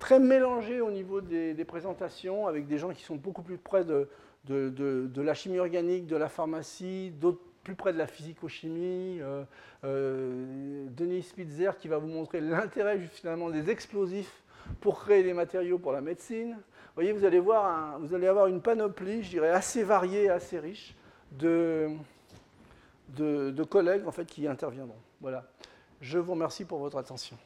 très 0.00 0.18
mélangé 0.18 0.80
au 0.80 0.90
niveau 0.90 1.20
des, 1.20 1.64
présentations, 1.64 2.48
avec 2.48 2.66
des 2.66 2.78
gens 2.78 2.90
qui 2.90 3.04
sont 3.04 3.14
beaucoup 3.14 3.42
plus 3.42 3.58
près 3.58 3.84
de, 3.84 4.08
de, 4.44 5.22
la 5.22 5.34
chimie 5.34 5.60
organique, 5.60 6.08
de 6.08 6.16
la 6.16 6.28
pharmacie, 6.28 7.12
d'autres 7.12 7.44
plus 7.64 7.74
près 7.74 7.92
de 7.92 7.98
la 7.98 8.06
physico-chimie. 8.06 9.18
Euh, 9.20 9.42
euh, 9.84 10.86
Denis 10.90 11.22
Spitzer 11.22 11.72
qui 11.78 11.88
va 11.88 11.98
vous 11.98 12.06
montrer 12.06 12.40
l'intérêt 12.40 13.00
finalement 13.12 13.50
des 13.50 13.70
explosifs 13.70 14.44
pour 14.80 15.00
créer 15.00 15.24
des 15.24 15.32
matériaux 15.32 15.78
pour 15.78 15.90
la 15.92 16.00
médecine. 16.00 16.52
Vous 16.52 16.94
voyez, 16.94 17.12
vous 17.12 17.24
allez, 17.24 17.40
voir 17.40 17.98
vous 17.98 18.14
allez 18.14 18.28
avoir 18.28 18.46
une 18.46 18.60
panoplie, 18.60 19.24
je 19.24 19.30
dirais, 19.30 19.50
assez 19.50 19.82
variée, 19.82 20.30
assez 20.30 20.60
riche 20.60 20.94
de, 21.32 21.90
de, 23.08 23.64
collègues 23.64 24.06
en 24.06 24.12
fait, 24.12 24.26
qui 24.26 24.46
interviendront. 24.46 25.00
Voilà. 25.20 25.44
Je 26.00 26.18
vous 26.18 26.32
remercie 26.32 26.64
pour 26.64 26.78
votre 26.78 26.96
attention. 26.98 27.36